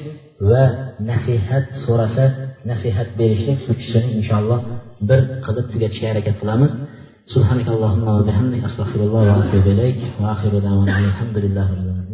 [0.50, 0.64] va
[1.10, 2.26] nasihat so'rasa
[2.70, 4.62] nasihat berishlik uchisini inshaalloh
[5.09, 6.73] bir qilib tugatishga harakat qilamiz
[7.35, 12.03] سبحانك اللهم وبحمدك أستغفر الله وأتوب إليك وآخر دعوانا الحمد لله رب العالمين